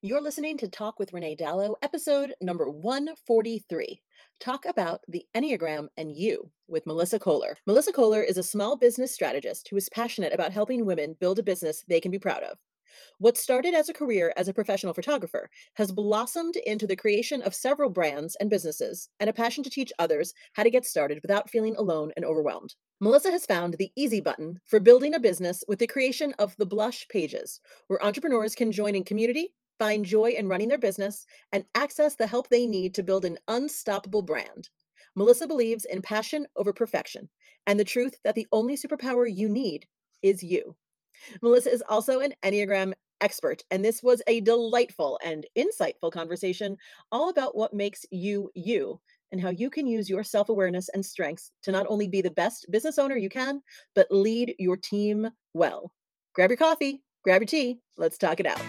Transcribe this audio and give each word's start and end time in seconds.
You're 0.00 0.22
listening 0.22 0.56
to 0.58 0.68
Talk 0.68 1.00
with 1.00 1.12
Renee 1.12 1.34
Dallow, 1.34 1.74
episode 1.82 2.32
number 2.40 2.70
143. 2.70 4.00
Talk 4.38 4.64
about 4.64 5.00
the 5.08 5.26
Enneagram 5.34 5.88
and 5.96 6.14
you 6.14 6.52
with 6.68 6.86
Melissa 6.86 7.18
Koehler. 7.18 7.54
Melissa 7.66 7.92
Koehler 7.92 8.24
is 8.24 8.38
a 8.38 8.44
small 8.44 8.76
business 8.76 9.12
strategist 9.12 9.66
who 9.68 9.76
is 9.76 9.88
passionate 9.88 10.32
about 10.32 10.52
helping 10.52 10.86
women 10.86 11.16
build 11.18 11.40
a 11.40 11.42
business 11.42 11.82
they 11.88 12.00
can 12.00 12.12
be 12.12 12.18
proud 12.20 12.44
of. 12.44 12.58
What 13.18 13.36
started 13.36 13.74
as 13.74 13.88
a 13.88 13.92
career 13.92 14.32
as 14.36 14.46
a 14.46 14.54
professional 14.54 14.94
photographer 14.94 15.50
has 15.74 15.90
blossomed 15.90 16.54
into 16.64 16.86
the 16.86 16.94
creation 16.94 17.42
of 17.42 17.52
several 17.52 17.90
brands 17.90 18.36
and 18.36 18.48
businesses 18.48 19.08
and 19.18 19.28
a 19.28 19.32
passion 19.32 19.64
to 19.64 19.70
teach 19.70 19.92
others 19.98 20.32
how 20.52 20.62
to 20.62 20.70
get 20.70 20.86
started 20.86 21.18
without 21.22 21.50
feeling 21.50 21.74
alone 21.74 22.12
and 22.14 22.24
overwhelmed. 22.24 22.76
Melissa 23.00 23.32
has 23.32 23.46
found 23.46 23.74
the 23.74 23.90
easy 23.96 24.20
button 24.20 24.60
for 24.64 24.78
building 24.78 25.14
a 25.14 25.18
business 25.18 25.64
with 25.66 25.80
the 25.80 25.88
creation 25.88 26.34
of 26.38 26.56
the 26.56 26.66
Blush 26.66 27.08
Pages, 27.08 27.58
where 27.88 28.04
entrepreneurs 28.04 28.54
can 28.54 28.70
join 28.70 28.94
in 28.94 29.02
community, 29.02 29.54
find 29.78 30.04
joy 30.04 30.30
in 30.30 30.48
running 30.48 30.68
their 30.68 30.78
business, 30.78 31.26
and 31.52 31.64
access 31.74 32.14
the 32.14 32.26
help 32.26 32.48
they 32.48 32.66
need 32.66 32.94
to 32.94 33.02
build 33.02 33.24
an 33.24 33.38
unstoppable 33.48 34.22
brand. 34.22 34.68
Melissa 35.14 35.46
believes 35.46 35.84
in 35.84 36.02
passion 36.02 36.46
over 36.56 36.72
perfection 36.72 37.28
and 37.66 37.78
the 37.78 37.84
truth 37.84 38.16
that 38.24 38.34
the 38.34 38.46
only 38.52 38.76
superpower 38.76 39.28
you 39.32 39.48
need 39.48 39.86
is 40.22 40.42
you. 40.42 40.74
Melissa 41.42 41.72
is 41.72 41.82
also 41.88 42.20
an 42.20 42.32
Enneagram 42.44 42.92
expert, 43.20 43.62
and 43.70 43.84
this 43.84 44.02
was 44.02 44.22
a 44.26 44.40
delightful 44.40 45.18
and 45.24 45.46
insightful 45.56 46.12
conversation 46.12 46.76
all 47.12 47.28
about 47.28 47.56
what 47.56 47.74
makes 47.74 48.06
you 48.10 48.50
you 48.54 49.00
and 49.32 49.40
how 49.40 49.50
you 49.50 49.68
can 49.68 49.86
use 49.86 50.08
your 50.08 50.24
self 50.24 50.48
awareness 50.48 50.88
and 50.90 51.04
strengths 51.04 51.50
to 51.62 51.72
not 51.72 51.86
only 51.88 52.08
be 52.08 52.22
the 52.22 52.30
best 52.30 52.66
business 52.70 52.98
owner 52.98 53.16
you 53.16 53.28
can, 53.28 53.60
but 53.94 54.06
lead 54.10 54.54
your 54.58 54.76
team 54.76 55.28
well. 55.52 55.92
Grab 56.34 56.50
your 56.50 56.56
coffee, 56.56 57.02
grab 57.22 57.42
your 57.42 57.46
tea, 57.46 57.80
let's 57.96 58.18
talk 58.18 58.40
it 58.40 58.46
out. 58.46 58.62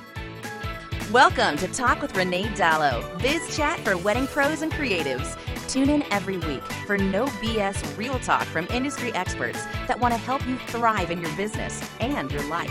Welcome 1.13 1.57
to 1.57 1.67
Talk 1.67 2.03
with 2.03 2.15
Renee 2.15 2.53
Dallow, 2.53 3.03
biz 3.17 3.57
chat 3.57 3.79
for 3.79 3.97
wedding 3.97 4.27
pros 4.27 4.61
and 4.61 4.71
creatives. 4.71 5.35
Tune 5.67 5.89
in 5.89 6.03
every 6.11 6.37
week 6.37 6.61
for 6.85 6.99
no 6.99 7.25
BS 7.25 7.97
real 7.97 8.19
talk 8.19 8.43
from 8.43 8.67
industry 8.67 9.11
experts 9.13 9.59
that 9.87 9.99
want 9.99 10.13
to 10.13 10.19
help 10.19 10.47
you 10.47 10.55
thrive 10.67 11.09
in 11.09 11.19
your 11.19 11.35
business 11.35 11.83
and 11.99 12.31
your 12.31 12.43
life. 12.43 12.69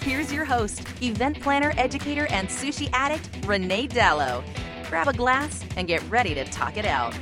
Here's 0.00 0.32
your 0.32 0.44
host, 0.44 0.82
event 1.00 1.40
planner, 1.40 1.72
educator, 1.76 2.26
and 2.30 2.48
sushi 2.48 2.90
addict, 2.92 3.30
Renee 3.46 3.86
Dallow. 3.86 4.42
Grab 4.88 5.06
a 5.06 5.12
glass 5.12 5.64
and 5.76 5.86
get 5.86 6.02
ready 6.10 6.34
to 6.34 6.44
talk 6.46 6.76
it 6.76 6.86
out. 6.86 7.16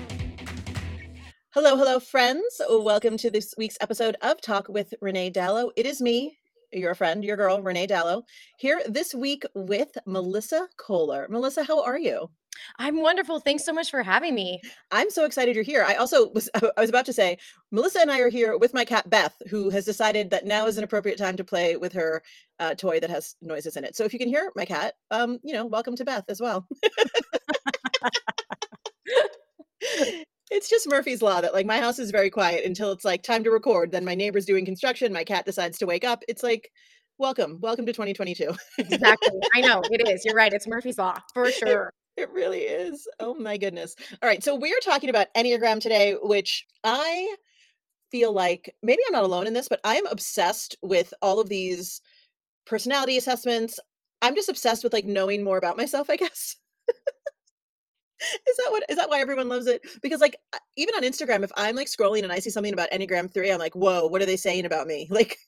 Hello, 1.51 1.77
hello, 1.77 2.01
friends. 2.01 2.59
Welcome 2.71 3.19
to 3.19 3.31
this 3.31 3.53
week's 3.59 3.77
episode 3.83 4.17
of 4.23 4.41
Talk 4.41 4.71
with 4.71 4.95
Renee 5.03 5.29
Dallow. 5.29 5.73
It 5.77 5.85
is 5.85 6.01
me, 6.01 6.39
your 6.75 6.95
friend, 6.95 7.25
your 7.25 7.37
girl, 7.37 7.63
Renee 7.63 7.87
Dallow, 7.87 8.25
here 8.59 8.81
this 8.87 9.15
week 9.15 9.45
with 9.55 9.97
Melissa 10.07 10.69
Koehler. 10.77 11.29
Melissa, 11.29 11.65
how 11.65 11.83
are 11.83 11.99
you? 11.99 12.29
I'm 12.79 13.01
wonderful. 13.01 13.41
Thanks 13.41 13.65
so 13.65 13.73
much 13.73 13.91
for 13.91 14.03
having 14.03 14.35
me. 14.35 14.61
I'm 14.91 15.11
so 15.11 15.25
excited 15.25 15.55
you're 15.55 15.65
here. 15.65 15.85
I 15.87 15.95
also 15.95 16.31
was 16.31 16.49
I 16.55 16.81
was 16.81 16.91
about 16.91 17.07
to 17.07 17.13
say 17.13 17.39
Melissa 17.71 18.01
and 18.01 18.11
I 18.11 18.21
are 18.21 18.29
here 18.29 18.57
with 18.59 18.75
my 18.75 18.85
cat 18.85 19.09
Beth, 19.11 19.35
who 19.51 19.71
has 19.71 19.85
decided 19.85 20.31
that 20.31 20.47
now 20.47 20.67
is 20.67 20.79
an 20.79 20.85
appropriate 20.85 21.19
time 21.19 21.37
to 21.37 21.45
play 21.45 21.77
with 21.77 21.93
her 21.93 22.23
uh, 22.61 22.75
toy 22.75 23.01
that 23.01 23.11
has 23.11 23.35
noises 23.43 23.77
in 23.77 23.85
it. 23.85 23.97
So 23.97 24.05
if 24.05 24.13
you 24.13 24.19
can 24.19 24.29
hear 24.29 24.53
my 24.55 24.65
cat, 24.65 24.95
um, 25.11 25.39
you 25.43 25.53
know, 25.53 25.67
welcome 25.67 25.97
to 25.97 26.05
Beth 26.05 26.25
as 26.29 26.41
well. 26.41 26.67
it's 30.55 30.71
just 30.71 30.89
Murphy's 30.89 31.21
law 31.21 31.41
that 31.41 31.53
like 31.53 31.67
my 31.67 31.81
house 31.81 31.99
is 31.99 32.13
very 32.13 32.31
quiet 32.31 32.65
until 32.65 32.93
it's 32.93 33.05
like 33.05 33.25
time 33.25 33.43
to 33.43 33.51
record. 33.51 33.91
Then 33.91 34.05
my 34.05 34.15
neighbor's 34.15 34.47
doing 34.47 34.65
construction. 34.65 35.13
My 35.13 35.25
cat 35.25 35.45
decides 35.45 35.79
to 35.79 35.87
wake 35.87 36.05
up. 36.05 36.23
It's 36.29 36.45
like, 36.45 36.71
welcome, 37.19 37.59
welcome 37.61 37.85
to 37.87 37.93
2022. 37.93 38.55
exactly. 38.79 39.41
I 39.55 39.61
know 39.63 39.83
it 39.91 40.09
is. 40.09 40.25
You're 40.25 40.37
right. 40.37 40.53
It's 40.53 40.69
Murphy's 40.69 40.97
law 40.97 41.19
for 41.35 41.51
sure. 41.51 41.93
It, 42.17 42.31
really 42.31 42.61
is. 42.61 43.09
Oh 43.19 43.35
my 43.35 43.57
goodness. 43.57 43.97
All 44.23 44.29
right. 44.29 44.45
So 44.45 44.55
we're 44.55 44.79
talking 44.79 45.11
about 45.11 45.27
Enneagram 45.37 45.81
today, 45.81 46.15
which 46.23 46.65
I 46.85 47.35
feel 48.13 48.33
like 48.33 48.73
maybe 48.81 49.03
I'm 49.09 49.13
not 49.13 49.25
alone 49.25 49.49
in 49.49 49.55
this, 49.55 49.69
but 49.69 49.81
I 49.83 49.97
am 49.97 50.07
obsessed 50.07 50.77
with 50.83 51.13
all 51.21 51.41
of 51.41 51.49
these 51.49 52.01
personality 52.65 53.17
assessments. 53.17 53.81
I'm 54.23 54.37
just 54.37 54.49
obsessed 54.49 54.85
with 54.85 54.93
like 54.93 55.05
knowing 55.05 55.43
more 55.43 55.59
about 55.59 55.77
myself, 55.77 56.09
I 56.09 56.15
guess. 56.15 56.55
Is 58.21 58.57
that 58.57 58.69
what 58.71 58.85
is 58.89 58.97
that 58.97 59.09
why 59.09 59.21
everyone 59.21 59.49
loves 59.49 59.67
it? 59.67 59.83
Because 60.03 60.21
like 60.21 60.37
even 60.77 60.95
on 60.95 61.03
Instagram, 61.03 61.43
if 61.43 61.51
I'm 61.57 61.77
like 61.77 61.89
scrolling 61.89 62.23
and 62.23 62.33
I 62.33 62.39
see 62.39 62.51
something 62.51 62.73
about 62.73 62.91
Enneagram 62.91 63.33
3, 63.33 63.51
I'm 63.51 63.59
like, 63.59 63.75
whoa, 63.75 64.07
what 64.07 64.23
are 64.23 64.27
they 64.27 64.37
saying 64.37 64.65
about 64.65 64.87
me? 64.87 65.09
Like 65.15 65.39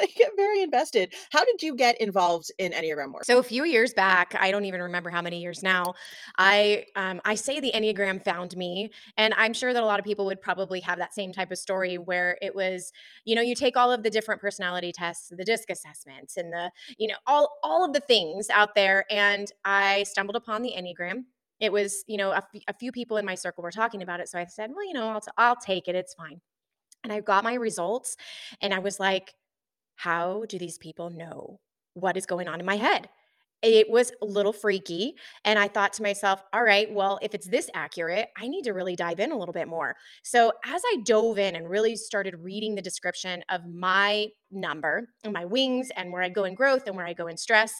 I 0.00 0.06
get 0.06 0.30
very 0.36 0.62
invested. 0.62 1.12
How 1.30 1.44
did 1.44 1.62
you 1.62 1.74
get 1.74 2.00
involved 2.00 2.50
in 2.58 2.72
Enneagram 2.72 3.12
work? 3.12 3.24
So 3.24 3.38
a 3.38 3.42
few 3.42 3.64
years 3.64 3.92
back, 3.92 4.34
I 4.38 4.50
don't 4.50 4.64
even 4.64 4.80
remember 4.82 5.10
how 5.10 5.22
many 5.22 5.40
years 5.40 5.62
now. 5.62 5.94
I 6.38 6.84
um, 6.96 7.20
I 7.24 7.34
say 7.34 7.60
the 7.60 7.72
Enneagram 7.74 8.22
found 8.24 8.56
me, 8.56 8.90
and 9.16 9.34
I'm 9.36 9.52
sure 9.52 9.72
that 9.72 9.82
a 9.82 9.86
lot 9.86 9.98
of 9.98 10.04
people 10.04 10.26
would 10.26 10.40
probably 10.40 10.80
have 10.80 10.98
that 10.98 11.14
same 11.14 11.32
type 11.32 11.50
of 11.50 11.58
story 11.58 11.98
where 11.98 12.38
it 12.40 12.54
was, 12.54 12.92
you 13.24 13.34
know, 13.34 13.42
you 13.42 13.54
take 13.54 13.76
all 13.76 13.90
of 13.90 14.02
the 14.02 14.10
different 14.10 14.40
personality 14.40 14.92
tests, 14.92 15.32
the 15.36 15.44
DISC 15.44 15.70
assessments, 15.70 16.36
and 16.36 16.52
the, 16.52 16.70
you 16.98 17.08
know, 17.08 17.16
all 17.26 17.50
all 17.62 17.84
of 17.84 17.92
the 17.92 18.00
things 18.00 18.48
out 18.50 18.74
there, 18.74 19.04
and 19.10 19.50
I 19.64 20.04
stumbled 20.04 20.36
upon 20.36 20.62
the 20.62 20.72
Enneagram 20.76 21.24
it 21.60 21.72
was, 21.72 22.04
you 22.06 22.16
know, 22.16 22.30
a, 22.32 22.38
f- 22.38 22.62
a 22.68 22.74
few 22.74 22.92
people 22.92 23.16
in 23.16 23.24
my 23.24 23.34
circle 23.34 23.62
were 23.62 23.70
talking 23.70 24.02
about 24.02 24.20
it. 24.20 24.28
So 24.28 24.38
I 24.38 24.44
said, 24.46 24.70
well, 24.74 24.86
you 24.86 24.92
know, 24.92 25.08
I'll, 25.08 25.20
t- 25.20 25.30
I'll 25.38 25.56
take 25.56 25.88
it. 25.88 25.94
It's 25.94 26.14
fine. 26.14 26.40
And 27.02 27.12
I 27.12 27.20
got 27.20 27.44
my 27.44 27.54
results 27.54 28.16
and 28.60 28.72
I 28.74 28.78
was 28.78 28.98
like, 28.98 29.34
how 29.96 30.44
do 30.48 30.58
these 30.58 30.78
people 30.78 31.10
know 31.10 31.60
what 31.94 32.16
is 32.16 32.26
going 32.26 32.48
on 32.48 32.60
in 32.60 32.66
my 32.66 32.76
head? 32.76 33.08
It 33.64 33.88
was 33.88 34.12
a 34.20 34.26
little 34.26 34.52
freaky. 34.52 35.14
And 35.44 35.58
I 35.58 35.68
thought 35.68 35.94
to 35.94 36.02
myself, 36.02 36.42
all 36.52 36.62
right, 36.62 36.92
well, 36.92 37.18
if 37.22 37.34
it's 37.34 37.48
this 37.48 37.70
accurate, 37.74 38.28
I 38.36 38.46
need 38.46 38.62
to 38.64 38.72
really 38.72 38.94
dive 38.94 39.20
in 39.20 39.32
a 39.32 39.38
little 39.38 39.54
bit 39.54 39.68
more. 39.68 39.96
So 40.22 40.52
as 40.66 40.82
I 40.84 40.98
dove 41.04 41.38
in 41.38 41.56
and 41.56 41.68
really 41.68 41.96
started 41.96 42.36
reading 42.40 42.74
the 42.74 42.82
description 42.82 43.42
of 43.48 43.62
my 43.66 44.28
number 44.50 45.08
and 45.24 45.32
my 45.32 45.46
wings 45.46 45.88
and 45.96 46.12
where 46.12 46.22
I 46.22 46.28
go 46.28 46.44
in 46.44 46.54
growth 46.54 46.82
and 46.86 46.94
where 46.94 47.06
I 47.06 47.14
go 47.14 47.26
in 47.26 47.38
stress, 47.38 47.72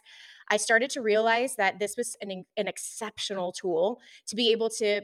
I 0.51 0.57
started 0.57 0.91
to 0.91 1.03
realize 1.03 1.57
that 1.57 1.79
this 1.79 1.97
was 1.97 2.17
an, 2.23 2.45
an 2.57 2.67
exceptional 2.67 3.53
tool 3.53 4.01
to 4.27 4.37
be 4.37 4.53
able 4.53 4.71
to 4.71 5.03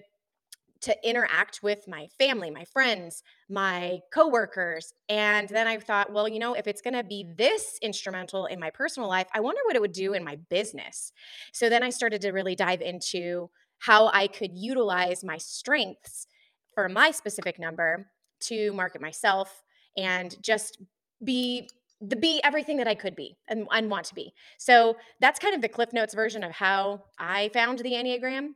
to 0.82 0.96
interact 1.08 1.62
with 1.62 1.86
my 1.86 2.08
family, 2.18 2.50
my 2.50 2.64
friends, 2.64 3.22
my 3.48 4.00
coworkers. 4.12 4.92
And 5.08 5.48
then 5.48 5.66
I 5.66 5.78
thought, 5.78 6.12
well, 6.12 6.26
you 6.26 6.38
know, 6.38 6.54
if 6.54 6.66
it's 6.66 6.80
going 6.80 6.94
to 6.94 7.04
be 7.04 7.26
this 7.36 7.78
instrumental 7.82 8.46
in 8.46 8.58
my 8.58 8.70
personal 8.70 9.08
life, 9.08 9.26
I 9.34 9.40
wonder 9.40 9.60
what 9.66 9.76
it 9.76 9.82
would 9.82 9.92
do 9.92 10.14
in 10.14 10.24
my 10.24 10.36
business. 10.48 11.12
So 11.52 11.68
then 11.68 11.82
I 11.82 11.90
started 11.90 12.22
to 12.22 12.32
really 12.32 12.54
dive 12.54 12.80
into 12.80 13.50
how 13.78 14.10
I 14.12 14.26
could 14.26 14.52
utilize 14.54 15.22
my 15.22 15.38
strengths 15.38 16.26
for 16.74 16.88
my 16.88 17.10
specific 17.10 17.58
number 17.58 18.06
to 18.40 18.72
market 18.72 19.02
myself 19.02 19.62
and 19.96 20.36
just 20.42 20.80
be 21.22 21.68
the 22.00 22.16
be 22.16 22.40
everything 22.42 22.78
that 22.78 22.88
I 22.88 22.94
could 22.94 23.14
be 23.14 23.36
and, 23.48 23.66
and 23.70 23.90
want 23.90 24.06
to 24.06 24.14
be. 24.14 24.32
So 24.58 24.96
that's 25.20 25.38
kind 25.38 25.54
of 25.54 25.60
the 25.60 25.68
Cliff 25.68 25.92
Notes 25.92 26.14
version 26.14 26.42
of 26.42 26.52
how 26.52 27.02
I 27.18 27.50
found 27.52 27.80
the 27.80 27.92
Enneagram. 27.92 28.50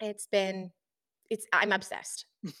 It's 0.00 0.26
been, 0.26 0.72
it's, 1.32 1.46
I'm 1.52 1.72
obsessed. 1.72 2.26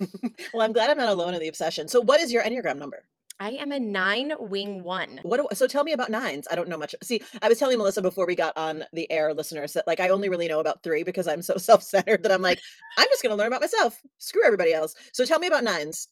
well, 0.54 0.62
I'm 0.62 0.72
glad 0.72 0.90
I'm 0.90 0.96
not 0.96 1.10
alone 1.10 1.34
in 1.34 1.40
the 1.40 1.48
obsession. 1.48 1.88
So, 1.88 2.00
what 2.00 2.20
is 2.20 2.32
your 2.32 2.42
Enneagram 2.42 2.78
number? 2.78 3.04
I 3.38 3.50
am 3.50 3.72
a 3.72 3.78
nine 3.78 4.32
wing 4.38 4.82
one. 4.82 5.20
What? 5.24 5.38
Do, 5.38 5.48
so 5.54 5.66
tell 5.66 5.84
me 5.84 5.92
about 5.92 6.10
nines. 6.10 6.46
I 6.50 6.54
don't 6.54 6.68
know 6.68 6.78
much. 6.78 6.94
See, 7.02 7.20
I 7.42 7.48
was 7.48 7.58
telling 7.58 7.76
Melissa 7.76 8.00
before 8.00 8.26
we 8.26 8.34
got 8.34 8.56
on 8.56 8.84
the 8.92 9.10
air, 9.10 9.34
listeners, 9.34 9.72
that 9.74 9.86
like 9.86 10.00
I 10.00 10.08
only 10.08 10.28
really 10.28 10.48
know 10.48 10.60
about 10.60 10.82
three 10.82 11.02
because 11.02 11.28
I'm 11.28 11.42
so 11.42 11.56
self 11.58 11.82
centered 11.82 12.22
that 12.22 12.32
I'm 12.32 12.40
like, 12.40 12.60
I'm 12.96 13.08
just 13.10 13.22
going 13.22 13.32
to 13.32 13.36
learn 13.36 13.48
about 13.48 13.60
myself. 13.60 14.00
Screw 14.18 14.44
everybody 14.44 14.72
else. 14.72 14.94
So 15.12 15.24
tell 15.24 15.38
me 15.38 15.48
about 15.48 15.64
nines. 15.64 16.08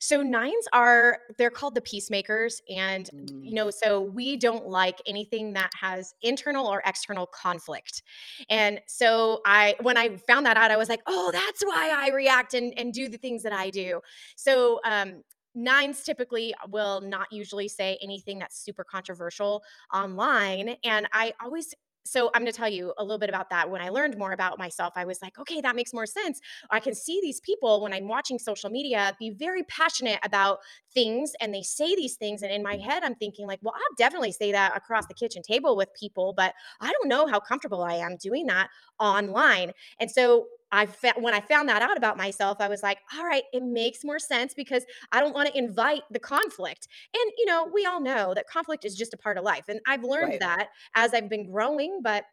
So 0.00 0.22
nines 0.22 0.66
are 0.72 1.18
they're 1.38 1.50
called 1.50 1.74
the 1.74 1.80
peacemakers 1.80 2.60
and 2.68 3.08
you 3.12 3.50
mm. 3.50 3.52
know 3.52 3.70
so 3.70 4.00
we 4.00 4.36
don't 4.36 4.66
like 4.66 5.00
anything 5.06 5.52
that 5.54 5.70
has 5.80 6.14
internal 6.22 6.66
or 6.66 6.82
external 6.86 7.26
conflict. 7.26 8.02
And 8.48 8.80
so 8.86 9.40
I 9.46 9.76
when 9.80 9.96
I 9.96 10.16
found 10.16 10.46
that 10.46 10.56
out 10.56 10.70
I 10.70 10.76
was 10.76 10.88
like, 10.88 11.02
"Oh, 11.06 11.30
that's 11.32 11.62
why 11.64 11.92
I 11.94 12.10
react 12.14 12.54
and 12.54 12.72
and 12.78 12.92
do 12.92 13.08
the 13.08 13.18
things 13.18 13.42
that 13.42 13.52
I 13.52 13.70
do." 13.70 14.00
So 14.36 14.80
um 14.84 15.22
nines 15.54 16.02
typically 16.02 16.54
will 16.68 17.00
not 17.00 17.28
usually 17.30 17.68
say 17.68 17.96
anything 18.02 18.38
that's 18.38 18.58
super 18.58 18.82
controversial 18.82 19.62
online 19.92 20.74
and 20.82 21.06
i 21.12 21.32
always 21.40 21.72
so 22.04 22.30
I'm 22.34 22.42
going 22.42 22.52
to 22.52 22.56
tell 22.56 22.68
you 22.68 22.92
a 22.98 23.02
little 23.02 23.18
bit 23.18 23.30
about 23.30 23.48
that. 23.50 23.70
When 23.70 23.80
I 23.80 23.88
learned 23.88 24.18
more 24.18 24.32
about 24.32 24.58
myself, 24.58 24.92
I 24.96 25.04
was 25.04 25.22
like, 25.22 25.38
okay, 25.38 25.60
that 25.62 25.74
makes 25.74 25.94
more 25.94 26.06
sense. 26.06 26.40
I 26.70 26.78
can 26.78 26.94
see 26.94 27.18
these 27.22 27.40
people 27.40 27.82
when 27.82 27.94
I'm 27.94 28.08
watching 28.08 28.38
social 28.38 28.68
media 28.68 29.16
be 29.18 29.30
very 29.30 29.62
passionate 29.64 30.18
about 30.22 30.58
things 30.92 31.32
and 31.40 31.52
they 31.54 31.62
say 31.62 31.94
these 31.96 32.16
things. 32.16 32.42
And 32.42 32.52
in 32.52 32.62
my 32.62 32.76
mm-hmm. 32.76 32.90
head, 32.90 33.04
I'm 33.04 33.14
thinking, 33.14 33.46
like, 33.46 33.60
well, 33.62 33.74
I'll 33.74 33.96
definitely 33.96 34.32
say 34.32 34.52
that 34.52 34.76
across 34.76 35.06
the 35.06 35.14
kitchen 35.14 35.42
table 35.42 35.76
with 35.76 35.88
people, 35.98 36.34
but 36.36 36.54
I 36.80 36.92
don't 36.92 37.08
know 37.08 37.26
how 37.26 37.40
comfortable 37.40 37.82
I 37.82 37.94
am 37.94 38.16
doing 38.16 38.46
that 38.46 38.68
online. 38.98 39.72
And 39.98 40.10
so 40.10 40.46
I 40.72 40.86
found 40.86 41.22
when 41.22 41.34
I 41.34 41.40
found 41.40 41.68
that 41.68 41.82
out 41.82 41.96
about 41.96 42.16
myself, 42.16 42.58
I 42.60 42.68
was 42.68 42.82
like, 42.82 42.98
all 43.16 43.24
right, 43.24 43.44
it 43.52 43.62
makes 43.62 44.04
more 44.04 44.18
sense 44.18 44.54
because 44.54 44.84
I 45.12 45.20
don't 45.20 45.34
want 45.34 45.48
to 45.48 45.56
invite 45.58 46.02
the 46.10 46.18
conflict. 46.18 46.88
And 47.14 47.32
you 47.38 47.46
know, 47.46 47.64
we 47.72 47.86
all 47.86 48.00
know 48.00 48.34
that 48.34 48.46
conflict 48.48 48.84
is 48.84 48.96
just 48.96 49.14
a 49.14 49.16
part 49.16 49.38
of 49.38 49.44
life. 49.44 49.64
And 49.68 49.80
I've 49.86 50.02
learned 50.04 50.34
right. 50.34 50.40
that 50.40 50.70
as 50.94 51.14
I've 51.14 51.28
been 51.28 51.50
growing, 51.50 52.00
but 52.02 52.24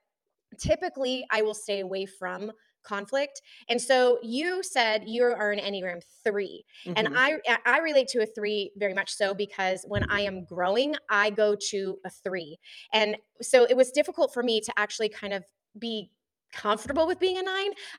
typically 0.57 1.25
I 1.31 1.41
will 1.41 1.53
stay 1.53 1.79
away 1.79 2.05
from 2.05 2.51
conflict. 2.83 3.41
And 3.69 3.79
so 3.79 4.17
you 4.23 4.63
said 4.63 5.07
you 5.07 5.23
are 5.23 5.51
an 5.51 5.59
Enneagram 5.59 6.03
3. 6.23 6.65
And 6.95 7.07
Mhm. 7.07 7.15
I 7.15 7.39
I 7.65 7.79
relate 7.79 8.07
to 8.09 8.23
a 8.23 8.25
3 8.25 8.71
very 8.75 8.93
much 8.93 9.11
so 9.13 9.33
because 9.35 9.85
when 9.87 10.03
I 10.09 10.21
am 10.21 10.45
growing, 10.45 10.95
I 11.09 11.29
go 11.29 11.55
to 11.69 11.99
a 12.05 12.09
3. 12.09 12.57
And 12.91 13.17
so 13.41 13.65
it 13.65 13.77
was 13.77 13.91
difficult 13.91 14.33
for 14.33 14.41
me 14.41 14.61
to 14.61 14.73
actually 14.77 15.09
kind 15.09 15.33
of 15.33 15.45
be 15.77 16.11
comfortable 16.51 17.07
with 17.07 17.19
being 17.19 17.37
a 17.37 17.43
9. 17.43 17.47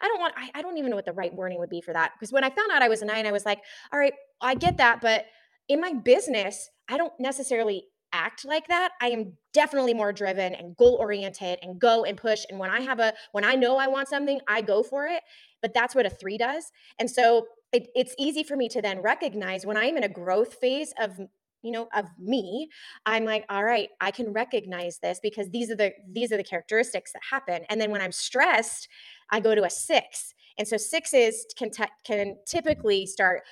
I 0.00 0.08
don't 0.08 0.20
want 0.20 0.34
I, 0.37 0.50
I 0.54 0.62
don't 0.62 0.78
even 0.78 0.90
know 0.90 0.96
what 0.96 1.06
the 1.06 1.12
right 1.12 1.34
wording 1.34 1.58
would 1.58 1.70
be 1.70 1.81
for 1.81 1.93
that 1.93 2.12
because 2.14 2.32
when 2.32 2.44
I 2.44 2.50
found 2.50 2.70
out 2.72 2.82
I 2.82 2.88
was 2.88 3.02
a 3.02 3.06
9, 3.06 3.26
I 3.26 3.32
was 3.32 3.44
like, 3.44 3.60
"All 3.93 3.99
right, 3.99 4.14
I 4.40 4.54
get 4.54 4.76
that, 4.78 5.00
but 5.00 5.26
in 5.69 5.81
my 5.81 5.93
business, 5.93 6.69
I 6.88 6.96
don't 6.99 7.12
necessarily 7.19 7.84
act 8.12 8.44
like 8.44 8.69
that. 8.69 8.90
I 9.00 9.08
am 9.08 9.32
definitely 9.52 9.94
more 9.94 10.12
driven 10.12 10.54
and 10.54 10.76
goal 10.76 10.96
oriented 11.00 11.58
and 11.62 11.81
go 11.81 12.04
and 12.04 12.16
push. 12.16 12.44
And 12.50 12.58
when 12.58 12.70
I 12.70 12.81
have 12.81 13.00
a, 13.00 13.14
when 13.32 13.44
I 13.44 13.54
know 13.54 13.78
I 13.78 13.88
want 13.88 14.08
something, 14.08 14.40
I 14.46 14.60
go 14.60 14.82
for 14.82 15.06
it. 15.06 15.22
But 15.60 15.75
that's 15.75 15.94
what 15.94 16.06
a 16.06 16.10
three 16.10 16.38
does. 16.38 16.70
And 16.98 17.10
so 17.10 17.46
it, 17.72 17.88
it's 17.94 18.14
easy 18.19 18.43
for 18.43 18.56
me 18.56 18.69
to 18.70 18.82
then 18.82 19.00
recognize 19.00 19.64
when 19.64 19.76
I'm 19.76 19.96
in 19.96 20.05
a 20.05 20.08
growth 20.08 20.55
phase 20.55 20.93
of, 21.00 21.19
you 21.62 21.70
know 21.70 21.88
of 21.94 22.06
me 22.18 22.68
i'm 23.06 23.24
like 23.24 23.44
all 23.48 23.64
right 23.64 23.88
i 24.00 24.10
can 24.10 24.32
recognize 24.32 24.98
this 24.98 25.20
because 25.22 25.48
these 25.50 25.70
are 25.70 25.76
the 25.76 25.92
these 26.10 26.32
are 26.32 26.36
the 26.36 26.44
characteristics 26.44 27.12
that 27.12 27.22
happen. 27.30 27.62
And 27.68 27.80
then 27.80 27.90
when 27.90 28.02
i'm 28.02 28.12
stressed 28.12 28.88
i 29.30 29.40
go 29.40 29.54
to 29.54 29.64
a 29.64 29.70
six. 29.70 30.34
And 30.58 30.68
so 30.68 30.76
sixes 30.76 31.46
can 31.56 31.70
t- 31.70 31.84
can 32.04 32.36
typically 32.46 33.06
start 33.06 33.42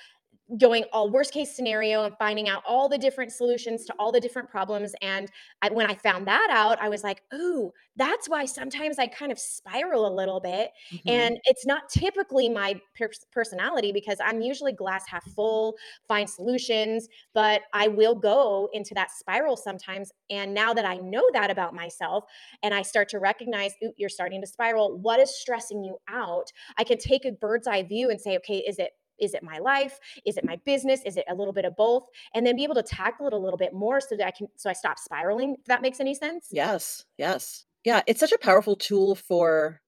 going 0.57 0.83
all 0.91 1.09
worst 1.09 1.33
case 1.33 1.55
scenario 1.55 2.03
and 2.03 2.15
finding 2.17 2.49
out 2.49 2.63
all 2.67 2.89
the 2.89 2.97
different 2.97 3.31
solutions 3.31 3.85
to 3.85 3.93
all 3.99 4.11
the 4.11 4.19
different 4.19 4.49
problems. 4.49 4.93
And 5.01 5.29
I, 5.61 5.69
when 5.69 5.89
I 5.89 5.95
found 5.95 6.27
that 6.27 6.49
out, 6.51 6.81
I 6.81 6.89
was 6.89 7.03
like, 7.03 7.21
oh, 7.31 7.71
that's 7.95 8.27
why 8.27 8.45
sometimes 8.45 8.99
I 8.99 9.07
kind 9.07 9.31
of 9.31 9.39
spiral 9.39 10.07
a 10.07 10.13
little 10.13 10.39
bit. 10.39 10.71
Mhm. 10.93 10.99
And 11.07 11.37
it's 11.45 11.65
not 11.65 11.89
typically 11.89 12.49
my 12.49 12.79
pers- 12.97 13.25
personality 13.31 13.91
because 13.91 14.17
I'm 14.23 14.41
usually 14.41 14.73
glass 14.73 15.03
half 15.07 15.23
full, 15.31 15.75
find 16.07 16.29
solutions, 16.29 17.07
but 17.33 17.61
I 17.73 17.87
will 17.87 18.15
go 18.15 18.69
into 18.73 18.93
that 18.95 19.11
spiral 19.11 19.55
sometimes. 19.57 20.11
And 20.29 20.53
now 20.53 20.73
that 20.73 20.85
I 20.85 20.95
know 20.97 21.23
that 21.33 21.51
about 21.51 21.73
myself 21.73 22.25
and 22.63 22.73
I 22.73 22.81
start 22.81 23.09
to 23.09 23.19
recognize, 23.19 23.73
ooh, 23.83 23.93
you're 23.97 24.09
starting 24.09 24.41
to 24.41 24.47
spiral, 24.47 24.97
what 24.97 25.19
is 25.19 25.33
stressing 25.39 25.83
you 25.83 25.97
out? 26.07 26.51
I 26.77 26.83
can 26.83 26.97
take 26.97 27.25
a 27.25 27.31
bird's 27.31 27.67
eye 27.67 27.83
view 27.83 28.09
and 28.09 28.19
say, 28.19 28.37
okay, 28.37 28.57
is 28.57 28.79
it 28.79 28.91
is 29.21 29.33
it 29.33 29.43
my 29.43 29.59
life? 29.59 29.99
Is 30.25 30.37
it 30.37 30.43
my 30.43 30.57
business? 30.65 31.01
Is 31.05 31.15
it 31.15 31.25
a 31.29 31.35
little 31.35 31.53
bit 31.53 31.65
of 31.65 31.75
both? 31.75 32.07
And 32.33 32.45
then 32.45 32.55
be 32.55 32.63
able 32.63 32.75
to 32.75 32.83
tackle 32.83 33.27
it 33.27 33.33
a 33.33 33.37
little 33.37 33.57
bit 33.57 33.73
more 33.73 34.01
so 34.01 34.17
that 34.17 34.27
I 34.27 34.31
can 34.31 34.47
so 34.57 34.69
I 34.69 34.73
stop 34.73 34.99
spiraling, 34.99 35.55
if 35.59 35.65
that 35.65 35.81
makes 35.81 35.99
any 35.99 36.15
sense. 36.15 36.47
Yes, 36.51 37.05
yes. 37.17 37.65
Yeah, 37.85 38.01
it's 38.07 38.19
such 38.19 38.31
a 38.31 38.37
powerful 38.37 38.75
tool 38.75 39.15
for 39.15 39.81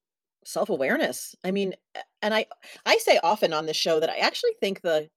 self-awareness. 0.46 1.36
I 1.44 1.52
mean, 1.52 1.74
and 2.22 2.34
I 2.34 2.46
I 2.86 2.98
say 2.98 3.20
often 3.24 3.54
on 3.54 3.66
this 3.66 3.78
show 3.78 4.00
that 4.00 4.10
I 4.10 4.18
actually 4.18 4.54
think 4.60 4.82
the 4.82 5.10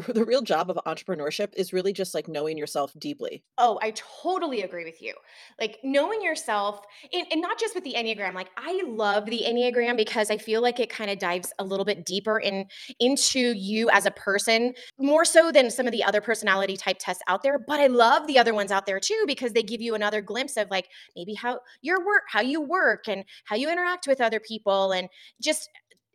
the 0.00 0.12
the 0.12 0.24
real 0.24 0.42
job 0.42 0.70
of 0.70 0.78
entrepreneurship 0.86 1.54
is 1.54 1.72
really 1.72 1.92
just, 1.92 2.14
like, 2.14 2.28
knowing 2.28 2.56
yourself 2.58 2.92
deeply. 2.98 3.44
Oh, 3.58 3.78
I 3.82 3.92
totally 4.22 4.62
agree 4.62 4.84
with 4.84 5.02
you. 5.02 5.14
Like 5.60 5.78
knowing 5.84 6.22
yourself, 6.22 6.80
and, 7.12 7.26
and 7.30 7.40
not 7.40 7.58
just 7.58 7.74
with 7.74 7.84
the 7.84 7.94
Enneagram. 7.94 8.34
Like 8.34 8.50
I 8.56 8.82
love 8.86 9.26
the 9.26 9.42
Enneagram 9.46 9.96
because 9.96 10.30
I 10.30 10.38
feel 10.38 10.62
like 10.62 10.80
it 10.80 10.90
kind 10.90 11.10
of 11.10 11.18
dives 11.18 11.52
a 11.58 11.64
little 11.64 11.84
bit 11.84 12.04
deeper 12.04 12.38
in 12.38 12.66
into 13.00 13.52
you 13.52 13.90
as 13.90 14.06
a 14.06 14.10
person, 14.10 14.74
more 14.98 15.24
so 15.24 15.52
than 15.52 15.70
some 15.70 15.86
of 15.86 15.92
the 15.92 16.04
other 16.04 16.20
personality 16.20 16.76
type 16.76 16.96
tests 16.98 17.22
out 17.28 17.42
there. 17.42 17.58
But 17.58 17.80
I 17.80 17.88
love 17.88 18.26
the 18.26 18.38
other 18.38 18.54
ones 18.54 18.70
out 18.70 18.86
there 18.86 19.00
too 19.00 19.24
because 19.26 19.52
they 19.52 19.62
give 19.62 19.80
you 19.80 19.94
another 19.94 20.20
glimpse 20.20 20.56
of 20.56 20.70
like 20.70 20.88
maybe 21.16 21.34
how 21.34 21.60
your 21.82 22.04
work, 22.04 22.22
how 22.28 22.40
you 22.40 22.60
work, 22.60 23.08
and 23.08 23.24
how 23.44 23.56
you 23.56 23.70
interact 23.70 24.06
with 24.06 24.20
other 24.20 24.40
people, 24.40 24.92
and 24.92 25.08
just 25.40 25.68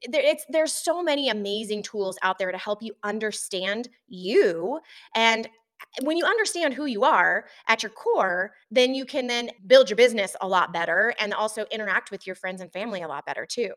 there, 0.10 0.36
there's 0.50 0.74
so 0.74 1.02
many 1.02 1.30
amazing 1.30 1.84
tools 1.84 2.18
out 2.22 2.38
there 2.38 2.52
to 2.52 2.58
help 2.58 2.82
you 2.82 2.94
understand 3.04 3.90
you 4.08 4.80
and 5.16 5.46
eh, 5.46 5.50
when 6.04 6.18
you 6.18 6.26
understand 6.26 6.74
who 6.74 6.86
you 6.86 7.04
are 7.04 7.46
at 7.68 7.84
your 7.84 7.92
core, 7.92 8.54
then 8.72 8.94
you 8.96 9.06
can 9.06 9.28
then 9.28 9.52
build 9.68 9.90
your 9.90 9.98
business 9.98 10.36
a 10.42 10.48
lot 10.48 10.74
better 10.74 11.14
and 11.20 11.34
also 11.34 11.66
interact 11.72 12.12
with 12.12 12.26
your 12.26 12.36
friends 12.36 12.62
and 12.62 12.72
family 12.72 13.02
a 13.02 13.08
lot 13.08 13.26
better 13.26 13.46
too. 13.46 13.74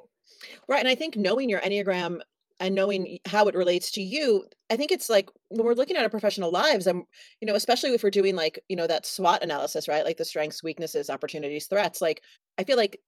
Right, 0.69 0.81
and 0.81 0.89
I 0.89 0.95
think 0.95 1.17
knowing 1.17 1.49
your 1.49 1.61
Enneagram 1.61 2.21
and 2.61 2.75
knowing 2.75 3.19
how 3.27 3.47
it 3.49 3.55
relates 3.55 3.91
to 3.93 4.03
you, 4.03 4.45
I 4.71 4.77
think 4.77 4.93
it's 4.93 5.09
like 5.09 5.31
when 5.49 5.65
we're 5.65 5.75
looking 5.75 5.97
at 5.97 6.03
our 6.03 6.11
professional 6.11 6.51
lives, 6.51 6.87
and 6.87 7.05
you 7.41 7.47
know, 7.47 7.55
especially 7.55 7.95
if 7.95 8.03
we're 8.03 8.11
doing 8.11 8.37
like, 8.37 8.63
you 8.69 8.77
know, 8.77 8.87
that 8.87 9.07
SWOT 9.07 9.43
analysis, 9.43 9.89
right? 9.89 10.05
Like 10.05 10.19
the 10.19 10.25
strengths, 10.25 10.63
weaknesses, 10.63 11.11
opportunities, 11.11 11.67
threats. 11.67 12.01
Like, 12.01 12.23
I 12.59 12.65
feel 12.65 12.77
like 12.77 13.01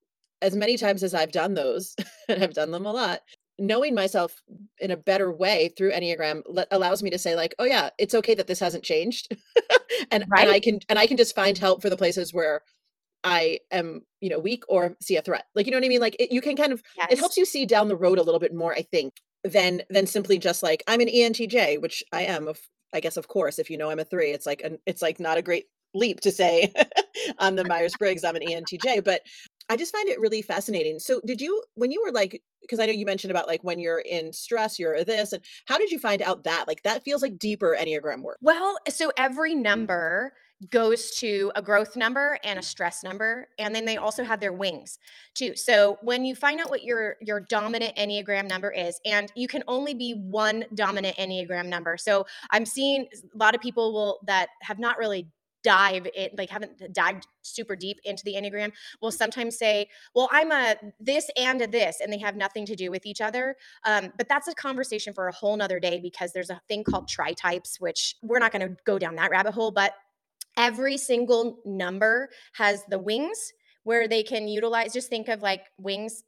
as 0.43 0.55
many 0.55 0.77
times 0.77 1.03
as 1.03 1.15
I've 1.15 1.33
done 1.33 1.55
those, 1.55 1.97
and 2.29 2.43
I've 2.43 2.55
done 2.55 2.71
them 2.71 2.87
a 2.87 2.93
lot, 2.93 3.21
knowing 3.59 3.94
myself 3.94 4.43
in 4.79 4.91
a 4.91 4.97
better 4.97 5.33
way 5.33 5.73
through 5.77 5.93
Enneagram 5.93 6.43
let 6.47 6.69
allows 6.71 7.03
me 7.03 7.11
to 7.11 7.19
say 7.19 7.35
like, 7.35 7.55
"Oh 7.59 7.65
yeah, 7.65 7.91
it's 7.99 8.15
okay 8.15 8.35
that 8.35 8.47
this 8.47 8.61
hasn't 8.61 8.85
changed." 8.85 9.35
And 10.11 10.25
and 10.37 10.50
I 10.50 10.59
can 10.59 10.81
and 10.89 10.99
I 10.99 11.06
can 11.06 11.17
just 11.17 11.35
find 11.35 11.56
help 11.56 11.81
for 11.81 11.89
the 11.89 11.97
places 11.97 12.35
where 12.35 12.62
I 13.25 13.61
am, 13.71 14.03
you 14.21 14.31
know, 14.31 14.39
weak 14.39 14.65
or 14.69 14.97
see 15.00 15.17
a 15.17 15.23
threat. 15.23 15.44
Like, 15.55 15.67
you 15.67 15.73
know 15.73 15.77
what 15.77 15.85
I 15.85 15.89
mean? 15.89 16.00
Like, 16.00 16.17
it, 16.19 16.33
you 16.33 16.41
can 16.41 16.56
kind 16.56 16.73
of 16.73 16.83
it 17.11 17.19
helps 17.19 17.37
you 17.37 17.45
see 17.45 17.67
down 17.67 17.88
the 17.88 17.97
road 17.97 18.19
a 18.19 18.23
little 18.23 18.41
bit 18.41 18.55
more, 18.55 18.75
I 18.75 18.83
think, 18.83 19.15
than 19.45 19.83
than 19.91 20.06
simply 20.06 20.38
just 20.38 20.62
like 20.62 20.83
I'm 20.88 21.00
an 21.00 21.09
ENTJ, 21.09 21.81
which 21.81 22.03
I 22.12 22.23
am. 22.23 22.49
Of 22.49 22.59
I 22.93 23.00
guess, 23.00 23.17
of 23.17 23.29
course, 23.29 23.59
if 23.59 23.71
you 23.71 23.79
know 23.79 23.91
I'm 23.91 24.00
a 24.00 24.05
three, 24.05 24.31
it's 24.31 24.47
like 24.47 24.62
an 24.62 24.79
it's 24.87 25.03
like 25.03 25.21
not 25.21 25.38
a 25.38 25.43
great 25.43 25.67
leap 25.95 26.21
to 26.21 26.33
say 26.33 26.73
on 27.38 27.56
the 27.56 27.65
Myers 27.65 27.95
Briggs 27.99 28.25
I'm 28.25 28.37
an 28.37 28.43
ENTJ, 28.43 29.05
but 29.05 29.23
I 29.69 29.76
just 29.76 29.93
find 29.93 30.09
it 30.09 30.20
really 30.20 30.43
fascinating. 30.43 30.99
So, 30.99 31.20
did 31.25 31.41
you 31.41 31.62
when 31.75 31.91
you 31.91 32.03
were 32.05 32.12
like 32.12 32.43
because 32.61 32.79
I 32.79 32.87
know 32.87 32.93
you 32.93 33.06
mentioned 33.06 33.31
about 33.31 33.49
like 33.49 33.64
when 33.64 33.79
you're 33.79 33.99
in 33.99 34.32
stress, 34.32 34.79
you're 34.79 35.05
this, 35.05 35.32
and 35.32 35.43
how 35.67 35.79
did 35.79 35.91
you 35.91 35.99
find 35.99 36.23
out 36.23 36.44
that 36.44 36.67
like 36.69 36.82
that 36.82 37.03
feels 37.05 37.23
like 37.23 37.38
deeper 37.38 37.76
Enneagram 37.79 38.23
work? 38.23 38.38
Well, 38.41 38.76
so 38.88 39.11
every 39.17 39.53
mm-hmm. 39.53 39.62
number 39.62 40.32
goes 40.70 41.11
to 41.17 41.50
a 41.56 41.62
growth 41.62 41.97
number 41.97 42.38
and 42.44 42.59
a 42.59 42.62
mm-hmm. 42.62 42.67
stress 42.67 43.03
number 43.03 43.49
and 43.59 43.75
then 43.75 43.85
they 43.85 43.97
also 43.97 44.23
have 44.23 44.41
their 44.41 44.53
wings 44.53 44.99
too. 45.35 45.56
So 45.56 45.99
when 46.03 46.25
you 46.25 46.35
find 46.35 46.61
out 46.61 46.70
what 46.70 46.82
your 46.85 47.17
your 47.20 47.41
dominant 47.41 47.97
enneagram 47.97 48.49
number 48.49 48.70
is 48.70 49.00
and 49.05 49.32
you 49.35 49.49
can 49.49 49.64
only 49.67 49.94
be 49.94 50.12
one 50.12 50.64
dominant 50.75 51.17
enneagram 51.17 51.67
number. 51.67 51.97
So 51.97 52.26
I'm 52.50 52.64
seeing 52.64 53.06
a 53.12 53.37
lot 53.37 53.55
of 53.55 53.61
people 53.61 53.93
will 53.93 54.20
that 54.26 54.49
have 54.62 54.79
not 54.79 54.99
really 54.99 55.29
dive 55.62 56.06
it 56.14 56.37
like 56.37 56.50
haven't 56.50 56.93
dived 56.93 57.26
super 57.43 57.76
deep 57.76 57.99
into 58.05 58.23
the 58.25 58.35
enneagram 58.35 58.73
will 59.00 59.12
sometimes 59.12 59.56
say 59.56 59.88
well 60.14 60.29
i'm 60.32 60.50
a 60.53 60.76
this 61.00 61.31
and 61.37 61.61
a 61.62 61.67
this 61.67 62.00
and 62.00 62.12
they 62.12 62.19
have 62.19 62.37
nothing 62.37 62.66
to 62.66 62.75
do 62.75 62.90
with 62.90 63.07
each 63.07 63.21
other 63.21 63.57
um, 63.85 64.12
but 64.16 64.28
that's 64.28 64.49
a 64.49 64.54
conversation 64.54 65.12
for 65.12 65.28
a 65.28 65.33
whole 65.33 65.57
nother 65.57 65.81
day 65.81 66.00
because 66.00 66.33
there's 66.33 66.50
a 66.50 66.61
thing 66.69 66.85
called 66.85 67.09
tri 67.09 67.33
types, 67.33 67.81
which 67.81 68.16
we're 68.23 68.38
not 68.38 68.52
going 68.52 68.69
to 68.69 68.76
go 68.85 68.99
down 68.99 69.16
that 69.16 69.31
rabbit 69.31 69.54
hole. 69.54 69.71
But 69.71 69.95
every 70.57 70.97
single 70.97 71.59
number 71.64 72.28
has 72.54 72.85
the 72.88 72.99
wings 72.99 73.52
where 73.85 74.07
they 74.07 74.23
can 74.23 74.47
utilize, 74.47 74.92
just 74.92 75.09
think 75.09 75.28
of 75.28 75.42
like 75.42 75.66
wings 75.78 76.25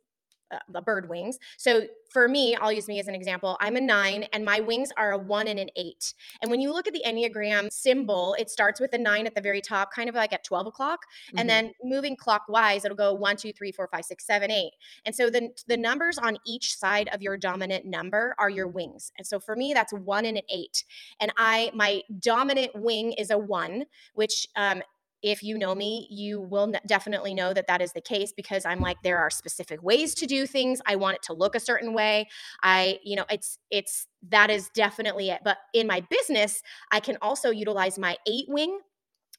uh, 0.53 0.59
the 0.69 0.81
bird 0.83 1.09
wings. 1.09 1.39
So 1.57 1.87
for 2.11 2.29
me, 2.29 2.55
I'll 2.55 2.73
use 2.73 2.87
me 2.87 3.01
as 3.01 3.09
an 3.09 3.15
example. 3.15 3.57
I'm 3.61 3.77
a 3.77 3.81
nine, 3.81 4.25
and 4.33 4.45
my 4.45 4.61
wings 4.61 4.91
are 4.97 5.13
a 5.13 5.19
one 5.19 5.49
and 5.49 5.59
an 5.59 5.69
eight. 5.77 6.15
And 6.43 6.51
when 6.51 6.61
you 6.61 6.73
look 6.73 6.87
at 6.87 6.93
the 6.93 7.03
Enneagram 7.05 7.73
symbol, 7.73 8.37
it 8.39 8.51
starts 8.51 8.79
with 8.81 8.93
a 8.93 8.99
nine 8.99 9.27
at 9.27 9.35
the 9.35 9.41
very 9.41 9.61
top, 9.61 9.93
kind 9.93 10.09
of 10.09 10.15
like 10.15 10.33
at 10.33 10.45
12 10.45 10.67
o'clock. 10.69 11.07
And 11.37 11.41
Mhm. 11.41 11.53
then 11.53 11.73
moving 11.83 12.17
clockwise, 12.17 12.85
it'll 12.85 12.97
go 12.97 13.13
one, 13.15 13.37
two, 13.37 13.53
three, 13.53 13.73
four, 13.73 13.89
five, 13.89 14.05
six, 14.05 14.25
seven, 14.27 14.51
eight. 14.51 14.73
And 15.05 15.15
so 15.15 15.29
then 15.29 15.55
the 15.67 15.77
numbers 15.77 16.19
on 16.19 16.39
each 16.47 16.77
side 16.77 17.09
of 17.13 17.21
your 17.21 17.37
dominant 17.37 17.85
number 17.85 18.35
are 18.39 18.51
your 18.51 18.69
wings. 18.69 19.11
And 19.19 19.27
so 19.27 19.41
for 19.41 19.57
me, 19.57 19.73
that's 19.75 19.93
one 19.93 20.25
and 20.25 20.37
an 20.37 20.45
eight. 20.49 20.85
And 21.21 21.33
I, 21.37 21.71
my 21.75 22.03
dominant 22.21 22.75
wing 22.75 23.13
is 23.13 23.31
a 23.31 23.39
one, 23.39 23.87
which 24.15 24.47
um, 24.57 24.83
if 25.25 25.43
you 25.43 25.57
know 25.57 25.75
me, 25.75 26.07
you 26.11 26.39
will 26.39 26.71
definitely 26.87 27.33
know 27.33 27.55
that 27.55 27.67
that 27.67 27.81
is 27.81 27.95
the 27.95 28.01
case 28.03 28.31
because 28.31 28.67
I'm 28.67 28.81
like 28.81 28.99
there 29.03 29.19
are 29.19 29.31
specific 29.31 29.83
ways 29.83 30.15
to 30.17 30.27
do 30.27 30.47
things. 30.47 30.83
I 30.87 30.97
want 30.97 31.17
it 31.17 31.23
to 31.23 31.33
look 31.33 31.55
a 31.55 31.61
certain 31.61 31.95
way. 31.95 32.29
I, 32.63 32.99
you 33.03 33.17
know, 33.17 33.25
it's 33.31 33.59
it's 33.71 34.07
that 34.29 34.51
is 34.51 34.69
definitely 34.75 35.31
it. 35.31 35.41
But 35.43 35.57
in 35.73 35.87
my 35.87 36.01
business, 36.11 36.63
I 36.93 37.01
can 37.01 37.17
also 37.23 37.51
utilize 37.51 37.99
my 37.99 38.19
8 38.29 38.45
wing 38.49 38.79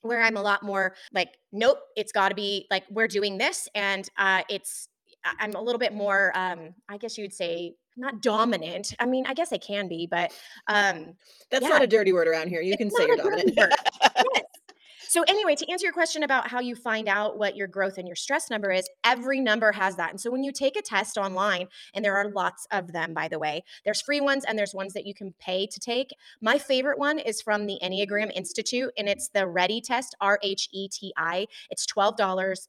where 0.01 0.23
I'm 0.23 0.37
a 0.37 0.41
lot 0.41 0.63
more 0.63 0.95
like 1.13 1.29
nope, 1.51 1.77
it's 1.95 2.11
got 2.11 2.29
to 2.29 2.35
be 2.35 2.65
like 2.71 2.83
we're 2.89 3.07
doing 3.07 3.37
this 3.37 3.69
and 3.75 4.09
uh 4.17 4.41
it's 4.49 4.89
I'm 5.39 5.53
a 5.53 5.61
little 5.61 5.79
bit 5.79 5.93
more 5.93 6.31
um 6.35 6.73
I 6.89 6.97
guess 6.97 7.15
you 7.15 7.23
would 7.23 7.33
say 7.33 7.75
not 7.95 8.21
dominant. 8.23 8.93
I 8.99 9.05
mean, 9.05 9.25
I 9.27 9.35
guess 9.35 9.53
I 9.53 9.57
can 9.57 9.87
be, 9.87 10.07
but 10.09 10.33
um 10.67 11.13
That's 11.51 11.61
yeah, 11.61 11.69
not 11.69 11.83
a 11.83 11.87
dirty 11.87 12.11
word 12.11 12.27
around 12.27 12.47
here. 12.49 12.61
You 12.61 12.73
it's 12.73 12.81
can 12.81 12.89
say 12.89 13.05
you're 13.05 13.17
dominant. 13.17 13.55
Yes. 14.33 14.44
So 15.15 15.23
anyway, 15.29 15.55
to 15.55 15.71
answer 15.71 15.85
your 15.85 15.93
question 15.93 16.23
about 16.23 16.49
how 16.49 16.59
you 16.59 16.75
find 16.75 17.07
out 17.07 17.37
what 17.37 17.55
your 17.55 17.67
growth 17.67 17.97
and 17.97 18.05
your 18.05 18.17
stress 18.17 18.49
number 18.49 18.69
is, 18.69 18.89
every 19.05 19.39
number 19.39 19.71
has 19.71 19.95
that. 19.95 20.09
And 20.09 20.19
so 20.19 20.29
when 20.29 20.43
you 20.43 20.51
take 20.51 20.75
a 20.75 20.81
test 20.81 21.17
online, 21.17 21.69
and 21.93 22.03
there 22.03 22.17
are 22.17 22.27
lots 22.27 22.67
of 22.69 22.91
them, 22.91 23.13
by 23.13 23.29
the 23.29 23.39
way, 23.39 23.63
there's 23.85 24.01
free 24.01 24.19
ones 24.19 24.43
and 24.43 24.59
there's 24.59 24.73
ones 24.73 24.91
that 24.91 25.05
you 25.05 25.13
can 25.13 25.33
pay 25.39 25.67
to 25.67 25.79
take. 25.79 26.09
My 26.41 26.57
favorite 26.57 26.99
one 26.99 27.17
is 27.17 27.41
from 27.41 27.65
the 27.65 27.79
Enneagram 27.81 28.29
Institute, 28.35 28.91
and 28.97 29.07
it's 29.07 29.29
the 29.29 29.47
Ready 29.47 29.79
test, 29.79 30.17
R 30.19 30.37
H 30.43 30.67
E 30.73 30.89
T 30.89 31.13
I. 31.15 31.47
It's 31.69 31.85
$12 31.85 32.67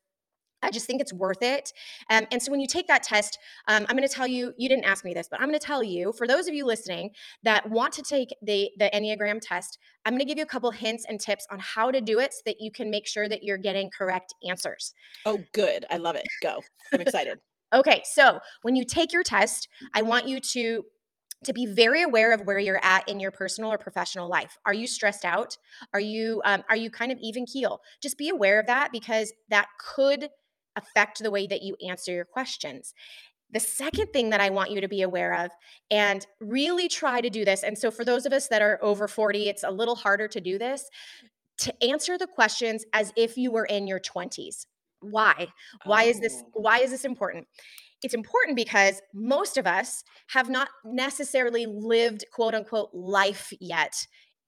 I 0.62 0.70
just 0.70 0.86
think 0.86 1.00
it's 1.00 1.12
worth 1.12 1.42
it. 1.42 1.72
Um, 2.10 2.26
and 2.32 2.42
so 2.42 2.50
when 2.50 2.60
you 2.60 2.66
take 2.66 2.88
that 2.88 3.02
test, 3.02 3.38
um, 3.68 3.86
I'm 3.88 3.96
going 3.96 4.08
to 4.08 4.14
tell 4.14 4.26
you, 4.26 4.52
you 4.56 4.68
didn't 4.68 4.84
ask 4.84 5.04
me 5.04 5.14
this, 5.14 5.28
but 5.30 5.40
I'm 5.40 5.48
going 5.48 5.58
to 5.58 5.64
tell 5.64 5.82
you, 5.82 6.12
for 6.12 6.26
those 6.26 6.48
of 6.48 6.54
you 6.54 6.64
listening 6.64 7.10
that 7.42 7.68
want 7.70 7.92
to 7.94 8.02
take 8.02 8.30
the, 8.42 8.70
the 8.78 8.90
Enneagram 8.92 9.40
test, 9.40 9.78
I'm 10.04 10.12
going 10.12 10.20
to 10.20 10.24
give 10.24 10.38
you 10.38 10.44
a 10.44 10.48
couple 10.48 10.70
hints 10.70 11.04
and 11.08 11.20
tips 11.20 11.46
on 11.50 11.58
how 11.60 11.90
to 11.90 12.00
do 12.00 12.18
it 12.18 12.32
so 12.32 12.40
that 12.46 12.56
you 12.60 12.70
can 12.70 12.90
make 12.90 13.06
sure 13.06 13.28
that 13.28 13.42
you're 13.42 13.58
getting 13.58 13.90
correct 13.96 14.34
answers. 14.48 14.94
Oh, 15.24 15.40
good. 15.52 15.84
I 15.90 15.98
love 15.98 16.16
it. 16.16 16.26
Go. 16.42 16.60
I'm 16.92 17.00
excited. 17.00 17.38
okay. 17.72 18.02
So 18.04 18.40
when 18.62 18.76
you 18.76 18.84
take 18.84 19.12
your 19.12 19.22
test, 19.22 19.68
I 19.94 20.02
want 20.02 20.26
you 20.26 20.40
to 20.40 20.84
to 21.44 21.52
be 21.52 21.66
very 21.66 22.02
aware 22.02 22.32
of 22.32 22.40
where 22.46 22.58
you're 22.58 22.82
at 22.82 23.08
in 23.08 23.20
your 23.20 23.30
personal 23.30 23.70
or 23.70 23.76
professional 23.76 24.28
life. 24.28 24.56
Are 24.64 24.72
you 24.72 24.86
stressed 24.86 25.24
out? 25.24 25.56
Are 25.92 26.00
you 26.00 26.40
um, 26.44 26.64
are 26.68 26.76
you 26.76 26.90
kind 26.90 27.12
of 27.12 27.18
even 27.20 27.44
keel? 27.44 27.80
Just 28.02 28.16
be 28.16 28.30
aware 28.30 28.58
of 28.58 28.66
that 28.66 28.90
because 28.90 29.32
that 29.50 29.68
could 29.78 30.30
affect 30.76 31.22
the 31.22 31.30
way 31.30 31.46
that 31.46 31.62
you 31.62 31.76
answer 31.88 32.12
your 32.12 32.24
questions. 32.24 32.94
The 33.52 33.60
second 33.60 34.08
thing 34.12 34.30
that 34.30 34.40
I 34.40 34.50
want 34.50 34.72
you 34.72 34.80
to 34.80 34.88
be 34.88 35.02
aware 35.02 35.34
of 35.44 35.50
and 35.90 36.26
really 36.40 36.88
try 36.88 37.20
to 37.20 37.30
do 37.30 37.44
this, 37.44 37.62
and 37.62 37.78
so 37.78 37.90
for 37.90 38.04
those 38.04 38.26
of 38.26 38.32
us 38.32 38.48
that 38.48 38.62
are 38.62 38.78
over 38.82 39.08
40, 39.08 39.48
it's 39.48 39.62
a 39.64 39.70
little 39.70 39.94
harder 39.96 40.28
to 40.28 40.40
do 40.40 40.58
this, 40.58 40.90
to 41.58 41.84
answer 41.84 42.18
the 42.18 42.26
questions 42.26 42.84
as 42.92 43.12
if 43.16 43.36
you 43.36 43.50
were 43.50 43.64
in 43.64 43.86
your 43.86 44.00
20s. 44.00 44.66
Why? 45.00 45.48
Why 45.84 46.04
is 46.04 46.20
this 46.20 46.42
Oh. 46.44 46.50
why 46.52 46.78
is 46.80 46.90
this 46.90 47.04
important? 47.04 47.46
It's 48.02 48.14
important 48.14 48.56
because 48.56 49.00
most 49.14 49.56
of 49.56 49.66
us 49.66 50.04
have 50.28 50.50
not 50.50 50.68
necessarily 50.84 51.66
lived 51.66 52.24
quote 52.32 52.54
unquote 52.54 52.90
life 52.92 53.52
yet 53.60 54.06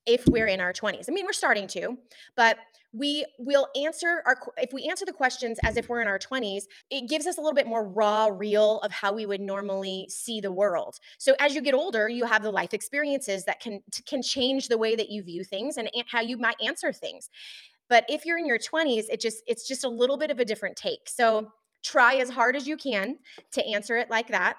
if 0.09 0.27
we're 0.27 0.47
in 0.47 0.61
our 0.61 0.73
20s. 0.73 1.05
I 1.09 1.13
mean, 1.13 1.27
we're 1.27 1.33
starting 1.33 1.67
to, 1.69 1.97
but 2.35 2.59
we 2.93 3.27
will 3.39 3.69
answer 3.77 4.23
our 4.25 4.37
if 4.57 4.73
we 4.73 4.89
answer 4.89 5.05
the 5.05 5.13
questions 5.13 5.59
as 5.63 5.77
if 5.77 5.89
we're 5.91 6.01
in 6.01 6.09
our 6.09 6.19
20s, 6.19 6.63
it 6.91 7.07
gives 7.09 7.27
us 7.27 7.37
a 7.37 7.41
little 7.41 7.55
bit 7.55 7.67
more 7.67 7.87
raw 7.87 8.29
real 8.33 8.81
of 8.81 8.91
how 8.91 9.13
we 9.13 9.27
would 9.27 9.43
normally 9.43 10.07
see 10.09 10.41
the 10.41 10.51
world. 10.51 10.99
So 11.19 11.35
as 11.39 11.55
you 11.55 11.61
get 11.61 11.75
older, 11.75 12.09
you 12.09 12.25
have 12.25 12.43
the 12.43 12.51
life 12.51 12.73
experiences 12.73 13.45
that 13.45 13.61
can 13.61 13.81
can 14.07 14.23
change 14.23 14.69
the 14.69 14.79
way 14.79 14.97
that 14.97 15.11
you 15.11 15.23
view 15.23 15.45
things 15.45 15.77
and 15.77 15.91
how 16.11 16.21
you 16.21 16.39
might 16.39 16.57
answer 16.65 16.93
things. 16.93 17.29
But 17.91 18.05
if 18.09 18.25
you're 18.25 18.39
in 18.39 18.47
your 18.47 18.59
20s, 18.59 19.05
it 19.11 19.21
just 19.21 19.43
it's 19.47 19.69
just 19.69 19.85
a 19.85 19.89
little 19.89 20.17
bit 20.17 20.31
of 20.31 20.39
a 20.39 20.45
different 20.45 20.77
take. 20.77 21.09
So 21.09 21.53
try 21.85 22.15
as 22.17 22.31
hard 22.31 22.57
as 22.57 22.67
you 22.67 22.77
can 22.77 23.19
to 23.53 23.65
answer 23.67 23.99
it 23.99 24.11
like 24.11 24.29
that 24.29 24.57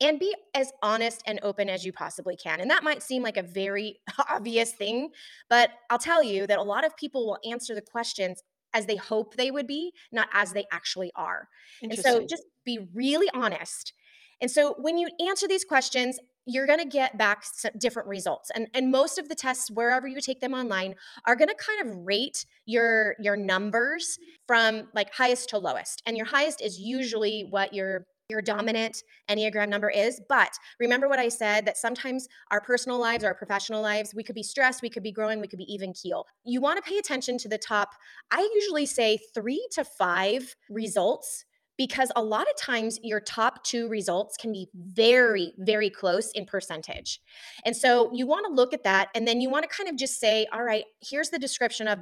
and 0.00 0.18
be 0.18 0.34
as 0.54 0.72
honest 0.82 1.22
and 1.26 1.38
open 1.42 1.68
as 1.68 1.84
you 1.84 1.92
possibly 1.92 2.36
can. 2.36 2.60
And 2.60 2.70
that 2.70 2.84
might 2.84 3.02
seem 3.02 3.22
like 3.22 3.36
a 3.36 3.42
very 3.42 4.00
obvious 4.30 4.72
thing, 4.72 5.10
but 5.48 5.70
I'll 5.90 5.98
tell 5.98 6.22
you 6.22 6.46
that 6.46 6.58
a 6.58 6.62
lot 6.62 6.84
of 6.84 6.96
people 6.96 7.26
will 7.26 7.38
answer 7.48 7.74
the 7.74 7.82
questions 7.82 8.42
as 8.74 8.86
they 8.86 8.96
hope 8.96 9.36
they 9.36 9.50
would 9.50 9.66
be, 9.66 9.92
not 10.10 10.28
as 10.32 10.52
they 10.52 10.66
actually 10.72 11.12
are. 11.14 11.48
And 11.80 11.96
so 11.96 12.26
just 12.26 12.42
be 12.64 12.88
really 12.92 13.30
honest. 13.32 13.92
And 14.40 14.50
so 14.50 14.74
when 14.78 14.98
you 14.98 15.08
answer 15.26 15.46
these 15.46 15.64
questions, 15.64 16.18
you're 16.46 16.66
going 16.66 16.80
to 16.80 16.84
get 16.84 17.16
back 17.16 17.44
different 17.78 18.08
results. 18.08 18.50
And 18.54 18.66
and 18.74 18.90
most 18.90 19.18
of 19.18 19.28
the 19.28 19.34
tests 19.34 19.70
wherever 19.70 20.06
you 20.06 20.20
take 20.20 20.40
them 20.40 20.52
online 20.52 20.94
are 21.26 21.36
going 21.36 21.48
to 21.48 21.54
kind 21.54 21.88
of 21.88 22.04
rate 22.04 22.44
your 22.66 23.14
your 23.18 23.36
numbers 23.36 24.18
from 24.46 24.88
like 24.94 25.14
highest 25.14 25.48
to 25.50 25.58
lowest. 25.58 26.02
And 26.04 26.16
your 26.16 26.26
highest 26.26 26.60
is 26.60 26.78
usually 26.78 27.46
what 27.48 27.72
your 27.72 28.06
your 28.30 28.40
dominant 28.40 29.02
Enneagram 29.28 29.68
number 29.68 29.90
is. 29.90 30.20
But 30.28 30.50
remember 30.80 31.08
what 31.08 31.18
I 31.18 31.28
said 31.28 31.66
that 31.66 31.76
sometimes 31.76 32.26
our 32.50 32.60
personal 32.60 32.98
lives, 32.98 33.22
our 33.22 33.34
professional 33.34 33.82
lives, 33.82 34.14
we 34.14 34.22
could 34.22 34.34
be 34.34 34.42
stressed, 34.42 34.82
we 34.82 34.90
could 34.90 35.02
be 35.02 35.12
growing, 35.12 35.40
we 35.40 35.48
could 35.48 35.58
be 35.58 35.72
even 35.72 35.92
keel. 35.92 36.26
You 36.44 36.60
want 36.60 36.82
to 36.82 36.88
pay 36.88 36.98
attention 36.98 37.36
to 37.38 37.48
the 37.48 37.58
top, 37.58 37.90
I 38.30 38.48
usually 38.54 38.86
say 38.86 39.18
three 39.34 39.66
to 39.72 39.84
five 39.84 40.54
results 40.70 41.44
because 41.76 42.10
a 42.14 42.22
lot 42.22 42.46
of 42.48 42.56
times 42.56 43.00
your 43.02 43.20
top 43.20 43.64
two 43.64 43.88
results 43.88 44.36
can 44.36 44.52
be 44.52 44.68
very, 44.74 45.52
very 45.58 45.90
close 45.90 46.30
in 46.30 46.46
percentage. 46.46 47.20
And 47.66 47.76
so 47.76 48.10
you 48.14 48.26
want 48.26 48.46
to 48.46 48.52
look 48.52 48.72
at 48.72 48.84
that 48.84 49.08
and 49.14 49.26
then 49.26 49.40
you 49.40 49.50
want 49.50 49.68
to 49.68 49.76
kind 49.76 49.88
of 49.90 49.96
just 49.96 50.20
say, 50.20 50.46
all 50.52 50.62
right, 50.62 50.84
here's 51.02 51.30
the 51.30 51.38
description 51.38 51.88
of 51.88 51.98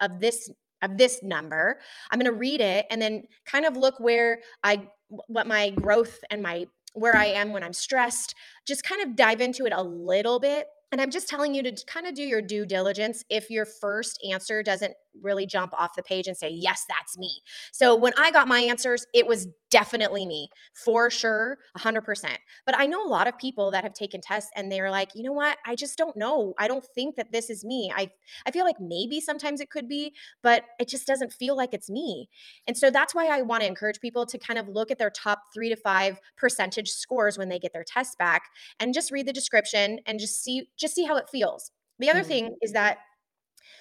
of 0.00 0.20
this 0.20 0.48
of 0.82 0.96
this 0.96 1.20
number. 1.22 1.80
I'm 2.10 2.20
going 2.20 2.32
to 2.32 2.38
read 2.38 2.60
it 2.60 2.86
and 2.90 3.02
then 3.02 3.24
kind 3.44 3.64
of 3.64 3.76
look 3.76 3.98
where 3.98 4.38
I 4.62 4.88
what 5.08 5.46
my 5.46 5.70
growth 5.70 6.18
and 6.30 6.42
my 6.42 6.66
where 6.94 7.16
I 7.16 7.26
am 7.26 7.52
when 7.52 7.62
I'm 7.62 7.72
stressed, 7.72 8.34
just 8.66 8.82
kind 8.82 9.02
of 9.02 9.14
dive 9.14 9.40
into 9.40 9.66
it 9.66 9.72
a 9.74 9.82
little 9.82 10.40
bit. 10.40 10.66
And 10.90 11.00
I'm 11.00 11.10
just 11.10 11.28
telling 11.28 11.54
you 11.54 11.62
to 11.62 11.84
kind 11.86 12.06
of 12.06 12.14
do 12.14 12.22
your 12.22 12.40
due 12.40 12.64
diligence 12.64 13.24
if 13.28 13.50
your 13.50 13.66
first 13.66 14.18
answer 14.30 14.62
doesn't 14.62 14.94
really 15.22 15.46
jump 15.46 15.72
off 15.78 15.94
the 15.96 16.02
page 16.02 16.26
and 16.26 16.36
say, 16.36 16.48
Yes, 16.50 16.84
that's 16.88 17.18
me. 17.18 17.40
So 17.72 17.94
when 17.94 18.12
I 18.18 18.30
got 18.30 18.48
my 18.48 18.60
answers, 18.60 19.06
it 19.14 19.26
was 19.26 19.46
definitely 19.70 20.24
me 20.26 20.48
for 20.74 21.10
sure, 21.10 21.58
100%. 21.76 22.38
But 22.64 22.78
I 22.78 22.86
know 22.86 23.04
a 23.04 23.08
lot 23.08 23.26
of 23.26 23.36
people 23.38 23.70
that 23.72 23.84
have 23.84 23.92
taken 23.92 24.20
tests 24.20 24.50
and 24.56 24.70
they're 24.72 24.90
like, 24.90 25.10
You 25.14 25.22
know 25.24 25.32
what? 25.32 25.58
I 25.66 25.74
just 25.74 25.98
don't 25.98 26.16
know. 26.16 26.54
I 26.58 26.68
don't 26.68 26.84
think 26.94 27.16
that 27.16 27.32
this 27.32 27.50
is 27.50 27.64
me. 27.64 27.92
I, 27.94 28.10
I 28.46 28.50
feel 28.50 28.64
like 28.64 28.80
maybe 28.80 29.20
sometimes 29.20 29.60
it 29.60 29.70
could 29.70 29.88
be, 29.88 30.14
but 30.42 30.64
it 30.78 30.88
just 30.88 31.06
doesn't 31.06 31.32
feel 31.32 31.56
like 31.56 31.74
it's 31.74 31.90
me. 31.90 32.28
And 32.66 32.76
so 32.76 32.90
that's 32.90 33.14
why 33.14 33.26
I 33.26 33.42
want 33.42 33.62
to 33.62 33.66
encourage 33.68 34.00
people 34.00 34.26
to 34.26 34.38
kind 34.38 34.58
of 34.58 34.68
look 34.68 34.90
at 34.90 34.98
their 34.98 35.10
top 35.10 35.42
three 35.52 35.68
to 35.68 35.76
five 35.76 36.20
percentage 36.36 36.90
scores 36.90 37.38
when 37.38 37.48
they 37.48 37.58
get 37.58 37.72
their 37.72 37.84
tests 37.84 38.16
back 38.16 38.42
and 38.80 38.94
just 38.94 39.10
read 39.10 39.26
the 39.26 39.32
description 39.32 40.00
and 40.06 40.18
just 40.20 40.42
see 40.42 40.68
just 40.76 40.94
see 40.94 41.04
how 41.04 41.16
it 41.16 41.28
feels. 41.30 41.70
The 41.98 42.10
other 42.10 42.22
Mm. 42.22 42.26
thing 42.28 42.56
is 42.62 42.72
that 42.72 42.98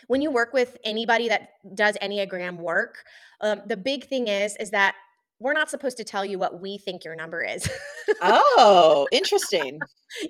when 0.08 0.22
you 0.22 0.32
work 0.32 0.53
with 0.53 0.77
anybody 0.84 1.27
that 1.29 1.50
does 1.75 1.98
Enneagram 2.01 2.58
work, 2.58 3.03
um, 3.41 3.62
the 3.67 3.77
big 3.77 4.06
thing 4.08 4.27
is 4.27 4.56
is 4.58 4.72
that 4.72 4.96
we're 5.39 5.53
not 5.53 5.70
supposed 5.70 5.98
to 5.98 6.03
tell 6.03 6.25
you 6.25 6.39
what 6.39 6.62
we 6.62 6.79
think 6.79 7.06
your 7.06 7.15
number 7.15 7.44
is. 7.44 7.70
Oh, 8.22 9.08
interesting. 9.12 9.79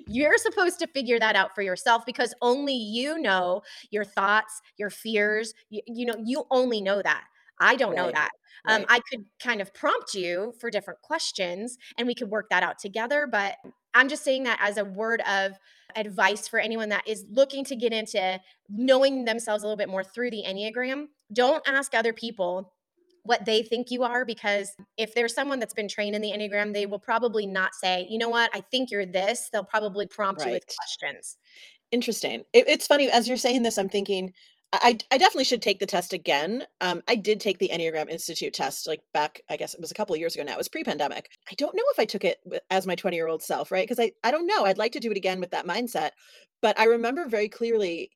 You're 0.06 0.36
supposed 0.36 0.78
to 0.80 0.86
figure 0.88 1.18
that 1.18 1.34
out 1.34 1.54
for 1.54 1.62
yourself 1.62 2.04
because 2.04 2.34
only 2.42 2.74
you 2.74 3.18
know 3.18 3.62
your 3.90 4.04
thoughts, 4.04 4.60
your 4.76 4.90
fears. 4.90 5.54
You, 5.70 5.80
you 5.86 6.04
know, 6.06 6.16
you 6.22 6.44
only 6.50 6.80
know 6.82 7.00
that. 7.00 7.24
I 7.58 7.74
don't 7.76 7.94
know 7.96 8.04
Right. 8.06 8.14
that. 8.14 8.30
Um, 8.66 8.80
Right. 8.82 8.86
I 8.90 9.00
could 9.10 9.24
kind 9.42 9.60
of 9.62 9.72
prompt 9.72 10.14
you 10.14 10.52
for 10.60 10.70
different 10.70 11.00
questions 11.00 11.78
and 11.96 12.06
we 12.06 12.14
could 12.14 12.28
work 12.28 12.50
that 12.50 12.62
out 12.62 12.78
together. 12.78 13.26
But 13.30 13.56
I'm 13.94 14.08
just 14.08 14.24
saying 14.24 14.44
that 14.44 14.58
as 14.60 14.76
a 14.76 14.84
word 14.84 15.22
of 15.22 15.52
advice 15.96 16.46
for 16.48 16.58
anyone 16.58 16.88
that 16.90 17.06
is 17.06 17.24
looking 17.30 17.64
to 17.64 17.76
get 17.76 17.92
into 17.92 18.40
knowing 18.68 19.24
themselves 19.24 19.62
a 19.62 19.66
little 19.66 19.76
bit 19.76 19.88
more 19.88 20.04
through 20.04 20.30
the 20.30 20.44
Enneagram. 20.46 21.06
Don't 21.32 21.62
ask 21.66 21.94
other 21.94 22.12
people 22.12 22.72
what 23.24 23.44
they 23.44 23.62
think 23.62 23.90
you 23.90 24.02
are 24.02 24.24
because 24.24 24.72
if 24.96 25.14
there's 25.14 25.34
someone 25.34 25.58
that's 25.58 25.74
been 25.74 25.88
trained 25.88 26.16
in 26.16 26.22
the 26.22 26.32
Enneagram, 26.32 26.72
they 26.72 26.86
will 26.86 26.98
probably 26.98 27.46
not 27.46 27.74
say, 27.74 28.06
you 28.08 28.18
know 28.18 28.28
what, 28.30 28.50
I 28.54 28.60
think 28.70 28.90
you're 28.90 29.06
this. 29.06 29.50
They'll 29.52 29.64
probably 29.64 30.06
prompt 30.06 30.44
you 30.44 30.52
with 30.52 30.64
questions. 30.66 31.36
Interesting. 31.90 32.44
It, 32.52 32.68
it's 32.68 32.86
funny 32.86 33.10
as 33.10 33.28
you're 33.28 33.36
saying 33.36 33.62
this, 33.62 33.78
I'm 33.78 33.88
thinking 33.88 34.32
I, 34.72 34.98
I 35.10 35.16
definitely 35.16 35.44
should 35.44 35.62
take 35.62 35.78
the 35.78 35.86
test 35.86 36.12
again. 36.12 36.64
Um, 36.82 37.02
I 37.08 37.14
did 37.14 37.40
take 37.40 37.58
the 37.58 37.70
Enneagram 37.72 38.10
Institute 38.10 38.52
test 38.52 38.86
like 38.86 39.00
back, 39.14 39.40
I 39.48 39.56
guess 39.56 39.72
it 39.72 39.80
was 39.80 39.90
a 39.90 39.94
couple 39.94 40.14
of 40.14 40.20
years 40.20 40.34
ago 40.34 40.44
now. 40.44 40.52
It 40.52 40.58
was 40.58 40.68
pre-pandemic. 40.68 41.30
I 41.50 41.54
don't 41.56 41.74
know 41.74 41.82
if 41.92 41.98
I 41.98 42.04
took 42.04 42.24
it 42.24 42.38
as 42.70 42.86
my 42.86 42.94
20 42.94 43.16
year 43.16 43.28
old 43.28 43.42
self, 43.42 43.72
right? 43.72 43.88
Because 43.88 43.98
I, 43.98 44.12
I 44.22 44.30
don't 44.30 44.46
know. 44.46 44.66
I'd 44.66 44.76
like 44.76 44.92
to 44.92 45.00
do 45.00 45.10
it 45.10 45.16
again 45.16 45.40
with 45.40 45.50
that 45.52 45.66
mindset. 45.66 46.10
But 46.60 46.78
I 46.78 46.84
remember 46.84 47.26
very 47.28 47.48
clearly 47.48 48.10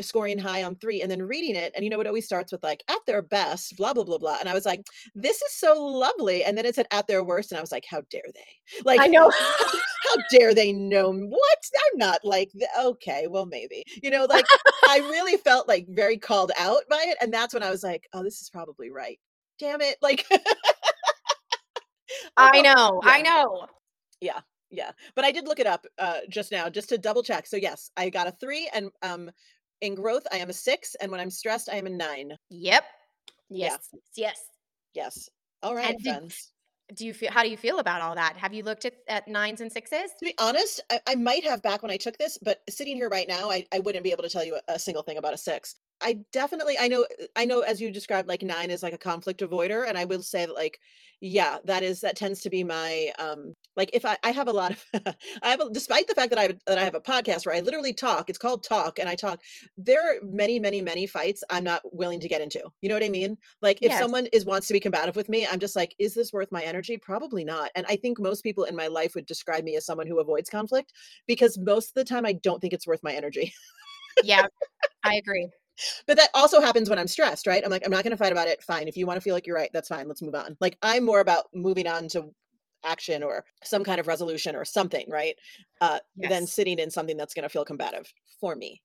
scoring 0.00 0.38
high 0.38 0.62
on 0.62 0.76
three 0.76 1.02
and 1.02 1.10
then 1.10 1.22
reading 1.22 1.56
it. 1.56 1.72
And 1.74 1.82
you 1.82 1.90
know, 1.90 2.00
it 2.00 2.06
always 2.06 2.26
starts 2.26 2.52
with 2.52 2.62
like 2.62 2.84
at 2.88 2.98
their 3.06 3.22
best, 3.22 3.76
blah, 3.76 3.92
blah, 3.92 4.04
blah, 4.04 4.18
blah. 4.18 4.36
And 4.38 4.48
I 4.48 4.54
was 4.54 4.66
like, 4.66 4.82
this 5.14 5.36
is 5.42 5.54
so 5.54 5.82
lovely. 5.82 6.44
And 6.44 6.56
then 6.56 6.66
it 6.66 6.74
said 6.74 6.86
at 6.92 7.08
their 7.08 7.24
worst. 7.24 7.50
And 7.50 7.58
I 7.58 7.62
was 7.62 7.72
like, 7.72 7.86
how 7.88 8.02
dare 8.10 8.22
they? 8.32 8.84
Like, 8.84 9.00
I 9.00 9.06
know. 9.08 9.32
how 10.16 10.38
dare 10.38 10.54
they 10.54 10.72
know 10.72 11.12
what? 11.12 11.58
I'm 11.92 11.98
not 11.98 12.24
like 12.24 12.50
th- 12.52 12.64
okay, 12.78 13.26
well 13.28 13.46
maybe. 13.46 13.82
You 14.02 14.10
know, 14.10 14.24
like 14.26 14.46
I 14.88 14.98
really 14.98 15.36
felt 15.38 15.68
like 15.68 15.86
very 15.88 16.18
called 16.18 16.52
out 16.58 16.82
by 16.90 17.04
it 17.08 17.16
and 17.20 17.32
that's 17.32 17.54
when 17.54 17.62
I 17.62 17.70
was 17.70 17.82
like, 17.82 18.08
oh, 18.12 18.22
this 18.22 18.40
is 18.40 18.50
probably 18.50 18.90
right. 18.90 19.18
Damn 19.58 19.80
it. 19.80 19.96
Like 20.02 20.26
I 22.36 22.52
felt 22.52 22.60
know. 22.60 23.00
I 23.04 23.22
know. 23.22 23.66
yeah, 24.20 24.40
yeah. 24.70 24.90
But 25.14 25.24
I 25.24 25.32
did 25.32 25.46
look 25.46 25.60
it 25.60 25.66
up 25.66 25.86
uh 25.98 26.20
just 26.28 26.52
now 26.52 26.68
just 26.68 26.88
to 26.90 26.98
double 26.98 27.22
check. 27.22 27.46
So 27.46 27.56
yes, 27.56 27.90
I 27.96 28.10
got 28.10 28.28
a 28.28 28.32
3 28.32 28.70
and 28.74 28.90
um 29.02 29.30
in 29.80 29.94
growth 29.94 30.26
I 30.32 30.38
am 30.38 30.50
a 30.50 30.54
6 30.54 30.96
and 31.00 31.10
when 31.10 31.20
I'm 31.20 31.30
stressed 31.30 31.68
I 31.70 31.76
am 31.76 31.86
a 31.86 31.90
9. 31.90 32.32
Yep. 32.50 32.84
Yeah, 33.48 33.68
Yes. 33.68 33.88
Yes. 34.16 34.40
yes. 34.94 35.28
All 35.62 35.74
And 35.74 35.76
right, 35.76 35.98
did 35.98 36.04
friends. 36.04 36.52
Do 36.94 37.06
you 37.06 37.12
feel 37.12 37.30
how 37.30 37.42
do 37.42 37.48
you 37.48 37.56
feel 37.56 37.78
about 37.78 38.00
all 38.00 38.14
that? 38.14 38.36
Have 38.36 38.54
you 38.54 38.62
looked 38.62 38.84
at, 38.84 38.94
at 39.08 39.28
nines 39.28 39.60
and 39.60 39.70
sixes? 39.70 40.10
To 40.18 40.24
be 40.24 40.34
honest, 40.38 40.80
I, 40.90 41.00
I 41.08 41.14
might 41.16 41.44
have 41.44 41.62
back 41.62 41.82
when 41.82 41.90
I 41.90 41.96
took 41.96 42.16
this, 42.18 42.38
but 42.38 42.60
sitting 42.68 42.96
here 42.96 43.08
right 43.08 43.28
now, 43.28 43.50
I, 43.50 43.66
I 43.72 43.80
wouldn't 43.80 44.04
be 44.04 44.12
able 44.12 44.22
to 44.22 44.28
tell 44.28 44.44
you 44.44 44.58
a, 44.68 44.74
a 44.74 44.78
single 44.78 45.02
thing 45.02 45.18
about 45.18 45.34
a 45.34 45.38
six. 45.38 45.74
I 46.00 46.14
definitely 46.32 46.76
I 46.78 46.88
know 46.88 47.02
uh, 47.04 47.26
I 47.36 47.44
know 47.46 47.60
as 47.60 47.80
you 47.80 47.90
described, 47.90 48.28
like, 48.28 48.42
9 48.42 48.70
is 48.70 48.82
like 48.82 48.92
a 48.92 48.98
conflict 48.98 49.40
avoider, 49.40 49.88
and 49.88 49.96
I 49.96 50.04
will 50.04 50.22
say 50.22 50.44
that, 50.46 50.54
like, 50.54 50.78
yeah, 51.20 51.58
that 51.64 51.82
is 51.82 52.00
that 52.02 52.16
tends 52.16 52.42
to 52.42 52.50
be 52.50 52.62
my, 52.64 53.12
um 53.18 53.54
like, 53.76 53.90
if 53.94 54.04
I 54.04 54.18
I 54.22 54.30
have 54.32 54.48
a 54.48 54.52
lot 54.52 54.72
of 54.72 54.84
I 55.42 55.50
have 55.50 55.60
a 55.60 55.70
despite 55.70 56.06
the 56.06 56.14
fact 56.14 56.30
that 56.30 56.38
I 56.38 56.42
have 56.42 56.58
that 56.66 56.78
I 56.78 56.84
have 56.84 56.94
a 56.94 57.00
podcast 57.00 57.46
where 57.46 57.54
I 57.54 57.60
literally 57.60 57.94
talk, 57.94 58.28
it's 58.28 58.38
called 58.38 58.62
Talk, 58.62 58.98
and 58.98 59.08
I 59.08 59.14
talk, 59.14 59.40
there 59.78 60.00
are 60.16 60.20
many, 60.22 60.58
many, 60.60 60.82
many 60.82 61.06
fights 61.06 61.42
I'm 61.50 61.64
not 61.64 61.80
willing 61.94 62.20
to 62.20 62.28
get 62.28 62.42
into, 62.42 62.62
you 62.82 62.88
know 62.90 62.94
what 62.94 63.04
I 63.04 63.08
mean? 63.08 63.38
Like, 63.62 63.78
if 63.82 63.92
Yes. 63.92 63.94
someone 63.94 64.26
is 64.32 64.44
wants 64.44 64.66
to 64.68 64.74
be 64.74 64.80
combative 64.80 65.16
with 65.16 65.28
me, 65.30 65.46
I'm 65.46 65.60
just 65.60 65.76
like, 65.76 65.94
"Is 65.98 66.14
this 66.14 66.32
worth 66.32 66.52
my 66.52 66.62
energy? 66.62 66.98
Probably 66.98 67.44
not," 67.44 67.70
and 67.74 67.86
I 67.88 67.96
think 67.96 68.18
most 68.20 68.42
people 68.42 68.64
in 68.64 68.76
my 68.76 68.88
life 68.88 69.14
would 69.14 69.26
describe 69.26 69.64
me 69.64 69.76
as 69.76 69.86
someone 69.86 70.06
who 70.06 70.20
avoids 70.20 70.50
conflict, 70.50 70.92
because 71.26 71.56
most 71.58 71.88
of 71.90 71.94
the 71.94 72.04
time 72.04 72.26
I 72.26 72.34
don't 72.34 72.60
think 72.60 72.72
it's 72.74 72.86
worth 72.86 73.02
my 73.02 73.12
energy. 73.14 73.52
Yeah, 74.20 74.48
I 75.04 75.16
agree. 75.16 75.50
But 76.06 76.16
that 76.16 76.30
also 76.34 76.60
happens 76.60 76.88
when 76.90 76.98
I'm 76.98 77.06
stressed, 77.08 77.46
right? 77.46 77.62
I'm 77.64 77.70
like, 77.70 77.84
"I'm 77.84 77.90
not 77.90 78.04
gonna 78.04 78.16
fight 78.16 78.32
about 78.32 78.48
it, 78.48 78.62
fine. 78.62 78.88
If 78.88 78.96
you 78.96 79.06
wanna 79.06 79.20
feel 79.20 79.34
like 79.34 79.46
you're 79.46 79.56
right, 79.56 79.70
that's 79.72 79.88
fine, 79.88 80.08
let's 80.08 80.22
move 80.22 80.34
on." 80.34 80.56
Like, 80.60 80.78
I'm 80.82 81.04
more 81.04 81.20
about 81.20 81.46
moving 81.54 81.86
on 81.86 82.08
to 82.08 82.34
action 82.84 83.22
or 83.22 83.44
some 83.64 83.84
kind 83.84 83.98
of 84.00 84.06
resolution 84.06 84.54
or 84.56 84.64
something, 84.64 85.08
right? 85.10 85.36
Uh, 85.80 86.00
than 86.16 86.46
sitting 86.46 86.78
in 86.78 86.90
something 86.90 87.16
that's 87.16 87.34
gonna 87.34 87.48
feel 87.48 87.64
combative 87.64 88.12
for 88.40 88.54
me. 88.56 88.82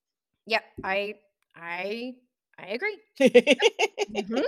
Yep, 0.47 0.63
I 0.83 1.15
I 1.55 2.13
I 2.57 2.67
agree. 2.67 2.97
Mhm. 4.09 4.43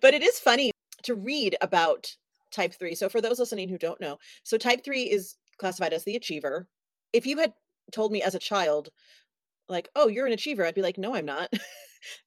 But 0.00 0.14
it 0.14 0.22
is 0.22 0.38
funny 0.38 0.70
to 1.02 1.14
read 1.14 1.56
about 1.60 2.16
type 2.50 2.74
3. 2.74 2.94
So 2.94 3.08
for 3.08 3.20
those 3.20 3.38
listening 3.38 3.68
who 3.68 3.78
don't 3.78 4.00
know, 4.00 4.18
so 4.42 4.56
type 4.56 4.84
3 4.84 5.10
is 5.10 5.36
classified 5.58 5.92
as 5.92 6.04
the 6.04 6.16
achiever. 6.16 6.68
If 7.12 7.26
you 7.26 7.38
had 7.38 7.54
told 7.92 8.12
me 8.12 8.22
as 8.22 8.34
a 8.34 8.38
child, 8.38 8.90
like, 9.68 9.88
"Oh, 9.96 10.08
you're 10.08 10.26
an 10.26 10.32
achiever," 10.32 10.64
I'd 10.64 10.74
be 10.74 10.82
like, 10.82 10.98
"No, 10.98 11.14
I'm 11.14 11.26
not." 11.26 11.52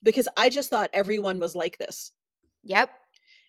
Because 0.04 0.28
I 0.38 0.50
just 0.50 0.70
thought 0.72 0.90
everyone 0.94 1.40
was 1.40 1.56
like 1.56 1.78
this. 1.78 2.12
Yep. 2.64 2.92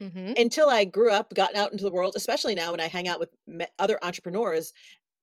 Mhm. 0.00 0.36
Until 0.36 0.68
I 0.68 0.84
grew 0.84 1.10
up, 1.10 1.34
gotten 1.34 1.56
out 1.56 1.72
into 1.72 1.84
the 1.84 1.90
world, 1.90 2.14
especially 2.16 2.54
now 2.54 2.70
when 2.70 2.80
I 2.80 2.86
hang 2.86 3.08
out 3.08 3.18
with 3.18 3.30
me 3.46 3.66
other 3.78 3.98
entrepreneurs, 4.04 4.72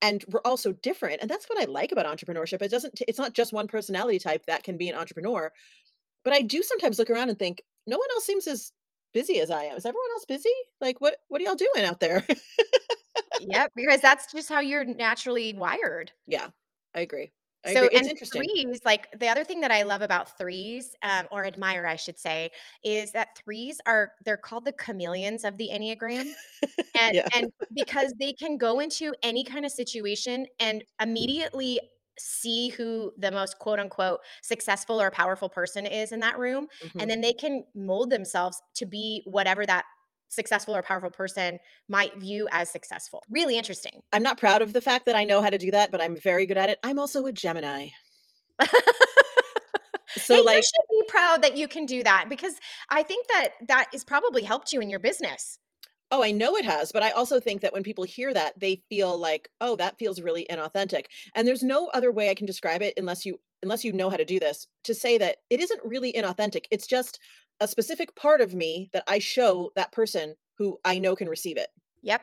and 0.02 0.26
we're 0.30 0.42
all 0.46 0.58
so 0.58 0.74
different, 0.74 1.22
and 1.22 1.30
that's 1.30 1.48
what 1.48 1.62
I 1.62 1.66
like 1.66 1.92
about 1.92 2.06
entrepreneurship. 2.08 2.62
It 2.62 2.72
doesn't 2.72 3.02
it's 3.08 3.20
not 3.20 3.34
just 3.34 3.54
one 3.54 3.68
personality 3.68 4.20
type 4.20 4.46
that 4.48 4.64
can 4.64 4.78
be 4.78 4.90
an 4.90 4.96
entrepreneur, 4.98 5.52
but 6.24 6.34
I 6.34 6.42
do 6.42 6.64
sometimes 6.64 7.00
look 7.00 7.10
around 7.12 7.30
and 7.30 7.40
think, 7.40 7.64
"No 7.88 7.98
one 7.98 8.10
else 8.12 8.26
seems 8.26 8.48
as 8.48 8.74
busy 9.14 9.40
as 9.42 9.52
I 9.52 9.66
am. 9.66 9.78
Is 9.78 9.86
everyone 9.86 10.12
else 10.14 10.26
busy? 10.26 10.54
Like, 10.82 11.02
what 11.02 11.20
what 11.30 11.42
are 11.42 11.46
y'all 11.46 11.56
doing 11.56 11.86
out 11.86 12.00
there?" 12.02 12.26
Yep, 13.38 13.72
because 13.76 14.02
that's 14.02 14.32
just 14.32 14.50
how 14.50 14.60
you're 14.60 14.86
naturally 14.86 15.54
wired. 15.54 16.12
Yeah, 16.28 16.50
I 16.94 17.02
agree. 17.02 17.34
I 17.66 17.72
So 17.74 17.88
agree. 17.88 17.90
It's 17.92 18.08
and 18.08 18.10
interesting. 18.10 18.50
threes, 18.54 18.82
like, 18.86 19.08
the 19.20 19.28
other 19.28 19.44
thing 19.44 19.62
that 19.62 19.72
I 19.72 19.84
love 19.84 20.02
about 20.02 20.38
threes, 20.38 20.96
um, 21.02 21.28
or 21.32 21.46
admire, 21.46 21.86
I 21.88 21.96
should 21.96 22.20
say, 22.20 22.52
is 22.84 23.12
that 23.14 23.38
threes 23.38 23.82
are 23.88 24.14
they're 24.24 24.38
called 24.38 24.66
the 24.66 24.74
chameleons 24.74 25.44
of 25.44 25.58
the 25.58 25.70
Enneagram, 25.74 26.34
and 26.96 27.14
Yeah. 27.26 27.30
and 27.34 27.52
because 27.74 28.14
they 28.20 28.34
can 28.34 28.58
go 28.58 28.80
into 28.80 29.14
any 29.24 29.44
kind 29.46 29.66
of 29.66 29.72
situation 29.72 30.48
and 30.60 30.84
immediately 31.02 31.80
see 32.20 32.70
who 32.70 33.14
the 33.18 33.32
most, 33.32 33.60
quote, 33.60 33.80
unquote, 33.80 34.22
"successful 34.44 35.02
or 35.02 35.12
powerful 35.12 35.50
person" 35.50 35.86
is 35.88 36.12
in 36.14 36.22
that 36.22 36.40
room, 36.40 36.68
and 37.00 37.10
Mhm. 37.10 37.12
then 37.12 37.22
they 37.22 37.34
can 37.34 37.66
mold 37.76 38.12
themselves 38.12 38.62
to 38.76 38.86
be 38.88 39.24
whatever 39.26 39.66
that 39.66 39.86
successful 40.28 40.76
or 40.76 40.82
powerful 40.82 41.10
person 41.10 41.60
might 41.88 42.16
view 42.18 42.48
as 42.52 42.70
successful. 42.70 43.24
Really 43.30 43.58
interesting. 43.58 44.02
I'm 44.12 44.24
not 44.24 44.38
proud 44.38 44.62
of 44.62 44.74
the 44.74 44.82
fact 44.82 45.06
that 45.06 45.16
I 45.16 45.24
know 45.24 45.42
how 45.42 45.50
to 45.50 45.58
do 45.58 45.72
that, 45.72 45.92
but 45.92 46.02
I'm 46.02 46.16
very 46.16 46.46
good 46.46 46.58
at 46.58 46.70
it. 46.70 46.80
I'm 46.84 47.00
also 47.00 47.26
a 47.26 47.32
Gemini. 47.32 47.90
Hey, 50.16 50.22
So, 50.22 50.36
you 50.38 50.44
like 50.46 50.64
should 50.64 50.90
be 50.90 51.04
proud 51.08 51.42
that 51.44 51.58
you 51.58 51.68
can 51.68 51.86
do 51.86 52.02
that 52.04 52.28
because 52.30 52.56
I 52.90 53.04
think 53.04 53.28
that 53.28 53.50
that 53.68 53.88
has 53.92 54.04
probably 54.04 54.44
helped 54.44 54.72
you 54.72 54.80
in 54.80 54.90
your 54.90 55.00
business. 55.00 55.60
Oh, 56.12 56.24
I 56.24 56.32
know 56.32 56.56
it 56.56 56.66
has, 56.66 56.92
but 56.92 57.04
I 57.04 57.12
also 57.12 57.40
think 57.40 57.62
that 57.62 57.74
when 57.74 57.84
people 57.84 58.04
hear 58.04 58.34
that, 58.34 58.58
they 58.60 58.84
feel 58.90 59.18
like, 59.18 59.50
"Oh, 59.60 59.76
that 59.78 59.98
feels 59.98 60.22
really 60.22 60.46
inauthentic." 60.50 61.06
And 61.34 61.48
there's 61.48 61.64
no 61.64 61.88
other 61.88 62.12
way 62.12 62.30
I 62.30 62.36
can 62.36 62.46
describe 62.46 62.82
it 62.82 62.94
unless 62.98 63.26
you 63.26 63.40
unless 63.64 63.84
you 63.84 63.92
know 63.92 64.10
how 64.12 64.18
to 64.18 64.26
do 64.26 64.40
this, 64.40 64.68
to 64.84 64.94
say 64.94 65.18
that 65.18 65.38
it 65.50 65.60
isn't 65.60 65.84
really 65.84 66.14
inauthentic. 66.14 66.66
It's 66.72 66.86
just 66.88 67.20
a 67.60 67.68
specific 67.68 68.16
part 68.16 68.42
of 68.42 68.54
me 68.54 68.90
that 68.94 69.04
I 69.08 69.20
show 69.20 69.72
that 69.76 69.92
person 69.92 70.36
who 70.58 70.80
I 70.86 71.00
know 71.00 71.16
can 71.16 71.30
receive 71.30 71.58
it. 71.58 71.70
Yep. 72.02 72.22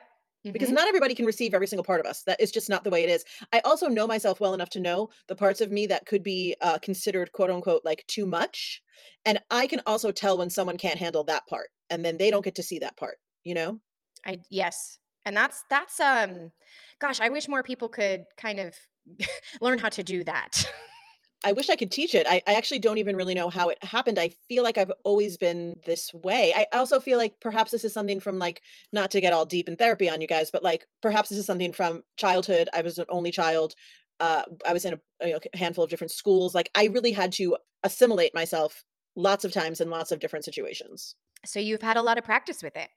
Because 0.53 0.71
Mhm. 0.71 0.71
not 0.71 0.87
everybody 0.87 1.15
can 1.15 1.25
receive 1.25 1.55
every 1.55 1.67
single 1.67 1.85
part 1.85 1.99
of 2.01 2.05
us. 2.07 2.25
That 2.25 2.39
is 2.39 2.51
just 2.53 2.69
not 2.69 2.85
the 2.85 2.91
way 2.91 3.03
it 3.03 3.09
is. 3.09 3.25
I 3.55 3.61
also 3.61 3.88
know 3.88 4.07
myself 4.07 4.38
well 4.38 4.53
enough 4.53 4.68
to 4.71 4.81
know 4.81 5.09
the 5.27 5.35
parts 5.37 5.62
of 5.62 5.73
me 5.73 5.87
that 5.87 6.05
could 6.05 6.23
be, 6.23 6.55
uh, 6.61 6.79
considered, 6.79 7.33
quote, 7.33 7.49
unquote, 7.51 7.85
like, 7.87 8.07
"too 8.07 8.27
much," 8.27 8.83
and 9.25 9.42
I 9.51 9.66
can 9.66 9.81
also 9.87 10.12
tell 10.12 10.37
when 10.37 10.51
someone 10.51 10.77
can't 10.77 10.99
handle 10.99 11.25
that 11.25 11.47
part, 11.47 11.71
and 11.88 12.05
then 12.05 12.18
they 12.18 12.31
don't 12.31 12.45
get 12.45 12.55
to 12.57 12.62
see 12.62 12.79
that 12.81 12.97
part, 12.99 13.18
you 13.45 13.55
know? 13.55 13.81
I 14.25 14.40
yes. 14.51 14.99
And 15.25 15.37
that's 15.37 15.64
that's, 15.71 16.01
um 16.01 16.53
gosh, 16.99 17.21
I 17.21 17.29
wish 17.29 17.49
more 17.49 17.62
people 17.62 17.88
could 17.88 18.25
kind 18.37 18.61
of 18.61 18.77
learn 19.61 19.79
how 19.79 19.88
to 19.90 20.03
do 20.03 20.25
that. 20.25 20.64
I 21.44 21.52
wish 21.52 21.70
I 21.70 21.76
could 21.76 21.90
teach 21.90 22.14
it. 22.14 22.26
I 22.28 22.42
I 22.46 22.55
actually 22.55 22.78
don't 22.78 22.98
even 22.98 23.16
really 23.16 23.35
know 23.35 23.50
how 23.50 23.68
it 23.68 23.83
happened. 23.83 24.18
I 24.18 24.31
feel 24.48 24.62
like 24.62 24.78
I've 24.78 24.92
always 25.05 25.37
been 25.37 25.76
this 25.85 26.12
way. 26.14 26.52
I 26.55 26.66
also 26.72 27.00
feel 27.00 27.18
like 27.18 27.40
perhaps 27.40 27.70
this 27.70 27.85
is 27.85 27.92
something 27.92 28.20
from, 28.20 28.38
like 28.38 28.62
not 28.92 29.11
to 29.12 29.20
get 29.20 29.33
all 29.33 29.44
deep 29.44 29.68
in 29.68 29.76
therapy 29.76 30.09
on 30.09 30.20
you 30.20 30.26
guys, 30.28 30.50
but, 30.50 30.62
like, 30.62 30.87
perhaps 31.00 31.28
this 31.28 31.38
is 31.38 31.46
something 31.46 31.72
from 31.72 32.02
childhood. 32.16 32.68
I 32.72 32.83
was 32.83 32.98
an 32.98 33.07
only 33.09 33.33
child. 33.33 33.74
Uh, 34.20 34.44
I 34.66 34.72
was 34.72 34.85
in 34.85 34.94
a, 34.94 35.26
you 35.26 35.33
know, 35.33 35.40
a 35.52 35.57
handful 35.57 35.83
of 35.83 35.90
different 35.90 36.12
schools. 36.12 36.55
Like, 36.55 36.70
I 36.74 36.87
really 36.87 37.12
had 37.12 37.33
to 37.33 37.57
assimilate 37.83 38.35
myself 38.35 38.85
lots 39.16 39.44
of 39.44 39.52
times 39.52 39.81
in 39.81 39.90
lots 39.90 40.12
of 40.12 40.20
different 40.20 40.44
situations. 40.44 41.16
So 41.44 41.59
you've 41.59 41.83
had 41.83 41.96
a 41.96 42.02
lot 42.02 42.18
of 42.18 42.24
practice 42.24 42.62
with 42.62 42.76
it. 42.76 42.88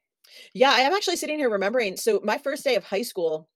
Yeah, 0.54 0.72
I 0.72 0.82
am 0.82 0.94
actually 0.94 1.16
sitting 1.18 1.40
here 1.40 1.50
remembering. 1.50 1.98
So 1.98 2.22
my 2.24 2.38
first 2.38 2.64
day 2.64 2.76
of 2.76 2.84
high 2.84 3.02
school, 3.02 3.50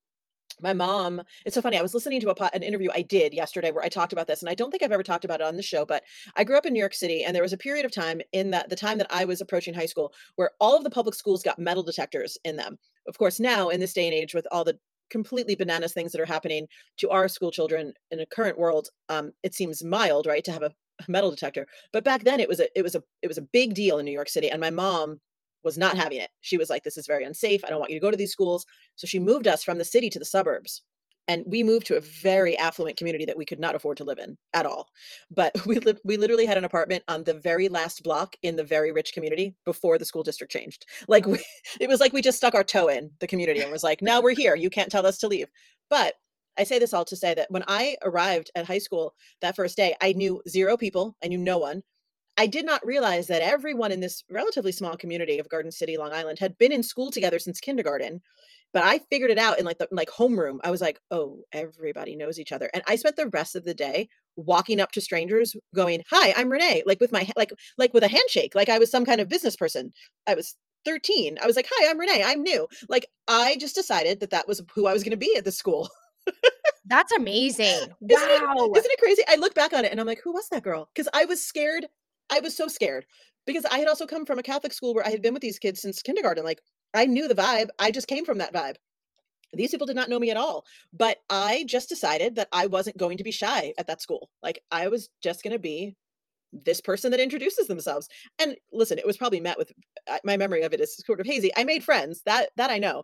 my 0.62 0.74
mom 0.74 1.22
it's 1.45 1.56
so 1.56 1.62
funny, 1.62 1.78
I 1.78 1.82
was 1.82 1.93
listening 1.93 2.22
to 2.22 2.30
a 2.30 2.50
an 2.54 2.63
interview 2.63 2.89
I 2.93 3.02
did 3.02 3.34
yesterday 3.34 3.72
where 3.72 3.84
I 3.84 3.89
talked 3.89 4.13
about 4.13 4.28
this, 4.28 4.41
and 4.41 4.50
I 4.50 4.56
don't 4.56 4.72
think 4.72 4.84
I've 4.84 4.91
ever 4.91 5.04
talked 5.04 5.26
about 5.26 5.41
it 5.41 5.48
on 5.48 5.58
the 5.58 5.63
show, 5.63 5.86
but 5.86 6.04
I 6.36 6.43
grew 6.43 6.58
up 6.58 6.65
in 6.65 6.74
New 6.74 6.80
York 6.80 6.93
City, 6.93 7.24
and 7.24 7.36
there 7.36 7.43
was 7.43 7.54
a 7.54 7.58
period 7.58 7.86
of 7.86 7.91
time 7.91 8.22
in 8.32 8.52
that 8.52 8.69
the 8.69 8.76
time 8.76 8.98
that 8.98 9.08
I 9.10 9.26
was 9.26 9.41
approaching 9.41 9.74
high 9.74 9.86
school 9.86 10.13
where 10.36 10.52
all 10.60 10.76
of 10.76 10.84
the 10.84 10.89
public 10.89 11.15
schools 11.15 11.43
got 11.43 11.60
metal 11.60 11.84
detectors 11.84 12.38
in 12.43 12.56
them. 12.56 12.78
Of 13.08 13.17
course, 13.17 13.39
now 13.39 13.69
in 13.69 13.80
this 13.80 13.93
day 13.93 14.06
and 14.06 14.13
age 14.13 14.34
with 14.34 14.48
all 14.52 14.63
the 14.63 14.78
completely 15.10 15.56
bananas 15.56 15.93
things 15.93 16.12
that 16.12 16.22
are 16.22 16.26
happening 16.26 16.67
to 16.98 17.10
our 17.10 17.28
school 17.28 17.52
children 17.52 17.93
in 18.12 18.19
a 18.19 18.26
current 18.26 18.60
world, 18.60 18.89
um, 19.10 19.32
it 19.43 19.56
seems 19.56 19.84
mild, 19.84 20.28
right, 20.28 20.43
to 20.43 20.52
have 20.52 20.63
a 20.63 20.74
metal 21.08 21.32
detector. 21.32 21.65
But 21.91 22.04
back 22.04 22.24
then 22.24 22.39
it 22.39 22.50
was 22.50 22.60
a 22.60 22.67
it 22.78 22.84
was 22.84 22.95
a 22.95 23.04
it 23.22 23.28
was 23.28 23.38
a 23.38 23.43
big 23.43 23.74
deal 23.74 23.98
in 24.00 24.06
New 24.06 24.12
York 24.12 24.30
City, 24.30 24.50
and 24.50 24.62
my 24.62 24.69
mom 24.69 25.19
was 25.63 25.78
not 25.78 25.98
having 25.98 26.19
it. 26.19 26.30
She 26.41 26.58
was 26.58 26.69
like, 26.69 26.84
"This 26.84 26.98
is 26.98 27.08
very 27.08 27.24
unsafe. 27.24 27.63
I 27.63 27.69
don't 27.69 27.80
want 27.80 27.91
you 27.91 28.00
to 28.00 28.06
go 28.06 28.12
to 28.12 28.17
these 28.17 28.32
schools." 28.32 28.65
So 28.95 29.08
she 29.08 29.19
moved 29.19 29.48
us 29.48 29.63
from 29.63 29.78
the 29.78 29.86
city 29.86 30.10
to 30.10 30.19
the 30.19 30.26
suburbs. 30.26 30.84
And 31.30 31.43
we 31.45 31.62
moved 31.62 31.86
to 31.86 31.95
a 31.95 32.02
very 32.02 32.58
affluent 32.58 32.98
community 32.98 33.24
that 33.26 33.38
we 33.38 33.45
could 33.45 33.60
not 33.60 33.76
afford 33.76 33.98
to 33.98 34.04
live 34.04 34.17
in 34.17 34.36
at 34.56 34.65
all. 34.65 34.88
But 35.30 35.54
we 35.67 35.78
lived 35.78 36.02
we 36.04 36.17
literally 36.17 36.48
had 36.48 36.58
an 36.58 36.65
apartment 36.65 37.04
on 37.08 37.24
the 37.24 37.36
very 37.36 37.69
last 37.69 38.04
block 38.04 38.36
in 38.41 38.56
the 38.56 38.63
very 38.63 38.91
rich 38.91 39.13
community 39.13 39.56
before 39.63 40.00
the 40.00 40.06
school 40.06 40.24
district 40.24 40.52
changed. 40.52 40.86
Like 41.08 41.28
we 41.28 41.39
it 41.80 41.88
was 41.88 42.00
like 42.00 42.13
we 42.13 42.22
just 42.22 42.38
stuck 42.38 42.56
our 42.56 42.63
toe 42.63 42.88
in 42.88 43.12
the 43.19 43.28
community 43.28 43.62
and 43.62 43.72
was 43.72 43.84
like, 43.84 44.02
"Now 44.02 44.22
we're 44.22 44.36
here. 44.36 44.56
You 44.56 44.69
can't 44.72 44.91
tell 44.91 45.06
us 45.06 45.19
to 45.19 45.28
leave." 45.28 45.50
But 45.89 46.15
I 46.58 46.63
say 46.63 46.80
this 46.80 46.93
all 46.93 47.06
to 47.06 47.15
say 47.15 47.34
that 47.36 47.52
when 47.52 47.63
I 47.67 47.95
arrived 48.04 48.52
at 48.56 48.65
high 48.65 48.80
school 48.80 49.13
that 49.41 49.56
first 49.56 49.78
day, 49.78 49.95
I 50.02 50.13
knew 50.13 50.41
0 50.50 50.78
people. 50.78 51.15
I 51.24 51.28
knew 51.28 51.38
no 51.38 51.58
one. 51.58 51.84
I 52.39 52.47
did 52.47 52.65
not 52.65 52.86
realize 52.86 53.28
that 53.28 53.43
everyone 53.43 53.91
in 53.91 53.99
this 53.99 54.23
relatively 54.30 54.71
small 54.71 54.97
community 54.97 55.39
of 55.39 55.49
Garden 55.49 55.71
City, 55.71 55.97
Long 55.97 56.13
Island, 56.13 56.39
had 56.39 56.58
been 56.58 56.71
in 56.71 56.84
school 56.84 57.12
together 57.12 57.39
since 57.39 57.60
kindergarten, 57.60 58.21
but 58.73 58.84
I 58.84 58.99
figured 58.99 59.32
it 59.32 59.38
out 59.38 59.60
in, 59.60 59.65
like, 59.65 59.80
the 59.80 59.88
like, 59.91 60.10
homeroom. 60.10 60.60
I 60.63 60.71
was 60.71 60.82
like, 60.82 60.99
"Oh, 61.12 61.43
everybody 61.54 62.15
knows 62.15 62.39
each 62.39 62.52
other," 62.52 62.69
and 62.73 62.84
I 62.88 62.95
spent 62.95 63.17
the 63.17 63.28
rest 63.30 63.56
of 63.56 63.65
the 63.65 63.73
day 63.75 64.10
walking 64.38 64.80
up 64.80 64.91
to 64.93 65.02
strangers 65.02 65.56
going, 65.75 66.04
"Hi, 66.10 66.34
I'm 66.38 66.49
Renee," 66.52 66.84
like, 66.86 67.02
with 67.02 67.12
my 67.12 67.30
like 67.38 67.52
like, 67.78 67.93
with 67.93 68.04
a 68.04 68.08
handshake, 68.08 68.56
like 68.56 68.69
I 68.69 68.80
was 68.80 68.91
some 68.91 69.06
kind 69.06 69.21
of 69.21 69.30
business 69.30 69.56
person. 69.58 69.93
I 70.28 70.36
was 70.36 70.56
13. 70.86 71.38
I 71.41 71.47
was 71.47 71.56
like, 71.58 71.67
"Hi, 71.71 71.89
I'm 71.91 71.99
Renee. 71.99 72.23
I'm 72.25 72.43
new." 72.43 72.67
Like, 72.89 73.08
I 73.28 73.58
just 73.58 73.75
decided 73.75 74.21
that 74.21 74.32
that 74.32 74.47
was 74.47 74.62
who 74.73 74.88
I 74.88 74.93
was 74.93 75.04
gonna 75.04 75.17
be 75.17 75.36
at 75.38 75.45
the 75.45 75.52
school. 75.52 75.89
That's 76.86 77.12
amazing. 77.12 77.95
Isn't 78.10 78.30
it 78.32 78.43
Wow. 78.43 78.73
isn't 78.75 78.91
it 78.91 78.99
crazy? 78.99 79.23
I 79.28 79.36
look 79.36 79.54
back 79.56 79.73
on 79.73 79.86
it 79.86 79.91
and 79.91 79.99
I'm 79.99 80.08
like, 80.08 80.21
"Who 80.23 80.34
was 80.34 80.49
that 80.49 80.63
girl? 80.63 80.89
Because 80.93 81.10
I 81.13 81.25
was 81.25 81.43
scared. 81.45 81.88
I 82.30 82.39
was 82.39 82.56
so 82.56 82.68
scared 82.68 83.06
because 83.46 83.65
I 83.65 83.80
had 83.80 83.88
also 83.88 84.06
come 84.06 84.26
from 84.26 84.39
a 84.39 84.44
Catholic 84.44 84.74
school 84.74 84.94
where 84.94 85.06
I 85.06 85.10
had 85.10 85.22
been 85.22 85.34
with 85.34 85.42
these 85.42 85.60
kids 85.60 85.82
since 85.82 86.02
kindergarten, 86.02 86.44
like, 86.44 86.62
I 86.94 87.06
knew 87.06 87.28
the 87.28 87.36
vibe, 87.36 87.70
I 87.80 87.92
just 87.92 88.08
came 88.08 88.26
from 88.26 88.39
that 88.39 88.54
vibe. 88.54 88.76
These 89.54 89.72
people 89.72 89.88
did 89.88 89.96
not 89.96 90.10
know 90.10 90.20
me 90.20 90.30
at 90.32 90.38
all, 90.38 90.65
but 90.94 91.18
I 91.30 91.63
just 91.68 91.89
decided 91.89 92.36
that 92.36 92.50
I 92.52 92.68
wasn't 92.68 92.98
going 92.98 93.18
to 93.18 93.24
be 93.24 93.32
shy 93.32 93.74
at 93.78 93.88
that 93.88 94.02
school. 94.02 94.30
Like, 94.44 94.62
I 94.72 94.88
was 94.89 95.10
just 95.24 95.44
gonna 95.44 95.60
be 95.60 95.96
this 96.52 96.82
person 96.82 97.12
that 97.12 97.20
introduces 97.20 97.68
themselves, 97.68 98.08
and 98.39 98.56
listen, 98.72 99.00
it 99.00 99.08
was 99.08 99.18
probably 99.18 99.39
met 99.39 99.58
with 99.58 99.72
uh, 100.08 100.20
my 100.24 100.38
memory 100.38 100.62
of 100.63 100.74
it 100.74 100.82
is 100.82 100.98
sort 101.06 101.20
of 101.20 101.28
hazy. 101.28 101.52
I 101.58 101.63
made 101.63 101.84
friends, 101.84 102.22
that 102.26 102.50
that 102.58 102.72
I 102.72 102.80
know. 102.80 103.04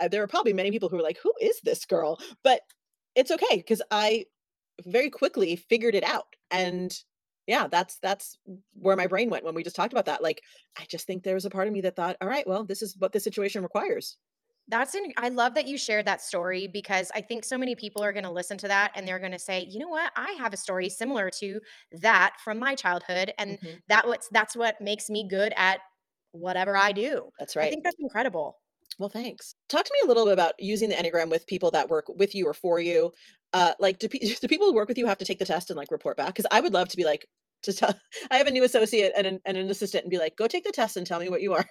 Uh, 0.00 0.08
there 0.08 0.20
were 0.20 0.26
probably 0.28 0.52
many 0.52 0.70
people 0.70 0.88
who 0.88 0.96
were 0.96 1.02
like, 1.02 1.18
"Who 1.22 1.32
is 1.40 1.60
this 1.64 1.84
girl?" 1.84 2.18
But 2.44 2.62
it's 3.16 3.30
okay 3.30 3.58
because 3.58 3.82
I 3.90 4.26
very 4.84 5.10
quickly 5.10 5.56
figured 5.56 5.94
it 5.94 6.04
out, 6.04 6.26
and 6.50 6.96
Yeah, 7.46 7.68
that's 7.68 7.98
that's 7.98 8.38
where 8.72 8.96
my 8.96 9.06
brain 9.06 9.28
went 9.30 9.44
when 9.44 9.54
we 9.54 9.62
just 9.62 9.76
talked 9.76 9.92
about 9.92 10.06
that. 10.06 10.22
Like, 10.22 10.42
I 10.78 10.86
just 10.86 11.06
think 11.06 11.22
there 11.22 11.34
was 11.34 11.44
a 11.44 11.50
part 11.50 11.66
of 11.68 11.72
me 11.74 11.80
that 11.82 11.96
thought, 11.96 12.16
"All 12.20 12.28
right, 12.28 12.46
well, 12.46 12.64
this 12.64 12.80
is 12.82 12.96
what 12.98 13.12
the 13.12 13.20
situation 13.20 13.62
requires." 13.62 14.16
That's 14.66 14.94
an 14.94 15.12
I 15.18 15.28
love 15.28 15.54
that 15.54 15.66
you 15.66 15.76
shared 15.76 16.06
that 16.06 16.22
story 16.22 16.66
because 16.68 17.10
I 17.14 17.20
think 17.20 17.44
so 17.44 17.58
many 17.58 17.74
people 17.74 18.02
are 18.02 18.14
gonna 18.14 18.32
listen 18.32 18.56
to 18.58 18.68
that 18.68 18.92
and 18.94 19.06
they're 19.06 19.18
gonna 19.18 19.38
say, 19.38 19.60
"You 19.68 19.78
know 19.78 19.88
what? 19.88 20.10
I 20.16 20.32
have 20.32 20.54
a 20.54 20.56
story 20.56 20.88
similar 20.88 21.28
to 21.40 21.60
that 21.92 22.36
from 22.42 22.58
my 22.58 22.74
childhood, 22.74 23.34
and 23.38 23.58
Mhm. 23.62 23.82
that 23.88 24.06
what's 24.06 24.28
that's 24.30 24.56
what 24.56 24.80
makes 24.80 25.10
me 25.10 25.28
good 25.28 25.52
at 25.56 25.80
whatever 26.32 26.76
I 26.78 26.92
do." 26.92 27.30
That's 27.38 27.56
right. 27.56 27.62
I 27.62 27.66
think 27.66 27.84
that's 27.84 27.96
incredible. 28.00 28.58
Well, 28.98 29.08
thanks. 29.08 29.54
Talk 29.68 29.84
to 29.84 29.92
me 29.92 30.04
a 30.04 30.08
little 30.08 30.24
bit 30.24 30.32
about 30.32 30.54
using 30.58 30.88
the 30.88 30.94
Enneagram 30.94 31.30
with 31.30 31.46
people 31.46 31.70
that 31.72 31.88
work 31.88 32.06
with 32.08 32.34
you 32.34 32.46
or 32.46 32.54
for 32.54 32.78
you. 32.80 33.12
Uh, 33.52 33.72
like, 33.78 33.98
do, 33.98 34.08
pe- 34.08 34.18
do 34.40 34.48
people 34.48 34.66
who 34.66 34.74
work 34.74 34.88
with 34.88 34.98
you 34.98 35.06
have 35.06 35.18
to 35.18 35.24
take 35.24 35.38
the 35.38 35.44
test 35.44 35.70
and 35.70 35.76
like 35.76 35.90
report 35.90 36.16
back? 36.16 36.28
Because 36.28 36.46
I 36.50 36.60
would 36.60 36.72
love 36.72 36.88
to 36.88 36.96
be 36.96 37.04
like, 37.04 37.26
to 37.64 37.72
tell, 37.72 37.94
I 38.30 38.36
have 38.38 38.46
a 38.46 38.50
new 38.50 38.64
associate 38.64 39.12
and 39.16 39.26
an, 39.26 39.40
and 39.44 39.56
an 39.56 39.70
assistant 39.70 40.04
and 40.04 40.10
be 40.10 40.18
like, 40.18 40.36
go 40.36 40.46
take 40.46 40.64
the 40.64 40.72
test 40.72 40.96
and 40.96 41.06
tell 41.06 41.20
me 41.20 41.28
what 41.28 41.42
you 41.42 41.54
are. 41.54 41.66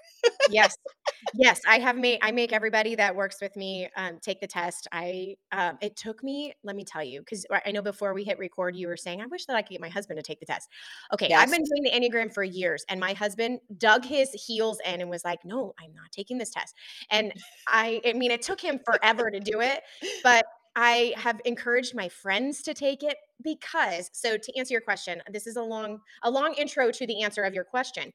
Yes. 0.49 0.77
Yes, 1.35 1.61
I 1.65 1.79
have 1.79 1.95
made 1.95 2.19
I 2.21 2.31
make 2.31 2.51
everybody 2.51 2.95
that 2.95 3.15
works 3.15 3.37
with 3.41 3.55
me, 3.55 3.87
um, 3.95 4.19
take 4.21 4.41
the 4.41 4.47
test. 4.47 4.89
I, 4.91 5.35
um 5.53 5.77
it 5.81 5.95
took 5.95 6.21
me 6.21 6.53
let 6.63 6.75
me 6.75 6.83
tell 6.83 7.03
you 7.03 7.21
because 7.21 7.45
I 7.65 7.71
know 7.71 7.81
before 7.81 8.13
we 8.13 8.25
hit 8.25 8.37
record, 8.39 8.75
you 8.75 8.87
were 8.87 8.97
saying, 8.97 9.21
"I 9.21 9.25
wish 9.27 9.45
that 9.45 9.55
I 9.55 9.61
could 9.61 9.71
get 9.71 9.81
my 9.81 9.89
husband 9.89 10.17
to 10.17 10.21
take 10.21 10.41
the 10.41 10.45
test." 10.45 10.69
Okay, 11.13 11.33
I've 11.33 11.49
been 11.49 11.63
doing 11.63 11.83
the 11.83 11.91
Enneagram 11.91 12.33
for 12.33 12.43
years, 12.43 12.83
and 12.89 12.99
my 12.99 13.13
husband 13.13 13.61
dug 13.77 14.03
his 14.03 14.31
heels 14.31 14.79
in 14.85 14.99
and 14.99 15.09
was 15.09 15.23
like, 15.23 15.45
"No, 15.45 15.73
I'm 15.81 15.93
not 15.93 16.11
taking 16.11 16.37
this 16.37 16.49
test." 16.51 16.75
And 17.09 17.31
I 17.67 18.01
I 18.05 18.13
mean, 18.13 18.31
it 18.31 18.41
took 18.41 18.59
him 18.59 18.79
forever 18.85 19.31
to 19.31 19.39
do 19.39 19.61
it, 19.61 19.81
but 20.23 20.45
I 20.75 21.13
have 21.17 21.39
encouraged 21.45 21.95
my 21.95 22.09
friends 22.09 22.61
to 22.63 22.73
take 22.73 23.03
it 23.03 23.17
because 23.43 24.09
so 24.13 24.37
to 24.37 24.57
answer 24.57 24.73
your 24.73 24.81
question, 24.81 25.21
this 25.31 25.45
is 25.45 25.55
a 25.55 25.61
long 25.61 25.99
a 26.23 26.31
long 26.31 26.53
intro 26.55 26.91
to 26.91 27.07
the 27.07 27.21
answer 27.21 27.43
of 27.43 27.53
your 27.53 27.63
question. 27.63 28.11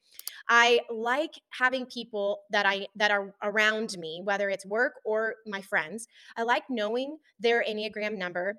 I 0.48 0.80
like 0.90 1.34
having 1.50 1.86
people 1.86 2.40
that 2.50 2.66
I 2.66 2.86
that 2.96 3.10
are 3.10 3.34
around 3.42 3.96
me, 3.98 4.22
whether 4.24 4.50
it's 4.50 4.66
work 4.66 4.94
or 5.04 5.36
my 5.46 5.60
friends. 5.60 6.08
I 6.36 6.42
like 6.42 6.64
knowing 6.68 7.18
their 7.38 7.62
Enneagram 7.62 8.16
number 8.16 8.56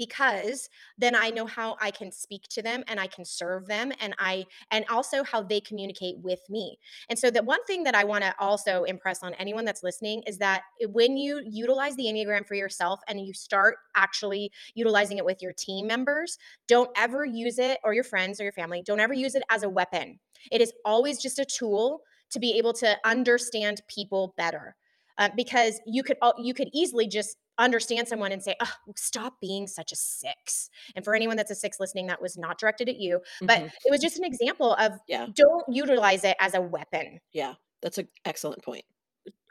because 0.00 0.70
then 0.96 1.14
I 1.14 1.28
know 1.28 1.44
how 1.44 1.76
I 1.78 1.90
can 1.90 2.10
speak 2.10 2.44
to 2.52 2.62
them 2.62 2.82
and 2.88 2.98
I 2.98 3.06
can 3.06 3.22
serve 3.22 3.66
them 3.66 3.92
and 4.00 4.14
I 4.18 4.46
and 4.70 4.86
also 4.88 5.22
how 5.22 5.42
they 5.42 5.60
communicate 5.60 6.16
with 6.20 6.40
me. 6.48 6.78
And 7.10 7.18
so 7.18 7.30
the 7.30 7.42
one 7.42 7.62
thing 7.66 7.82
that 7.84 7.94
I 7.94 8.04
want 8.04 8.24
to 8.24 8.34
also 8.40 8.84
impress 8.84 9.22
on 9.22 9.34
anyone 9.34 9.66
that's 9.66 9.82
listening 9.82 10.22
is 10.26 10.38
that 10.38 10.62
when 10.88 11.18
you 11.18 11.42
utilize 11.44 11.96
the 11.96 12.04
Enneagram 12.04 12.46
for 12.46 12.54
yourself 12.54 13.00
and 13.08 13.20
you 13.20 13.34
start 13.34 13.76
actually 13.94 14.50
utilizing 14.74 15.18
it 15.18 15.24
with 15.26 15.42
your 15.42 15.52
team 15.52 15.86
members, 15.86 16.38
don't 16.66 16.90
ever 16.96 17.26
use 17.26 17.58
it 17.58 17.78
or 17.84 17.92
your 17.92 18.04
friends 18.04 18.40
or 18.40 18.44
your 18.44 18.52
family, 18.52 18.82
don't 18.82 19.00
ever 19.00 19.12
use 19.12 19.34
it 19.34 19.42
as 19.50 19.64
a 19.64 19.68
weapon. 19.68 20.18
It 20.50 20.62
is 20.62 20.72
always 20.86 21.20
just 21.20 21.38
a 21.38 21.44
tool 21.44 22.00
to 22.30 22.40
be 22.40 22.56
able 22.56 22.72
to 22.72 22.96
understand 23.04 23.82
people 23.86 24.32
better. 24.38 24.76
Uh, 25.18 25.28
because 25.36 25.78
you 25.84 26.02
could 26.02 26.16
you 26.38 26.54
could 26.54 26.70
easily 26.72 27.06
just 27.06 27.36
understand 27.60 28.08
someone 28.08 28.32
and 28.32 28.42
say, 28.42 28.56
oh, 28.60 28.72
stop 28.96 29.40
being 29.40 29.66
such 29.66 29.92
a 29.92 29.96
six. 29.96 30.70
And 30.96 31.04
for 31.04 31.14
anyone 31.14 31.36
that's 31.36 31.50
a 31.50 31.54
six 31.54 31.80
listening, 31.80 32.06
that 32.08 32.22
was 32.22 32.36
not 32.36 32.58
directed 32.58 32.88
at 32.88 32.96
you, 32.98 33.20
but 33.46 33.60
hmm 33.60 33.68
it 33.84 33.90
was 33.90 34.00
just 34.00 34.18
an 34.18 34.24
example 34.24 34.74
of 34.74 34.92
Yeah. 35.06 35.28
don't 35.32 35.64
utilize 35.68 36.24
it 36.24 36.36
as 36.40 36.54
a 36.54 36.60
weapon. 36.60 37.20
Yeah. 37.32 37.54
That's 37.82 37.98
an 37.98 38.08
excellent 38.24 38.62
point. 38.62 38.84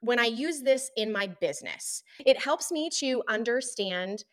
When 0.02 0.20
I 0.20 0.26
use 0.26 0.62
this 0.62 0.90
in 0.96 1.12
my 1.12 1.28
business, 1.28 2.04
it 2.26 2.42
helps 2.42 2.72
me 2.72 2.90
to 3.00 3.24
understand 3.28 4.24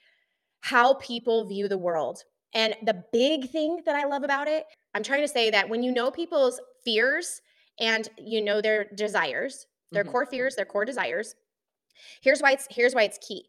how 0.62 0.94
people 0.94 1.46
view 1.46 1.68
the 1.68 1.78
world. 1.78 2.24
And 2.54 2.76
the 2.84 3.04
big 3.12 3.50
thing 3.50 3.82
that 3.86 3.96
I 3.96 4.06
love 4.06 4.24
about 4.24 4.48
it, 4.48 4.66
I'm 4.94 5.02
trying 5.04 5.22
to 5.22 5.28
say 5.28 5.50
that 5.50 5.68
when 5.68 5.82
you 5.82 5.92
know 5.92 6.10
people's 6.10 6.60
fears 6.84 7.42
and 7.80 8.08
you 8.18 8.42
know 8.42 8.60
their 8.62 8.84
desires, 8.84 9.66
their 9.94 10.04
hmm 10.04 10.06
core 10.06 10.26
fears, 10.26 10.56
their 10.56 10.66
core 10.66 10.84
desires, 10.86 11.34
here's 12.20 12.40
why 12.40 12.52
it's 12.52 12.66
here's 12.70 12.94
why 12.94 13.02
it's 13.02 13.18
key 13.26 13.48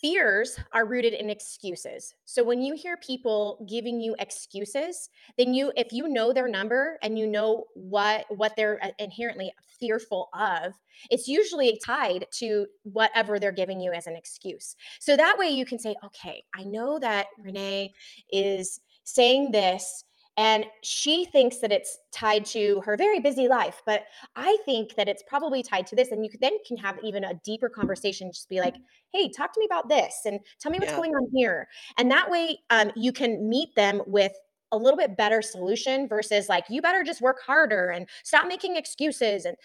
fears 0.00 0.58
are 0.72 0.86
rooted 0.86 1.14
in 1.14 1.30
excuses. 1.30 2.14
So 2.24 2.44
when 2.44 2.60
you 2.62 2.74
hear 2.74 2.96
people 2.98 3.64
giving 3.68 4.00
you 4.00 4.14
excuses, 4.18 5.08
then 5.38 5.54
you 5.54 5.72
if 5.76 5.92
you 5.92 6.08
know 6.08 6.32
their 6.32 6.48
number 6.48 6.98
and 7.02 7.18
you 7.18 7.26
know 7.26 7.64
what 7.74 8.26
what 8.28 8.54
they're 8.56 8.78
uh, 8.82 8.90
inherently 8.98 9.52
fearful 9.80 10.28
of, 10.38 10.74
it's 11.10 11.28
usually 11.28 11.80
tied 11.84 12.26
to 12.32 12.66
whatever 12.82 13.38
they're 13.38 13.52
giving 13.52 13.80
you 13.80 13.92
as 13.92 14.06
an 14.06 14.16
excuse. 14.16 14.76
So 15.00 15.16
that 15.16 15.38
way 15.38 15.48
you 15.48 15.64
can 15.64 15.78
say, 15.78 15.94
"Okay, 16.04 16.42
I 16.54 16.64
know 16.64 16.98
that 16.98 17.26
Renee 17.38 17.92
is 18.30 18.80
saying 19.04 19.52
this 19.52 20.04
and 20.36 20.66
she 20.82 21.24
thinks 21.26 21.58
that 21.58 21.72
it's 21.72 21.98
tied 22.12 22.44
to 22.46 22.80
her 22.82 22.96
very 22.96 23.20
busy 23.20 23.48
life, 23.48 23.82
but 23.86 24.04
I 24.36 24.56
think 24.64 24.94
that 24.96 25.08
it's 25.08 25.22
probably 25.26 25.62
tied 25.62 25.86
to 25.88 25.96
this." 25.96 26.10
And 26.12 26.24
you 26.24 26.30
then 26.40 26.58
can 26.66 26.76
have 26.78 26.98
even 27.02 27.24
a 27.24 27.34
deeper 27.44 27.68
conversation. 27.68 28.30
Just 28.32 28.48
be 28.48 28.60
like, 28.60 28.76
hey, 29.12 29.28
talk 29.30 29.52
to 29.54 29.60
me 29.60 29.66
about 29.66 29.88
this 29.88 30.22
and 30.26 30.40
tell 30.60 30.70
me 30.72 30.78
what's 30.78 30.92
Yeah. 30.92 30.94
going 30.94 31.12
on 31.14 31.28
here. 31.34 31.68
And 31.98 32.10
that 32.10 32.30
way, 32.30 32.58
um, 32.70 32.92
you 32.96 33.12
can 33.12 33.48
meet 33.48 33.74
them 33.76 34.02
with 34.06 34.32
a 34.72 34.76
little 34.78 34.98
bit 34.98 35.16
better 35.16 35.42
solution 35.42 36.08
versus 36.08 36.48
like, 36.48 36.64
you 36.68 36.82
better 36.82 37.04
just 37.04 37.20
work 37.20 37.40
harder 37.46 37.88
and 37.90 38.08
stop 38.24 38.46
making 38.48 38.76
excuses. 38.76 39.44
And 39.44 39.56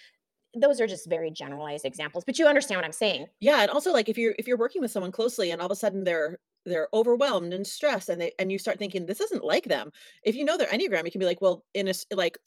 those 0.56 0.82
are 0.82 0.88
just 0.88 1.08
very 1.10 1.32
generalized 1.32 1.86
examples, 1.86 2.26
but 2.26 2.40
you 2.40 2.48
understand 2.48 2.80
what 2.80 2.86
I'm 2.86 2.92
saying. 2.94 3.28
Yeah, 3.40 3.62
and 3.62 3.72
also, 3.72 3.92
like, 3.92 4.08
if 4.08 4.18
you're 4.18 4.36
if 4.38 4.48
you're 4.48 4.58
working 4.58 4.82
with 4.82 4.92
someone 4.92 5.12
closely 5.12 5.50
and 5.52 5.62
all 5.62 5.66
of 5.66 5.72
a 5.72 5.76
sudden 5.76 6.04
they're 6.04 6.40
they're 6.65 6.88
overwhelmed 6.93 7.54
and 7.54 7.65
stressed 7.65 8.10
and 8.10 8.21
they 8.21 8.32
and 8.39 8.52
you 8.52 8.60
start 8.60 8.78
thinking 8.78 9.06
this 9.06 9.21
isn't 9.21 9.43
like 9.43 9.65
them. 9.65 9.91
If 10.24 10.36
you 10.36 10.45
know 10.45 10.58
their 10.58 10.67
Enneagram, 10.67 11.06
you 11.06 11.12
can 11.12 11.19
be 11.19 11.26
like, 11.26 11.41
well, 11.41 11.63
in 11.74 11.88
a 11.88 11.93
like 12.13 12.38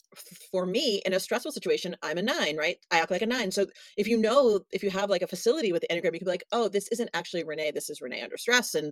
for 0.51 0.65
me 0.65 1.01
in 1.05 1.13
a 1.13 1.19
stressful 1.19 1.51
situation, 1.51 1.95
I'm 2.01 2.17
a 2.17 2.21
nine, 2.21 2.57
right? 2.57 2.77
I 2.91 2.99
act 2.99 3.11
like 3.11 3.21
a 3.21 3.27
nine. 3.27 3.51
So 3.51 3.67
if 3.97 4.07
you 4.07 4.17
know 4.17 4.61
if 4.71 4.83
you 4.83 4.89
have 4.89 5.09
like 5.09 5.21
a 5.21 5.27
facility 5.27 5.71
with 5.71 5.81
the 5.81 5.87
Enneagram, 5.87 6.13
you 6.13 6.19
can 6.19 6.25
be 6.25 6.31
like, 6.31 6.45
oh, 6.51 6.69
this 6.69 6.87
isn't 6.91 7.09
actually 7.13 7.43
Renee. 7.43 7.71
This 7.71 7.89
is 7.89 8.01
Renee 8.01 8.21
under 8.21 8.37
stress, 8.37 8.75
and 8.75 8.91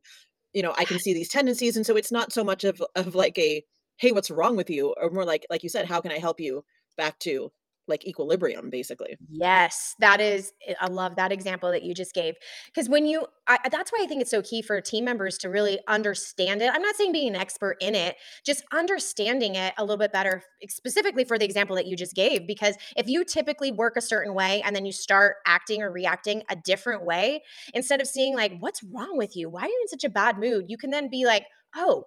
you 0.54 0.62
know 0.62 0.74
I 0.78 0.86
can 0.86 1.00
see 1.00 1.14
these 1.14 1.30
tendencies, 1.30 1.78
and 1.78 1.86
so 1.86 1.96
it's 1.96 2.12
not 2.12 2.34
so 2.34 2.44
much 2.44 2.64
of 2.64 2.82
of 2.96 3.16
like 3.16 3.38
a 3.38 3.64
hey, 3.98 4.12
what's 4.12 4.32
wrong 4.32 4.56
with 4.56 4.70
you, 4.70 4.94
or 5.02 5.10
more 5.10 5.26
like 5.26 5.46
like 5.50 5.64
you 5.64 5.70
said, 5.70 5.86
how 5.86 6.02
can 6.02 6.12
I 6.12 6.20
help 6.20 6.40
you 6.40 6.64
back 6.98 7.20
to 7.20 7.52
like 7.88 8.06
equilibrium, 8.06 8.70
basically. 8.70 9.18
Yes, 9.30 9.96
that 10.00 10.22
is 10.22 10.54
eh, 10.68 10.74
I 10.80 10.88
love 10.88 11.16
that 11.18 11.32
example 11.32 11.72
that 11.72 11.84
you 11.84 11.94
just 11.94 12.14
gave. 12.14 12.36
Because 12.68 12.90
when 12.90 13.06
you 13.06 13.26
I, 13.48 13.58
that's 13.70 13.92
why 13.92 14.00
I 14.02 14.08
think 14.08 14.22
it's 14.22 14.32
so 14.32 14.42
key 14.42 14.62
for 14.62 14.80
team 14.80 15.04
members 15.06 15.38
to 15.40 15.50
really 15.50 15.80
understand 15.88 16.62
it. 16.62 16.72
I'm 16.74 16.82
not 16.82 16.96
saying 16.96 17.12
being 17.12 17.28
an 17.28 17.36
expert 17.36 17.78
in 17.82 17.94
it, 17.94 18.16
just 18.46 18.64
understanding 18.72 19.56
it 19.56 19.74
a 19.78 19.84
little 19.84 19.98
bit 19.98 20.14
better, 20.14 20.44
specifically 20.70 21.26
for 21.26 21.38
the 21.38 21.46
example 21.46 21.76
that 21.76 21.86
you 21.86 21.98
just 21.98 22.16
gave. 22.16 22.48
Because 22.48 22.76
if 22.96 23.08
you 23.08 23.26
typically 23.26 23.72
work 23.72 23.98
a 23.98 24.02
certain 24.02 24.34
way 24.34 24.62
and 24.62 24.76
then 24.76 24.86
you 24.86 24.94
start 24.94 25.38
acting 25.46 25.82
or 25.82 25.92
reacting 25.92 26.44
a 26.50 26.56
different 26.56 27.06
way, 27.06 27.44
instead 27.74 28.02
of 28.02 28.08
seeing 28.08 28.36
like, 28.36 28.54
what's 28.60 28.84
wrong 28.84 29.18
with 29.18 29.36
you? 29.36 29.50
Why 29.50 29.64
are 29.64 29.68
you 29.68 29.80
in 29.82 29.88
such 29.90 30.04
a 30.06 30.10
bad 30.10 30.38
mood? 30.38 30.66
You 30.70 30.78
can 30.78 30.90
then 30.90 31.10
be 31.10 31.26
like, 31.26 31.46
oh, 31.76 32.06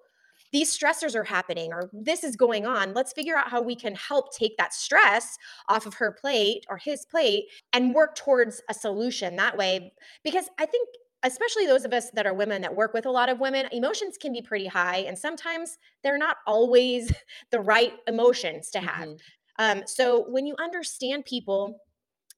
these 0.57 0.77
stressors 0.77 1.15
are 1.15 1.25
happening 1.25 1.73
or 1.73 1.91
this 1.93 2.25
is 2.25 2.37
going 2.37 2.67
on. 2.67 2.95
Let's 2.95 3.13
figure 3.13 3.37
out 3.37 3.51
how 3.51 3.61
we 3.61 3.77
can 3.77 3.95
help 3.95 4.35
take 4.35 4.57
that 4.57 4.73
stress 4.73 5.37
off 5.69 5.87
of 5.87 5.95
her 5.95 6.13
plate 6.13 6.65
or 6.71 6.79
his 6.79 7.05
plate 7.05 7.45
and 7.73 7.95
work 7.95 8.15
towards 8.15 8.63
a 8.71 8.75
solution 8.75 9.37
that 9.37 9.57
way. 9.57 9.93
Because 10.25 10.49
I 10.59 10.67
think, 10.67 10.89
especially 11.23 11.67
those 11.67 11.85
of 11.85 11.93
us 11.93 12.11
that 12.15 12.27
are 12.27 12.35
women 12.35 12.63
that 12.63 12.77
work 12.77 12.95
with 12.95 13.07
a 13.07 13.11
lot 13.11 13.29
of 13.29 13.41
women, 13.41 13.67
emotions 13.73 14.17
can 14.17 14.33
be 14.33 14.43
pretty 14.43 14.67
high 14.67 14.99
and 14.99 15.19
sometimes 15.19 15.79
they're 16.03 16.19
not 16.19 16.39
always 16.47 17.13
the 17.51 17.61
right 17.61 17.93
emotions 18.07 18.71
to 18.71 18.81
have. 18.81 19.09
hmm 19.09 19.17
Um, 19.59 19.83
so 19.87 20.25
when 20.29 20.47
you 20.47 20.55
understand 20.59 21.25
people, 21.25 21.81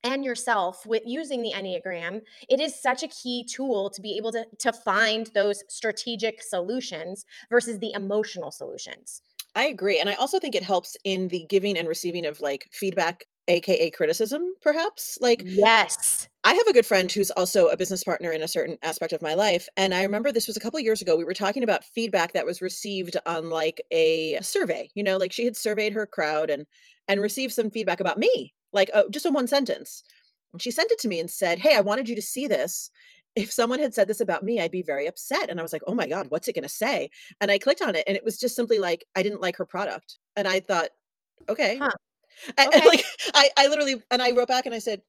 and 0.05 0.25
yourself 0.25 0.87
with 0.87 1.03
using 1.07 1.43
the 1.43 1.53
enneagram 1.53 2.21
it 2.49 2.61
is 2.61 2.81
such 2.81 3.03
a 3.03 3.09
key 3.09 3.45
tool 3.45 3.91
to 3.91 4.01
be 4.03 4.17
able 4.17 4.33
to 4.33 4.47
to 4.59 4.73
find 4.73 5.29
those 5.35 5.63
strategic 5.69 6.43
solutions 6.43 7.25
versus 7.51 7.79
the 7.81 7.93
emotional 7.93 8.51
solutions 8.51 9.23
I 9.55 9.67
agree, 9.67 9.99
and 9.99 10.09
I 10.09 10.15
also 10.15 10.39
think 10.39 10.55
it 10.55 10.63
helps 10.63 10.97
in 11.05 11.29
the 11.29 11.45
giving 11.49 11.77
and 11.77 11.89
receiving 11.89 12.27
of, 12.27 12.41
like, 12.41 12.69
feedback, 12.73 13.25
AKA 13.49 13.91
criticism, 13.91 14.55
perhaps? 14.61 15.19
Like, 15.21 15.45
yes 15.45 16.29
I 16.45 16.55
have 16.55 16.67
a 16.69 16.73
good 16.73 16.87
friend 16.87 17.11
who's 17.11 17.31
also 17.33 17.69
a 17.69 17.77
business 17.77 18.05
partner 18.05 18.31
in 18.33 18.43
a 18.43 18.49
certain 18.49 18.79
aspect 18.83 19.13
of 19.13 19.23
my 19.23 19.35
life, 19.35 19.69
and 19.77 19.93
I 19.95 20.03
remember 20.05 20.31
this 20.33 20.47
was 20.47 20.57
a 20.57 20.61
couple 20.61 20.79
years 20.81 21.03
ago, 21.03 21.17
we 21.17 21.25
were 21.25 21.35
talking 21.35 21.63
about 21.65 21.85
feedback 21.85 22.33
that 22.33 22.47
was 22.47 22.63
received 22.63 23.17
on, 23.27 23.51
like, 23.51 23.81
a 23.91 24.39
survey, 24.43 24.91
you 24.95 25.03
know, 25.03 25.17
like, 25.17 25.33
she 25.33 25.45
had 25.45 25.57
surveyed 25.57 25.93
her 25.95 26.07
crowd 26.07 26.51
and 26.51 26.67
and 27.09 27.21
received 27.23 27.55
some 27.55 27.71
feedback 27.71 28.01
about 28.01 28.19
me, 28.19 28.55
like, 28.73 28.91
uh, 28.95 29.05
just 29.11 29.27
in 29.27 29.33
one 29.35 29.47
sentence, 29.49 30.03
and 30.53 30.63
she 30.63 30.71
sent 30.71 30.91
it 30.93 30.99
to 31.01 31.09
me 31.09 31.21
and 31.21 31.31
said, 31.31 31.59
"Hey, 31.61 31.77
I 31.77 31.81
wanted 31.83 32.09
you 32.09 32.15
to 32.17 32.23
see 32.23 32.47
this. 32.47 32.91
If 33.37 33.53
someone 33.53 33.79
had 33.81 33.95
said 33.95 34.09
this 34.09 34.21
about 34.21 34.45
me, 34.45 34.61
I'd 34.61 34.71
be 34.73 34.83
very 34.83 35.07
upset," 35.07 35.51
and 35.51 35.61
I 35.61 35.63
was 35.63 35.73
like, 35.73 35.83
"Oh 35.87 35.95
my 35.95 36.07
god, 36.09 36.29
what's 36.31 36.49
it 36.49 36.55
gonna 36.55 36.69
say?" 36.69 37.11
And 37.41 37.51
I 37.51 37.59
clicked 37.59 37.83
on 37.83 37.95
it, 37.97 38.05
and 38.07 38.17
it 38.17 38.25
was 38.25 38.39
just 38.39 38.57
simply 38.57 38.79
like, 38.79 39.05
I 39.17 39.23
didn't 39.23 39.41
like 39.43 39.57
her 39.59 39.67
product, 39.67 40.19
and 40.37 40.49
I 40.49 40.61
thought, 40.61 40.91
"Okay." 41.49 41.79
huh 41.79 41.91
And 42.59 42.71
and, 42.75 42.85
like, 42.87 43.05
I 43.35 43.51
I 43.59 43.69
literally 43.69 44.03
and 44.13 44.23
I 44.23 44.33
wrote 44.33 44.49
back 44.49 44.67
and 44.67 44.75
I 44.77 44.81
said, 44.81 45.03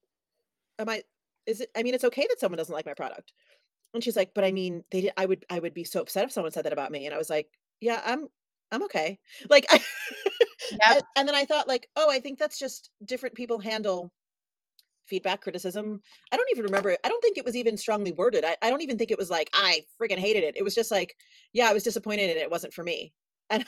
"Am 0.80 0.89
I 0.89 1.04
is 1.45 1.62
it 1.62 1.69
I 1.76 1.84
mean, 1.84 1.93
it's 1.95 2.04
okay 2.06 2.26
that 2.30 2.39
someone 2.39 2.58
doesn't 2.58 2.74
like 2.74 2.86
my 2.86 2.93
product." 2.93 3.34
And 3.93 4.04
she's 4.04 4.17
like, 4.17 4.34
"But 4.36 4.45
I 4.45 4.52
mean, 4.54 4.84
they 4.91 5.02
did 5.02 5.13
I 5.17 5.26
would 5.28 5.45
I 5.50 5.60
would 5.60 5.74
be 5.76 5.84
so 5.86 6.02
upset 6.02 6.26
if 6.26 6.32
someone 6.34 6.52
said 6.54 6.65
that 6.65 6.74
about 6.74 6.91
me." 6.91 7.06
And 7.08 7.15
I 7.15 7.19
was 7.19 7.30
like, 7.32 7.50
"Yeah, 7.82 8.02
I'm." 8.06 8.30
I'm 8.71 8.84
okay. 8.84 9.19
Like, 9.49 9.65
I 9.69 9.84
Yep. 10.69 11.03
and 11.15 11.27
then 11.27 11.36
I 11.36 11.45
thought 11.45 11.67
like, 11.67 11.89
"Oh, 11.95 12.10
I 12.10 12.19
think 12.19 12.39
that's 12.39 12.60
just 12.60 12.91
different 13.05 13.36
people 13.36 13.60
handle 13.60 14.12
feedback, 15.08 15.41
criticism." 15.41 16.01
I 16.32 16.38
don't 16.38 16.49
even 16.51 16.65
remember 16.65 16.97
I 17.03 17.10
don't 17.10 17.21
think 17.21 17.38
it 17.38 17.45
was 17.45 17.55
even 17.58 17.77
strongly 17.77 18.12
worded. 18.13 18.45
I 18.45 18.58
I 18.62 18.69
don't 18.71 18.82
even 18.84 18.97
think 18.97 19.12
it 19.12 19.17
was 19.19 19.29
like, 19.32 19.49
"I 19.53 19.86
friggin 20.01 20.19
hated 20.19 20.43
it." 20.43 20.58
It 20.58 20.63
was 20.63 20.75
just 20.75 20.91
like, 20.91 21.15
"Yeah, 21.53 21.69
I 21.69 21.73
was 21.73 21.84
disappointed 21.84 22.29
and 22.32 22.39
it 22.39 22.51
wasn't 22.51 22.73
for 22.73 22.84
me." 22.84 23.13
And 23.51 23.65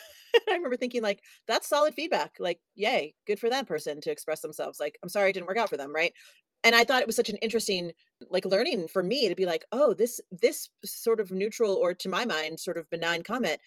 I 0.49 0.53
remember 0.55 0.77
thinking 0.77 1.01
like, 1.03 1.23
"That's 1.47 1.67
solid 1.69 1.93
feedback." 1.95 2.37
Like, 2.39 2.61
"Yay, 2.75 3.15
good 3.27 3.39
for 3.39 3.49
that 3.51 3.67
person 3.67 4.01
to 4.01 4.11
express 4.11 4.41
themselves." 4.41 4.79
Like, 4.79 4.97
"I'm 5.03 5.09
sorry 5.09 5.31
it 5.31 5.33
didn't 5.33 5.47
work 5.47 5.57
out 5.57 5.69
for 5.69 5.77
them," 5.77 5.93
right? 5.95 6.13
And 6.63 6.75
I 6.75 6.83
thought 6.83 7.01
it 7.01 7.07
was 7.07 7.15
such 7.15 7.29
an 7.29 7.37
interesting, 7.37 7.91
like, 8.29 8.45
learning 8.45 8.87
for 8.87 9.01
me 9.01 9.27
to 9.29 9.35
be 9.35 9.45
like, 9.47 9.65
"Oh, 9.71 9.93
this 9.95 10.21
this 10.31 10.69
sort 10.85 11.19
of 11.19 11.31
neutral 11.31 11.73
or 11.75 11.93
to 11.95 12.09
my 12.09 12.23
mind, 12.25 12.59
sort 12.59 12.77
of 12.77 12.89
benign 12.91 13.23
comment 13.23 13.59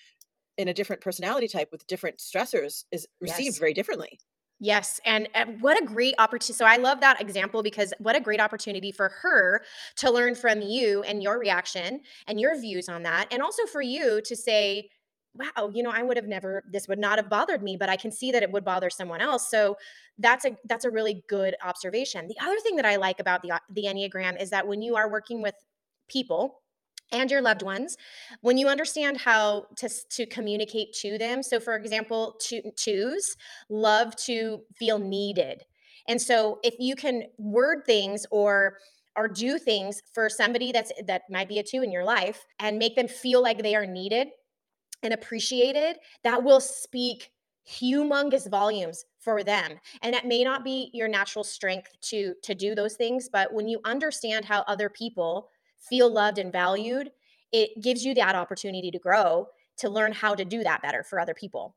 in 0.58 0.68
a 0.68 0.74
different 0.74 1.02
personality 1.02 1.48
type 1.48 1.70
with 1.72 1.86
different 1.86 2.18
stressors 2.18 2.84
is 2.90 3.06
received 3.20 3.54
Yes. 3.54 3.58
very 3.58 3.74
differently." 3.74 4.20
Yes, 4.60 5.00
and, 5.04 5.28
and 5.34 5.60
what 5.60 5.80
a 5.82 5.84
great 5.84 6.14
opportunity. 6.18 6.54
So 6.54 6.64
I 6.64 6.76
love 6.76 7.00
that 7.00 7.20
example 7.20 7.62
because 7.62 7.92
what 7.98 8.16
a 8.16 8.20
great 8.20 8.40
opportunity 8.40 8.92
for 8.92 9.08
her 9.20 9.62
to 9.96 10.10
learn 10.10 10.34
from 10.34 10.62
you 10.62 11.02
and 11.02 11.22
your 11.22 11.38
reaction 11.38 12.00
and 12.28 12.40
your 12.40 12.58
views 12.58 12.88
on 12.88 13.02
that. 13.02 13.26
And 13.32 13.42
also 13.42 13.66
for 13.66 13.82
you 13.82 14.22
to 14.22 14.36
say, 14.36 14.90
wow, 15.34 15.70
you 15.74 15.82
know, 15.82 15.90
I 15.90 16.02
would 16.02 16.16
have 16.16 16.28
never 16.28 16.62
this 16.70 16.86
would 16.88 17.00
not 17.00 17.18
have 17.18 17.28
bothered 17.28 17.62
me, 17.62 17.76
but 17.76 17.88
I 17.88 17.96
can 17.96 18.12
see 18.12 18.30
that 18.30 18.42
it 18.44 18.52
would 18.52 18.64
bother 18.64 18.90
someone 18.90 19.20
else. 19.20 19.50
So 19.50 19.76
that's 20.18 20.44
a 20.44 20.56
that's 20.66 20.84
a 20.84 20.90
really 20.90 21.24
good 21.28 21.56
observation. 21.62 22.28
The 22.28 22.38
other 22.40 22.58
thing 22.60 22.76
that 22.76 22.86
I 22.86 22.96
like 22.96 23.18
about 23.20 23.42
the 23.42 23.60
the 23.70 23.84
Enneagram 23.84 24.40
is 24.40 24.50
that 24.50 24.66
when 24.68 24.80
you 24.82 24.94
are 24.96 25.10
working 25.10 25.42
with 25.42 25.56
people 26.08 26.62
and 27.12 27.30
your 27.30 27.42
loved 27.42 27.62
ones 27.62 27.96
when 28.40 28.58
you 28.58 28.66
understand 28.66 29.18
how 29.18 29.66
to 29.76 29.88
to 30.10 30.26
communicate 30.26 30.92
to 30.92 31.18
them 31.18 31.42
so 31.42 31.60
for 31.60 31.76
example 31.76 32.36
to 32.40 32.62
twos 32.76 33.36
love 33.68 34.16
to 34.16 34.62
feel 34.76 34.98
needed. 34.98 35.62
And 36.08 36.20
so 36.20 36.58
if 36.62 36.74
you 36.78 36.96
can 36.96 37.24
word 37.38 37.82
things 37.86 38.26
or 38.30 38.78
or 39.16 39.28
do 39.28 39.58
things 39.58 40.02
for 40.12 40.28
somebody 40.28 40.72
that's 40.72 40.92
that 41.06 41.22
might 41.30 41.48
be 41.48 41.58
a 41.58 41.62
two 41.62 41.82
in 41.82 41.92
your 41.92 42.04
life 42.04 42.44
and 42.58 42.78
make 42.78 42.96
them 42.96 43.08
feel 43.08 43.42
like 43.42 43.62
they 43.62 43.74
are 43.74 43.86
needed 43.86 44.28
and 45.02 45.12
appreciated 45.12 45.96
that 46.24 46.42
will 46.42 46.60
speak 46.60 47.30
humongous 47.66 48.50
volumes 48.50 49.04
for 49.20 49.42
them. 49.42 49.72
And 50.02 50.12
that 50.12 50.26
may 50.26 50.44
not 50.44 50.64
be 50.64 50.90
your 50.92 51.08
natural 51.08 51.44
strength 51.44 51.90
to 52.10 52.34
to 52.42 52.54
do 52.54 52.74
those 52.74 52.94
things 52.94 53.28
but 53.32 53.52
when 53.52 53.68
you 53.68 53.80
understand 53.84 54.44
how 54.44 54.62
other 54.62 54.88
people 54.88 55.48
feel 55.88 56.12
loved 56.12 56.38
and 56.38 56.52
valued 56.52 57.10
it 57.52 57.70
gives 57.82 58.04
you 58.04 58.14
that 58.14 58.34
opportunity 58.34 58.90
to 58.90 58.98
grow 58.98 59.46
to 59.76 59.88
learn 59.88 60.12
how 60.12 60.34
to 60.34 60.44
do 60.44 60.62
that 60.62 60.82
better 60.82 61.02
for 61.02 61.18
other 61.20 61.34
people 61.34 61.76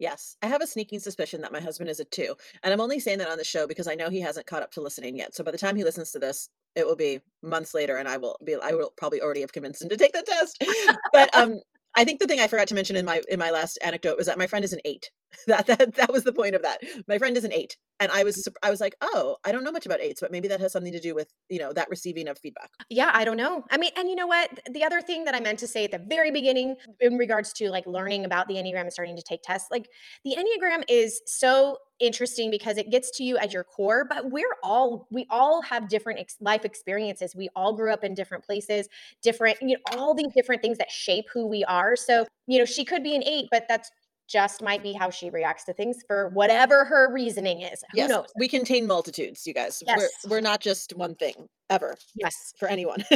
Yes, 0.00 0.36
I 0.42 0.48
have 0.48 0.60
a 0.60 0.66
sneaking 0.66 0.98
suspicion 0.98 1.40
that 1.42 1.52
my 1.52 1.60
husband 1.60 1.88
is 1.88 2.00
a 2.00 2.04
2, 2.04 2.34
and 2.62 2.72
I'm 2.72 2.80
only 2.80 2.98
saying 2.98 3.18
that 3.18 3.30
on 3.30 3.38
the 3.38 3.44
show 3.44 3.66
because 3.66 3.86
I 3.86 3.94
know 3.94 4.10
he 4.10 4.20
hasn't 4.20 4.46
caught 4.46 4.62
up 4.62 4.72
to 4.72 4.80
listening 4.80 5.16
yet, 5.16 5.34
so 5.34 5.44
by 5.44 5.52
the 5.52 5.58
time 5.58 5.76
he 5.76 5.84
listens 5.84 6.10
to 6.10 6.18
this, 6.18 6.50
it 6.74 6.84
will 6.84 6.96
be 6.96 7.20
months 7.42 7.74
later, 7.74 7.98
and 7.98 8.08
I 8.08 8.16
will 8.16 8.36
be 8.44 8.56
I 8.60 8.72
will 8.72 8.92
probably 8.96 9.22
already 9.22 9.40
have 9.42 9.52
convinced 9.52 9.82
him 9.82 9.88
to 9.90 9.96
take 9.96 10.12
the 10.12 10.24
test. 10.26 10.64
But, 11.12 11.34
um, 11.36 11.60
I 11.96 12.04
think 12.04 12.18
the 12.18 12.26
thing 12.26 12.40
I 12.40 12.48
forgot 12.48 12.66
to 12.68 12.74
mention 12.74 12.96
in 12.96 13.04
my 13.04 13.22
in 13.28 13.38
my 13.38 13.50
last 13.50 13.78
anecdote 13.82 14.16
was 14.16 14.26
that 14.26 14.38
my 14.38 14.48
friend 14.48 14.64
is 14.64 14.72
an 14.72 14.80
8. 14.84 15.10
That 15.46 15.66
that 15.66 15.94
that 15.96 16.12
was 16.12 16.24
the 16.24 16.32
point 16.32 16.54
of 16.54 16.62
that. 16.62 16.78
My 17.06 17.18
friend 17.18 17.36
is 17.36 17.44
an 17.44 17.52
8, 17.52 17.76
and 18.00 18.10
I 18.10 18.24
was 18.24 18.36
mm-hmm. 18.36 18.54
I 18.62 18.70
was 18.70 18.80
like, 18.80 18.94
"Oh, 19.00 19.36
I 19.44 19.52
don't 19.52 19.62
know 19.62 19.72
much 19.72 19.86
about 19.86 20.00
8s, 20.00 20.20
but 20.20 20.32
maybe 20.32 20.48
that 20.48 20.60
has 20.60 20.72
something 20.72 20.92
to 20.92 21.00
do 21.00 21.14
with, 21.14 21.32
you 21.48 21.58
know, 21.58 21.72
that 21.72 21.88
receiving 21.90 22.28
of 22.28 22.38
feedback." 22.38 22.70
Yeah, 22.88 23.10
I 23.12 23.24
don't 23.24 23.36
know. 23.36 23.64
I 23.70 23.76
mean, 23.76 23.90
and 23.96 24.08
you 24.08 24.16
know 24.16 24.26
what? 24.26 24.60
The 24.70 24.84
other 24.84 25.00
thing 25.00 25.24
that 25.24 25.34
I 25.34 25.40
meant 25.40 25.58
to 25.60 25.66
say 25.66 25.84
at 25.84 25.90
the 25.90 25.98
very 25.98 26.30
beginning 26.30 26.76
in 27.00 27.18
regards 27.18 27.52
to 27.54 27.70
like 27.70 27.86
learning 27.86 28.24
about 28.24 28.48
the 28.48 28.54
Enneagram 28.54 28.82
and 28.82 28.92
starting 28.92 29.16
to 29.16 29.22
take 29.22 29.42
tests, 29.42 29.68
like 29.70 29.88
the 30.24 30.36
Enneagram 30.36 30.82
is 30.88 31.20
so 31.26 31.78
interesting 32.00 32.50
because 32.50 32.76
it 32.76 32.90
gets 32.90 33.10
to 33.12 33.24
you 33.24 33.36
at 33.38 33.52
your 33.52 33.64
core, 33.64 34.04
but 34.08 34.30
we're 34.30 34.56
all, 34.62 35.06
we 35.10 35.26
all 35.30 35.62
have 35.62 35.88
different 35.88 36.20
ex- 36.20 36.36
life 36.40 36.64
experiences. 36.64 37.34
We 37.34 37.48
all 37.54 37.72
grew 37.72 37.92
up 37.92 38.04
in 38.04 38.14
different 38.14 38.44
places, 38.44 38.88
different, 39.22 39.58
you 39.60 39.76
know, 39.76 39.96
all 39.96 40.14
these 40.14 40.32
different 40.34 40.62
things 40.62 40.78
that 40.78 40.90
shape 40.90 41.26
who 41.32 41.46
we 41.46 41.64
are. 41.64 41.96
So, 41.96 42.26
you 42.46 42.58
know, 42.58 42.64
she 42.64 42.84
could 42.84 43.02
be 43.02 43.14
an 43.14 43.22
eight, 43.24 43.46
but 43.50 43.66
that's 43.68 43.90
just 44.28 44.62
might 44.62 44.82
be 44.82 44.92
how 44.92 45.10
she 45.10 45.30
reacts 45.30 45.64
to 45.64 45.72
things 45.72 45.98
for 46.06 46.30
whatever 46.30 46.84
her 46.84 47.12
reasoning 47.12 47.60
is. 47.62 47.82
Who 47.92 47.98
Yes, 47.98 48.08
knows? 48.10 48.26
we 48.38 48.48
contain 48.48 48.86
multitudes, 48.86 49.46
you 49.46 49.54
guys. 49.54 49.82
We're 49.86 49.96
Yes. 49.98 50.10
we're 50.28 50.40
not 50.40 50.60
just 50.60 50.96
one 50.96 51.14
thing, 51.14 51.48
ever. 51.70 51.96
Yes. 52.14 52.34
for 52.58 52.68
anyone. 52.68 53.04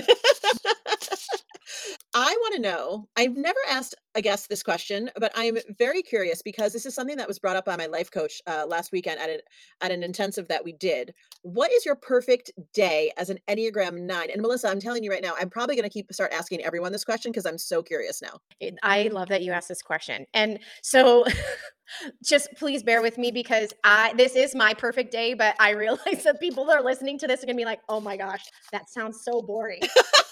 I 2.15 2.35
want 2.41 2.55
to 2.57 2.61
know. 2.61 3.09
I've 3.17 3.37
never 3.37 3.59
asked 3.69 3.95
a 4.19 4.23
guess, 4.23 4.47
this 4.49 4.63
question, 4.63 5.11
but 5.17 5.33
I'm 5.35 5.57
very 5.79 6.03
curious 6.03 6.43
because 6.43 6.73
this 6.73 6.85
is 6.85 6.95
something 6.95 7.17
that 7.17 7.29
was 7.29 7.39
brought 7.39 7.57
up 7.57 7.65
by 7.65 7.77
my 7.77 7.87
life 7.87 8.11
coach 8.11 8.43
uh, 8.47 8.67
last 8.69 8.93
weekend 8.93 9.21
at 9.21 9.31
an 9.31 9.41
at 9.81 9.93
an 9.93 10.03
intensive 10.03 10.49
that 10.49 10.65
we 10.65 10.73
did. 10.73 11.15
What 11.43 11.73
is 11.73 11.87
your 11.87 11.95
perfect 11.95 12.51
day 12.75 13.13
as 13.17 13.31
an 13.31 13.39
Enneagram 13.49 14.01
Nine? 14.01 14.31
And 14.31 14.43
Melissa, 14.43 14.69
I'm 14.69 14.81
telling 14.81 15.05
you 15.05 15.11
right 15.11 15.23
now, 15.23 15.35
I'm 15.41 15.49
probably 15.49 15.77
going 15.77 15.89
to 15.89 15.93
keep 15.93 16.13
start 16.13 16.33
asking 16.33 16.63
everyone 16.65 16.93
this 16.93 17.05
question 17.05 17.31
because 17.31 17.47
I'm 17.47 17.59
so 17.59 17.83
curious 17.83 18.21
now. 18.21 18.41
I 18.83 19.05
love 19.05 19.29
that 19.29 19.43
you 19.43 19.53
asked 19.53 19.69
this 19.69 19.83
question. 19.83 20.27
And 20.35 20.59
so 20.83 21.25
just 22.25 22.49
please 22.57 22.83
bear 22.83 23.01
with 23.01 23.19
me 23.19 23.31
because 23.31 23.73
I 23.85 24.13
this 24.17 24.35
is 24.35 24.55
my 24.55 24.75
perfect 24.75 25.13
day, 25.13 25.35
but 25.35 25.55
I 25.61 25.71
realize 25.71 26.23
that 26.25 26.41
people 26.41 26.65
that 26.67 26.77
are 26.77 26.85
listening 26.85 27.19
to 27.21 27.29
this 27.29 27.43
are 27.43 27.47
gonna 27.47 27.57
be 27.57 27.65
like, 27.65 27.81
oh 27.89 28.01
my 28.01 28.17
gosh, 28.17 28.45
that 28.73 28.91
sounds 28.91 29.21
so 29.25 29.43
boring. 29.43 29.81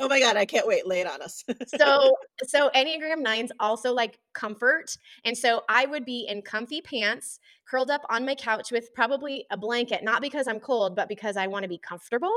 Oh 0.00 0.08
my 0.08 0.20
god, 0.20 0.36
I 0.36 0.44
can't 0.44 0.66
wait. 0.66 0.86
Lay 0.86 1.00
it 1.00 1.06
on 1.06 1.22
us. 1.22 1.44
so 1.66 2.14
so 2.44 2.70
Enneagram 2.74 3.20
nines 3.20 3.50
also 3.60 3.92
like 3.92 4.18
comfort. 4.32 4.96
And 5.24 5.36
so 5.36 5.62
I 5.68 5.86
would 5.86 6.04
be 6.04 6.26
in 6.28 6.42
comfy 6.42 6.80
pants, 6.80 7.40
curled 7.68 7.90
up 7.90 8.02
on 8.10 8.24
my 8.24 8.34
couch 8.34 8.70
with 8.70 8.92
probably 8.94 9.46
a 9.50 9.56
blanket, 9.56 10.04
not 10.04 10.22
because 10.22 10.46
I'm 10.48 10.60
cold, 10.60 10.96
but 10.96 11.08
because 11.08 11.36
I 11.36 11.46
want 11.46 11.64
to 11.64 11.68
be 11.68 11.78
comfortable, 11.78 12.32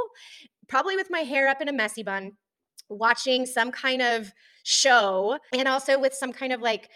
probably 0.68 0.96
with 0.96 1.10
my 1.10 1.20
hair 1.20 1.48
up 1.48 1.62
in 1.62 1.70
a 1.70 1.74
messy 1.74 2.04
bun 2.04 2.34
watching 2.90 3.46
some 3.46 3.72
kind 3.72 4.02
of 4.02 4.32
show 4.64 5.38
and 5.54 5.68
also 5.68 6.00
with 6.00 6.14
some 6.14 6.34
kind 6.34 6.54
of 6.54 6.62
like 6.62 6.90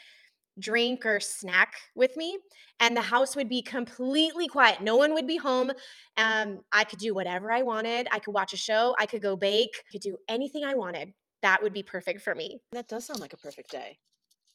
drink 0.60 1.06
or 1.06 1.20
snack 1.20 1.76
with 1.96 2.16
me 2.16 2.38
and 2.80 2.96
the 2.96 3.02
house 3.02 3.36
would 3.36 3.50
be 3.50 3.62
completely 3.62 4.48
quiet. 4.48 4.82
No 4.82 4.96
one 4.96 5.14
would 5.14 5.28
be 5.28 5.38
home. 5.38 5.72
Um, 6.18 6.60
i 6.72 6.84
could 6.84 7.00
do 7.00 7.14
whatever 7.14 7.52
i 7.52 7.62
wanted. 7.62 8.08
I 8.12 8.20
could 8.20 8.34
watch 8.34 8.54
a 8.54 8.58
show. 8.58 8.96
I 9.00 9.06
could 9.06 9.22
go 9.22 9.36
bake. 9.36 9.72
I 9.88 9.92
could 9.92 10.02
do 10.02 10.18
anything 10.28 10.64
i 10.64 10.74
wanted. 10.76 11.14
That 11.42 11.62
would 11.62 11.74
be 11.74 11.84
perfect 11.84 12.22
for 12.22 12.36
me. 12.36 12.60
That 12.72 12.88
does 12.88 13.06
sound 13.06 13.20
like 13.20 13.34
a 13.34 13.38
perfect 13.38 13.72
day. 13.72 14.00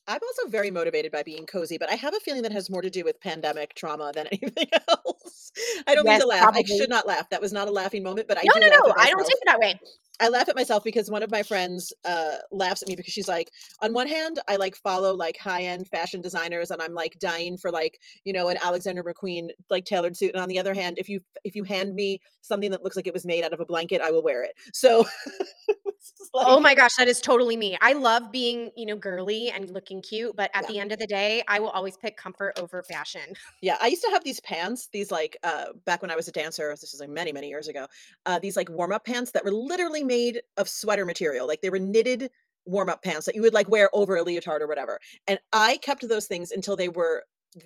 I'm 0.09 0.21
also 0.23 0.49
very 0.49 0.71
motivated 0.71 1.13
by 1.13 1.23
being 1.23 1.47
cozy, 1.47 1.79
but 1.79 1.91
I 1.91 1.95
have 1.95 2.15
a 2.15 2.21
feeling 2.21 2.43
that 2.43 2.53
has 2.53 2.69
more 2.69 2.83
to 2.83 2.91
do 2.91 3.05
with 3.05 3.21
pandemic 3.21 3.75
trauma 3.75 4.11
than 4.15 4.27
anything 4.33 4.67
else. 4.89 5.53
I 5.87 5.95
don't 5.95 6.07
mean 6.07 6.21
to 6.21 6.27
laugh. 6.27 6.53
I 6.55 6.63
should 6.63 6.89
not 6.89 7.07
laugh. 7.07 7.29
That 7.31 7.41
was 7.41 7.53
not 7.53 7.69
a 7.69 7.71
laughing 7.71 8.03
moment, 8.03 8.27
but 8.27 8.39
I 8.39 8.43
no 8.45 8.55
do 8.55 8.61
no 8.61 8.67
no. 8.69 8.95
i 8.99 9.11
don't 9.11 9.25
take 9.25 9.37
it 9.37 9.43
that 9.47 9.59
way 9.59 9.79
I 10.21 10.29
laugh 10.29 10.49
at 10.49 10.57
myself 10.57 10.85
because 10.85 11.11
one 11.11 11.23
of 11.23 11.31
my 11.31 11.43
friends 11.43 11.93
uh, 12.05 12.37
laughs 12.53 12.83
at 12.83 12.89
me 12.89 12.97
because 12.97 13.13
she's 13.13 13.29
like, 13.29 13.51
on 13.81 13.93
one 13.93 14.07
hand, 14.07 14.39
I 14.49 14.57
like 14.57 14.77
follow 14.77 15.15
like 15.15 15.39
high 15.39 15.63
end 15.63 15.89
fashion 15.89 16.21
designers, 16.21 16.71
and 16.71 16.81
I'm 16.83 16.95
like 16.95 17.19
dying 17.19 17.57
for 17.57 17.71
like 17.71 17.99
you 18.25 18.33
know 18.33 18.49
an 18.49 18.59
Alexander 18.63 19.03
McQueen 19.03 19.49
like 19.71 19.85
tailored 19.85 20.17
suit, 20.17 20.33
and 20.35 20.43
on 20.43 20.49
the 20.49 20.59
other 20.59 20.75
hand, 20.75 20.99
if 20.99 21.09
you 21.09 21.21
if 21.45 21.57
you 21.57 21.65
hand 21.65 21.95
me 21.95 22.21
something 22.43 22.71
that 22.71 22.83
looks 22.83 22.97
like 22.97 23.07
it 23.07 23.15
was 23.15 23.27
made 23.27 23.45
out 23.45 23.53
of 23.53 23.61
a 23.61 23.67
blanket, 23.67 24.01
I 24.01 24.11
will 24.11 24.23
wear 24.23 24.43
it. 24.43 24.53
So 24.73 25.07
it's 25.69 26.13
just 26.19 26.31
Oh 26.35 26.61
my 26.61 26.75
gosh, 26.75 26.97
that 26.97 27.09
is 27.09 27.21
totally 27.21 27.57
me. 27.57 27.77
I 27.81 27.93
love 27.93 28.31
being, 28.33 28.71
you 28.77 28.87
know, 28.87 28.97
girly 28.97 29.51
and 29.51 29.69
looking 29.71 30.03
cute, 30.03 30.37
but 30.37 30.51
at 30.55 30.63
yeah. 30.63 30.69
the 30.69 30.79
end 30.79 30.93
of 30.93 30.99
the 30.99 31.07
day, 31.07 31.43
I 31.49 31.61
will 31.61 31.71
always 31.71 31.97
pick 31.97 32.17
comfort 32.17 32.59
over 32.59 32.83
fashion. 32.83 33.35
Yeah, 33.63 33.77
I 33.81 33.89
used 33.89 34.03
to 34.03 34.11
have 34.11 34.25
these 34.25 34.41
pants, 34.41 34.89
these 34.93 35.11
like 35.11 35.37
uh 35.43 35.67
back 35.85 36.03
when 36.03 36.11
I 36.11 36.17
was 36.17 36.29
a 36.29 36.33
dancer, 36.33 36.71
this 36.71 36.95
is 36.95 37.01
like 37.01 37.11
many, 37.11 37.33
many 37.33 37.49
years 37.49 37.69
ago. 37.69 37.87
Uh 38.27 38.39
these 38.39 38.57
like 38.57 38.71
warm-up 38.71 39.05
pants 39.05 39.31
that 39.33 39.45
were 39.45 39.53
literally 39.53 40.05
made 40.11 40.43
of 40.57 40.69
sweater 40.69 41.07
material. 41.07 41.47
Like 41.47 41.61
they 41.61 41.71
were 41.71 41.79
knitted 41.79 42.31
warm-up 42.67 43.03
pants 43.03 43.27
that 43.27 43.37
you 43.37 43.43
would 43.43 43.55
like 43.55 43.69
wear 43.69 43.89
over 43.93 44.17
a 44.17 44.23
leotard 44.23 44.61
or 44.61 44.67
whatever. 44.67 44.99
And 45.29 45.39
I 45.53 45.79
kept 45.79 46.07
those 46.07 46.27
things 46.27 46.51
until 46.51 46.77
they 46.77 46.89
were 46.89 47.23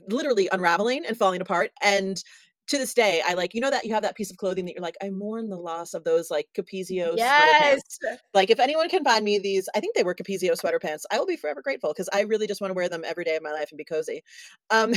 literally 0.09 0.49
unraveling 0.53 1.05
and 1.07 1.17
falling 1.17 1.41
apart. 1.41 1.71
And 1.83 2.23
to 2.67 2.79
this 2.79 2.95
day, 2.95 3.23
I 3.27 3.35
like, 3.35 3.55
you 3.55 3.61
know 3.61 3.71
that 3.71 3.85
you 3.85 3.93
have 3.93 4.03
that 4.03 4.17
piece 4.17 4.31
of 4.31 4.37
clothing 4.37 4.65
that 4.67 4.75
you're 4.75 4.83
like, 4.83 4.97
I 5.03 5.11
mourn 5.11 5.49
the 5.49 5.57
loss 5.57 5.95
of 5.95 6.05
those 6.05 6.31
like 6.31 6.47
Capezio 6.57 7.15
sweater 7.15 7.53
pants. 7.59 7.99
Like 8.33 8.51
if 8.51 8.61
anyone 8.61 8.89
can 8.89 9.05
find 9.05 9.25
me 9.25 9.39
these, 9.39 9.69
I 9.75 9.81
think 9.81 9.95
they 9.95 10.03
were 10.03 10.15
Capezio 10.15 10.57
sweater 10.57 10.79
pants. 10.79 11.05
I 11.11 11.19
will 11.19 11.27
be 11.27 11.37
forever 11.37 11.63
grateful 11.63 11.93
because 11.93 12.09
I 12.13 12.21
really 12.21 12.47
just 12.47 12.61
want 12.61 12.71
to 12.71 12.75
wear 12.75 12.89
them 12.89 13.05
every 13.05 13.25
day 13.25 13.37
of 13.37 13.43
my 13.43 13.53
life 13.53 13.71
and 13.71 13.79
be 13.79 13.85
cozy. 13.85 14.23
Um 14.71 14.95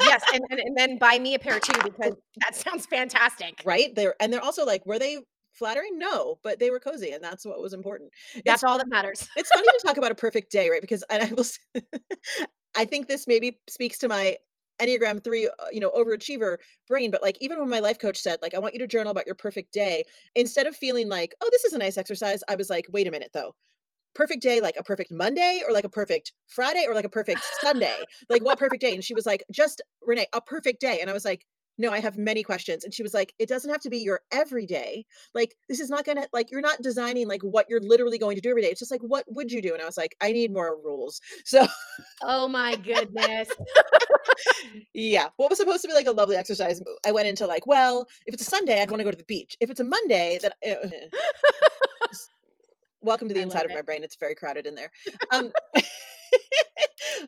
Yes, 0.00 0.22
and, 0.34 0.42
and 0.50 0.60
and 0.60 0.76
then 0.76 0.98
buy 0.98 1.18
me 1.18 1.34
a 1.34 1.38
pair 1.38 1.60
too 1.60 1.80
because 1.82 2.14
that 2.44 2.54
sounds 2.54 2.84
fantastic. 2.86 3.62
Right? 3.64 3.94
They're 3.94 4.14
and 4.20 4.32
they're 4.32 4.44
also 4.44 4.66
like, 4.66 4.84
were 4.84 4.98
they 4.98 5.20
flattering? 5.56 5.98
No, 5.98 6.38
but 6.42 6.58
they 6.58 6.70
were 6.70 6.80
cozy, 6.80 7.10
and 7.12 7.22
that's 7.22 7.44
what 7.44 7.60
was 7.60 7.72
important. 7.74 8.12
That's 8.46 8.62
It's 8.62 8.64
all 8.64 8.78
that 8.78 8.88
matters. 8.88 9.28
it's 9.36 9.50
funny 9.52 9.70
to 9.70 9.80
talk 9.86 9.96
about 9.98 10.12
a 10.12 10.16
perfect 10.16 10.52
day, 10.52 10.70
right? 10.70 10.80
Because 10.82 11.04
and 11.10 11.22
I 11.22 11.32
will 11.34 11.44
I 12.76 12.84
think 12.84 13.08
this 13.08 13.26
maybe 13.26 13.60
speaks 13.68 13.98
to 13.98 14.08
my 14.08 14.36
Enneagram 14.80 15.24
3, 15.24 15.46
uh, 15.48 15.52
you 15.72 15.80
know, 15.80 15.90
overachiever 15.92 16.58
brain, 16.86 17.10
but, 17.10 17.22
like, 17.22 17.38
even 17.40 17.58
when 17.58 17.70
my 17.70 17.80
life 17.80 17.98
coach 17.98 18.18
said, 18.18 18.40
like, 18.42 18.54
"I 18.54 18.58
want 18.58 18.74
you 18.74 18.80
to 18.80 18.86
journal 18.86 19.10
about 19.10 19.26
your 19.26 19.34
perfect 19.34 19.72
day," 19.72 20.04
instead 20.34 20.66
of 20.66 20.76
feeling 20.76 21.08
like, 21.08 21.34
"Oh, 21.40 21.48
this 21.50 21.64
is 21.64 21.72
a 21.72 21.78
nice 21.78 21.96
exercise," 21.96 22.42
I 22.48 22.56
was 22.56 22.68
like, 22.70 22.86
"Wait 22.90 23.06
a 23.08 23.10
minute, 23.10 23.30
though. 23.32 23.54
perfect 24.14 24.42
day 24.42 24.60
like 24.60 24.76
a 24.78 24.82
perfect 24.84 25.10
Monday 25.12 25.62
or 25.66 25.72
like 25.72 25.84
a 25.84 25.88
perfect 25.90 26.32
Friday 26.48 26.84
or 26.88 26.94
like 26.94 27.04
a 27.04 27.08
perfect 27.10 27.44
Sunday? 27.44 28.06
Like 28.30 28.44
what 28.44 28.58
perfect 28.58 28.80
day? 28.82 28.94
And 28.94 29.04
she 29.04 29.14
was 29.14 29.26
like, 29.26 29.44
just 29.52 29.82
Renee, 30.02 30.26
a 30.34 30.40
perfect 30.40 30.80
day. 30.80 31.00
And 31.00 31.10
I 31.10 31.12
was 31.14 31.24
like, 31.24 31.46
no, 31.78 31.90
I 31.90 32.00
have 32.00 32.16
many 32.16 32.42
questions. 32.42 32.84
And 32.84 32.92
she 32.94 33.02
was 33.02 33.12
like, 33.14 33.34
it 33.38 33.48
doesn't 33.48 33.70
have 33.70 33.80
to 33.82 33.90
be 33.90 33.98
your 33.98 34.20
everyday. 34.32 35.04
Like, 35.34 35.54
this 35.68 35.80
is 35.80 35.90
not 35.90 36.04
going 36.04 36.16
to, 36.16 36.28
like, 36.32 36.50
you're 36.50 36.60
not 36.60 36.82
designing 36.82 37.28
like 37.28 37.42
what 37.42 37.66
you're 37.68 37.80
literally 37.80 38.18
going 38.18 38.36
to 38.36 38.40
do 38.42 38.50
every 38.50 38.62
day. 38.62 38.68
It's 38.68 38.80
just 38.80 38.90
like, 38.90 39.02
what 39.02 39.24
would 39.28 39.52
you 39.52 39.60
do? 39.60 39.72
And 39.74 39.82
I 39.82 39.86
was 39.86 39.96
like, 39.96 40.16
I 40.20 40.32
need 40.32 40.52
more 40.52 40.76
rules. 40.82 41.20
So, 41.44 41.66
Oh 42.22 42.48
my 42.48 42.76
goodness. 42.76 43.48
yeah, 44.94 45.28
what 45.36 45.48
was 45.50 45.58
supposed 45.58 45.82
to 45.82 45.88
be 45.88 45.94
like 45.94 46.06
a 46.06 46.12
lovely 46.12 46.36
exercise, 46.36 46.82
I 47.06 47.12
went 47.12 47.28
into 47.28 47.46
like, 47.46 47.66
well, 47.66 48.06
if 48.26 48.34
it's 48.34 48.42
a 48.42 48.50
Sunday, 48.50 48.80
I'd 48.80 48.90
want 48.90 49.00
to 49.00 49.04
go 49.04 49.10
to 49.10 49.16
the 49.16 49.24
beach. 49.24 49.56
If 49.60 49.70
it's 49.70 49.80
a 49.80 49.84
Monday, 49.84 50.38
then 50.42 50.50
uh, 50.82 50.88
welcome 53.02 53.28
to 53.28 53.34
the 53.34 53.40
I 53.40 53.44
inside 53.44 53.64
of 53.64 53.70
it. 53.70 53.74
my 53.74 53.82
brain. 53.82 54.02
It's 54.02 54.16
very 54.16 54.34
crowded 54.34 54.66
in 54.66 54.74
there. 54.74 54.90
Um, 55.32 55.52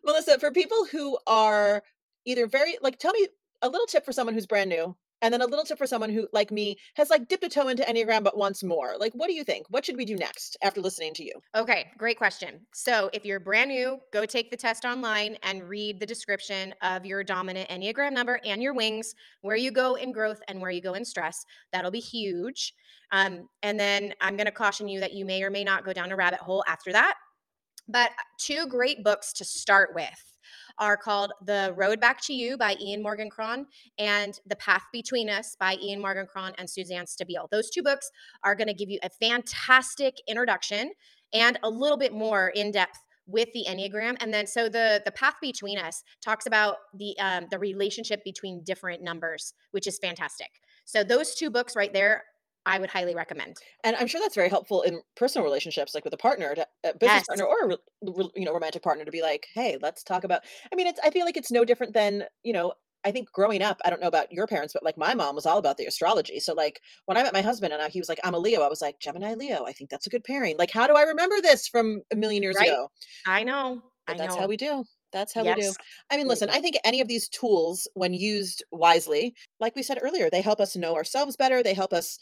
Melissa, 0.05 0.39
for 0.39 0.51
people 0.51 0.85
who 0.91 1.19
are 1.27 1.83
either 2.27 2.47
very 2.47 2.77
like, 2.83 2.99
tell 2.99 3.13
me 3.13 3.29
a 3.63 3.69
little 3.69 3.87
tip 3.87 4.05
for 4.05 4.13
someone 4.13 4.35
who's 4.35 4.47
brand 4.47 4.71
new, 4.71 4.97
and 5.21 5.35
then 5.35 5.41
a 5.41 5.47
little 5.47 5.65
tip 5.65 5.79
for 5.79 5.87
someone 5.87 6.11
who, 6.11 6.29
like 6.33 6.51
me, 6.51 6.77
has 6.95 7.11
like 7.11 7.29
dipped 7.29 7.45
a 7.45 7.49
toe 7.49 7.69
into 7.69 7.83
Enneagram 7.83 8.23
but 8.23 8.37
wants 8.37 8.63
more. 8.63 8.95
Like, 8.99 9.13
what 9.15 9.29
do 9.29 9.35
you 9.35 9.45
think? 9.45 9.67
What 9.69 9.85
should 9.85 9.97
we 9.97 10.05
do 10.05 10.17
next 10.17 10.57
after 10.63 10.81
listening 10.81 11.15
to 11.15 11.25
you? 11.25 11.33
Okay, 11.57 11.91
great 11.99 12.19
question. 12.19 12.61
So, 12.73 13.11
if 13.13 13.25
you're 13.25 13.41
brand 13.41 13.71
new, 13.71 13.99
go 14.13 14.25
take 14.27 14.51
the 14.51 14.57
test 14.57 14.85
online 14.85 15.37
and 15.43 15.69
read 15.69 15.99
the 15.99 16.07
description 16.07 16.75
of 16.83 17.05
your 17.05 17.25
dominant 17.25 17.69
Enneagram 17.69 18.13
number 18.13 18.41
and 18.45 18.63
your 18.63 18.75
wings, 18.75 19.15
where 19.43 19.57
you 19.57 19.71
go 19.71 19.97
in 19.97 20.13
growth 20.13 20.41
and 20.49 20.61
where 20.61 20.71
you 20.71 20.81
go 20.81 20.95
in 20.95 21.05
stress. 21.05 21.45
That'll 21.73 21.91
be 21.91 22.01
huge. 22.01 22.73
Um, 23.11 23.49
and 23.63 23.81
then 23.81 24.13
I'm 24.21 24.37
going 24.37 24.47
to 24.47 24.53
caution 24.53 24.89
you 24.89 25.01
that 25.01 25.15
you 25.15 25.25
may 25.25 25.43
or 25.43 25.51
may 25.51 25.65
not 25.65 25.85
go 25.85 25.93
down 25.93 26.13
a 26.13 26.17
rabbit 26.17 26.41
hole 26.41 26.63
after 26.69 26.93
that. 26.93 27.15
But 27.89 28.11
two 28.39 28.67
great 28.67 29.03
books 29.03 29.33
to 29.35 29.45
start 29.45 29.91
with 29.95 30.35
are 30.79 30.97
called 30.97 31.33
The 31.45 31.73
Road 31.77 32.01
Back 32.01 32.21
to 32.23 32.35
You 32.35 32.57
by 32.57 32.77
Ian 32.81 33.03
Morgan 33.03 33.31
Cron 33.31 33.67
and 33.99 34.39
The 34.47 34.57
Path 34.57 34.85
Between 34.93 35.29
Us 35.29 35.57
by 35.59 35.77
Ian 35.83 36.01
Morgan 36.01 36.27
Cron 36.27 36.53
and 36.59 36.69
Suzanne 36.69 37.07
Stabile. 37.07 37.49
Those 37.51 37.71
two 37.71 37.83
books 37.83 38.11
are 38.45 38.55
going 38.55 38.69
to 38.69 38.75
give 38.75 38.91
you 38.91 38.99
a 39.03 39.11
fantastic 39.11 40.15
introduction 40.27 40.93
and 41.33 41.59
a 41.63 41.71
little 41.71 41.99
bit 41.99 42.13
more 42.13 42.49
in 42.49 42.71
depth 42.71 42.99
with 43.27 43.49
the 43.53 43.67
enneagram 43.69 44.17
and 44.21 44.33
then 44.33 44.47
so 44.47 44.71
the 44.71 45.03
the 45.05 45.13
path 45.13 45.35
between 45.43 45.79
us 45.79 46.03
talks 46.25 46.47
about 46.47 46.77
the 46.95 47.15
um, 47.19 47.47
the 47.51 47.59
relationship 47.59 48.25
between 48.25 48.65
different 48.65 49.03
numbers 49.03 49.53
which 49.73 49.87
is 49.87 49.99
fantastic 49.99 50.49
so 50.87 51.05
those 51.05 51.35
two 51.35 51.51
books 51.51 51.77
right 51.77 51.93
there 51.93 52.25
i 52.69 52.79
would 52.79 52.91
highly 52.91 53.15
recommend 53.15 53.57
And 53.85 53.97
I'm 53.97 54.07
sure 54.07 54.21
that's 54.21 54.35
very 54.35 54.49
helpful 54.49 54.83
in 54.83 55.01
personal 55.17 55.45
relationships, 55.45 55.95
like 55.95 56.05
with 56.05 56.13
a 56.13 56.19
partner, 56.19 56.55
to, 56.55 56.67
a 56.85 56.95
business 56.95 57.25
yes 57.27 57.27
partner, 57.29 57.45
or 57.45 57.71
a 57.73 57.79
you 58.37 58.45
know 58.45 58.53
romantic 58.53 58.83
partner, 58.83 59.05
to 59.05 59.11
be 59.11 59.23
like, 59.23 59.47
"Hey, 59.55 59.79
let's 59.81 60.03
talk 60.03 60.25
about." 60.25 60.43
I 60.73 60.77
mean, 60.77 60.87
it's. 60.87 61.01
I 61.03 61.11
feel 61.11 61.25
like 61.25 61.37
it's 61.37 61.51
no 61.51 61.65
different 61.65 61.95
than 61.95 62.25
you 62.43 62.53
know. 62.53 62.73
I 63.05 63.13
think 63.13 63.31
growing 63.33 63.63
up, 63.63 63.81
I 63.85 63.91
don't 63.91 64.01
know 64.01 64.09
about 64.09 64.33
your 64.33 64.47
parents, 64.49 64.73
but 64.75 64.83
like 64.83 64.99
my 64.99 65.15
mom 65.15 65.37
was 65.37 65.47
all 65.47 65.59
about 65.59 65.77
the 65.77 65.87
astrology. 65.87 66.41
So 66.41 66.53
like 66.53 66.81
when 67.07 67.17
I 67.17 67.23
met 67.23 67.33
my 67.33 67.43
husband 67.43 67.73
and 67.73 67.81
I, 67.81 67.89
he 67.89 68.01
was 68.01 68.09
like, 68.09 68.21
"I'm 68.25 68.35
a 68.35 68.39
Leo," 68.39 68.63
I 68.63 68.69
was 68.69 68.83
like, 68.83 68.99
"Gemini, 69.01 69.35
Leo." 69.35 69.65
I 69.65 69.73
think 69.73 69.91
that's 69.91 70.07
a 70.07 70.11
good 70.11 70.25
pairing. 70.25 70.57
Like, 70.59 70.71
how 70.73 70.87
do 70.89 70.95
I 70.95 71.03
remember 71.03 71.37
this 71.41 71.69
from 71.69 72.03
a 72.13 72.17
million 72.17 72.43
years 72.43 72.57
right 72.57 72.69
ago? 72.69 72.91
i 73.27 73.43
know 73.45 73.83
i 74.07 74.13
But 74.13 74.19
that's 74.19 74.35
how 74.37 74.47
we 74.47 74.57
do. 74.57 74.85
That's 75.13 75.33
how 75.33 75.45
we 75.45 75.55
do. 75.55 75.75
I 76.11 76.17
mean, 76.17 76.29
listen, 76.29 76.51
I 76.51 76.61
think 76.61 76.77
any 76.85 77.01
of 77.01 77.09
these 77.09 77.29
tools, 77.29 77.89
when 77.95 78.13
used 78.13 78.63
wisely, 78.71 79.35
like 79.61 79.75
we 79.77 79.83
said 79.83 79.99
earlier, 80.03 80.29
they 80.31 80.43
help 80.43 80.61
us 80.61 80.77
know 80.77 80.95
ourselves 80.97 81.37
better. 81.37 81.63
They 81.63 81.75
help 81.75 81.93
us 81.95 82.19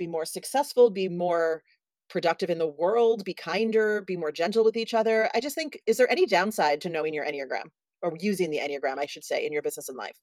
be 0.00 0.08
more 0.08 0.24
successful, 0.24 0.90
be 0.90 1.08
more 1.08 1.62
productive 2.08 2.50
in 2.50 2.58
the 2.58 2.66
world, 2.66 3.24
be 3.24 3.34
kinder, 3.34 4.02
be 4.02 4.16
more 4.16 4.32
gentle 4.32 4.64
with 4.64 4.76
each 4.76 4.94
other. 4.94 5.30
I 5.34 5.40
just 5.40 5.54
think, 5.54 5.80
is 5.86 5.96
there 5.98 6.10
any 6.10 6.26
downside 6.26 6.80
to 6.80 6.88
knowing 6.88 7.14
your 7.14 7.24
Enneagram 7.24 7.66
or 8.02 8.16
using 8.18 8.50
the 8.50 8.58
Enneagram, 8.58 8.98
I 8.98 9.06
should 9.06 9.24
say, 9.24 9.46
in 9.46 9.52
your 9.52 9.62
business 9.62 9.88
and 9.88 9.98
life? 9.98 10.16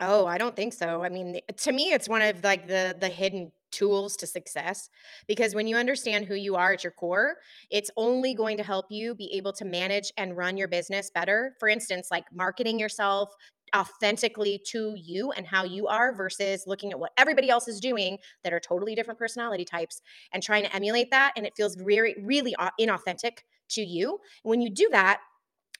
Oh, 0.00 0.26
I 0.26 0.38
don't 0.38 0.56
think 0.56 0.72
so. 0.72 1.04
I 1.04 1.10
mean, 1.10 1.38
to 1.58 1.72
me, 1.72 1.92
it's 1.92 2.08
one 2.08 2.22
of 2.22 2.42
like 2.42 2.66
the 2.66 2.96
the 2.98 3.08
hidden 3.08 3.52
tools 3.70 4.16
to 4.16 4.26
success 4.26 4.88
because 5.28 5.54
when 5.54 5.68
you 5.68 5.76
understand 5.76 6.24
who 6.24 6.34
you 6.34 6.56
are 6.56 6.72
at 6.72 6.82
your 6.82 6.90
core, 6.90 7.36
it's 7.70 7.90
only 7.96 8.34
going 8.34 8.56
to 8.56 8.62
help 8.62 8.86
you 8.90 9.14
be 9.14 9.32
able 9.34 9.52
to 9.52 9.64
manage 9.64 10.10
and 10.16 10.36
run 10.36 10.56
your 10.56 10.68
business 10.68 11.10
better. 11.14 11.54
For 11.60 11.68
instance, 11.68 12.08
like 12.10 12.24
marketing 12.32 12.78
yourself 12.78 13.32
authentically 13.74 14.60
to 14.66 14.94
you 14.96 15.32
and 15.32 15.46
how 15.46 15.64
you 15.64 15.86
are 15.86 16.14
versus 16.14 16.64
looking 16.66 16.90
at 16.90 16.98
what 16.98 17.12
everybody 17.16 17.50
else 17.50 17.68
is 17.68 17.80
doing 17.80 18.18
that 18.44 18.52
are 18.52 18.60
totally 18.60 18.94
different 18.94 19.18
personality 19.18 19.64
types 19.64 20.02
and 20.32 20.42
trying 20.42 20.64
to 20.64 20.74
emulate 20.74 21.10
that 21.10 21.32
and 21.36 21.46
it 21.46 21.54
feels 21.56 21.76
very 21.76 22.16
really 22.22 22.54
inauthentic 22.80 23.38
to 23.70 23.82
you. 23.82 24.18
When 24.42 24.60
you 24.60 24.70
do 24.70 24.88
that, 24.92 25.20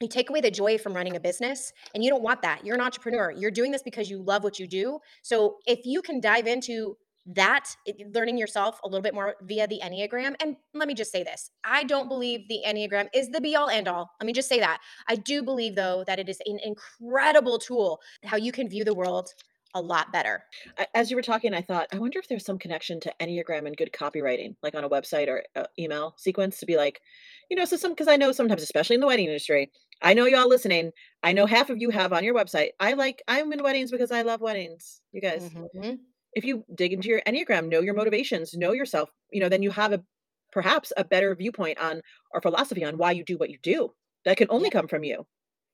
you 0.01 0.09
take 0.09 0.31
away 0.31 0.41
the 0.41 0.51
joy 0.51 0.79
from 0.79 0.95
running 0.95 1.17
a 1.17 1.21
business 1.21 1.73
and 1.95 2.03
you 2.03 2.11
don't 2.11 2.23
want 2.23 2.41
that. 2.43 2.65
You're 2.65 2.75
an 2.75 2.81
entrepreneur. 2.81 3.33
You're 3.33 3.51
doing 3.51 3.71
this 3.71 3.83
because 3.83 4.09
you 4.09 4.23
love 4.23 4.43
what 4.43 4.59
you 4.59 4.67
do. 4.67 4.99
So 5.23 5.57
if 5.67 5.81
you 5.85 6.01
can 6.01 6.21
dive 6.21 6.47
into 6.47 6.97
that 7.27 7.75
learning 8.15 8.39
yourself 8.39 8.81
a 8.83 8.89
little 8.89 9.03
bit 9.03 9.15
more 9.15 9.35
via 9.43 9.67
the 9.67 9.81
enneagram 9.85 10.35
and 10.41 10.57
let 10.75 10.89
me 10.89 10.95
just 10.95 11.13
say 11.13 11.23
this 11.23 11.51
i 11.65 11.85
don't 11.85 12.09
believe 12.09 12.41
the 12.49 12.61
enneagram 12.67 13.09
is 13.15 13.29
the 13.29 13.41
be 13.41 13.55
all 13.55 13.69
end 13.69 13.87
all 13.89 14.11
let 14.21 14.27
me 14.27 14.33
just 14.33 14.49
say 14.49 14.59
that 14.59 14.81
i 15.09 15.15
do 15.15 15.43
believe 15.43 15.75
though 15.77 16.03
that 16.07 16.19
it 16.19 16.29
is 16.29 16.41
an 16.47 16.59
incredible 16.65 17.59
tool 17.59 18.01
how 18.25 18.37
you 18.37 18.53
can 18.53 18.69
view 18.69 18.85
the 18.85 18.95
world 18.95 19.29
a 19.75 19.81
lot 19.81 20.13
better 20.13 20.43
As 20.95 21.11
you 21.11 21.17
were 21.17 21.23
talking, 21.23 21.55
I 21.55 21.63
thought, 21.63 21.87
I 21.93 21.99
wonder 21.99 22.19
if 22.19 22.27
there's 22.27 22.45
some 22.45 22.59
connection 22.59 22.99
to 23.01 23.15
Enneagram 23.21 23.67
and 23.69 23.77
good 23.77 23.93
copywriting, 23.93 24.57
like 24.65 24.75
on 24.75 24.83
a 24.83 24.89
website 24.91 25.29
or 25.29 25.45
uh, 25.55 25.67
email 25.79 26.15
sequence 26.17 26.59
to 26.59 26.67
be 26.67 26.77
like, 26.77 27.01
you 27.49 27.57
know, 27.57 27.65
so 27.65 27.77
some, 27.77 27.93
because 27.93 28.09
I 28.09 28.17
know 28.17 28.33
sometimes, 28.33 28.63
especially 28.63 28.95
in 28.95 29.01
the 29.01 29.07
wedding 29.07 29.27
industry, 29.27 29.71
I 30.03 30.15
know 30.15 30.27
y'all 30.27 30.49
listening. 30.49 30.91
I 31.23 31.33
know 31.33 31.47
half 31.47 31.71
of 31.71 31.79
you 31.79 31.91
have 31.91 32.13
on 32.13 32.25
your 32.25 32.35
website. 32.35 32.71
I 32.81 32.95
like, 32.95 33.23
I'm 33.29 33.53
in 33.53 33.63
weddings 33.63 33.93
because 33.93 34.11
I 34.11 34.23
love 34.23 34.41
weddings. 34.41 35.03
You 35.13 35.21
guys, 35.21 35.49
Mhm. 35.49 35.99
If 36.35 36.45
you 36.45 36.65
dig 36.75 36.93
into 36.93 37.09
your 37.09 37.23
Enneagram, 37.27 37.69
know 37.69 37.81
your 37.81 37.95
motivations, 37.95 38.55
know 38.55 38.73
yourself, 38.73 39.11
you 39.33 39.41
know, 39.41 39.49
then 39.49 39.63
you 39.63 39.71
have 39.71 39.93
a 39.93 40.03
perhaps 40.53 40.93
a 40.97 41.05
better 41.05 41.35
viewpoint 41.35 41.79
on 41.79 42.03
or 42.33 42.41
philosophy 42.41 42.85
on 42.85 42.99
why 42.99 43.13
you 43.13 43.25
do 43.25 43.37
what 43.37 43.51
you 43.51 43.59
do. 43.63 43.93
That 44.25 44.37
can 44.37 44.49
only 44.51 44.67
yep 44.67 44.73
come 44.73 44.89
from 44.89 45.05
you. 45.05 45.27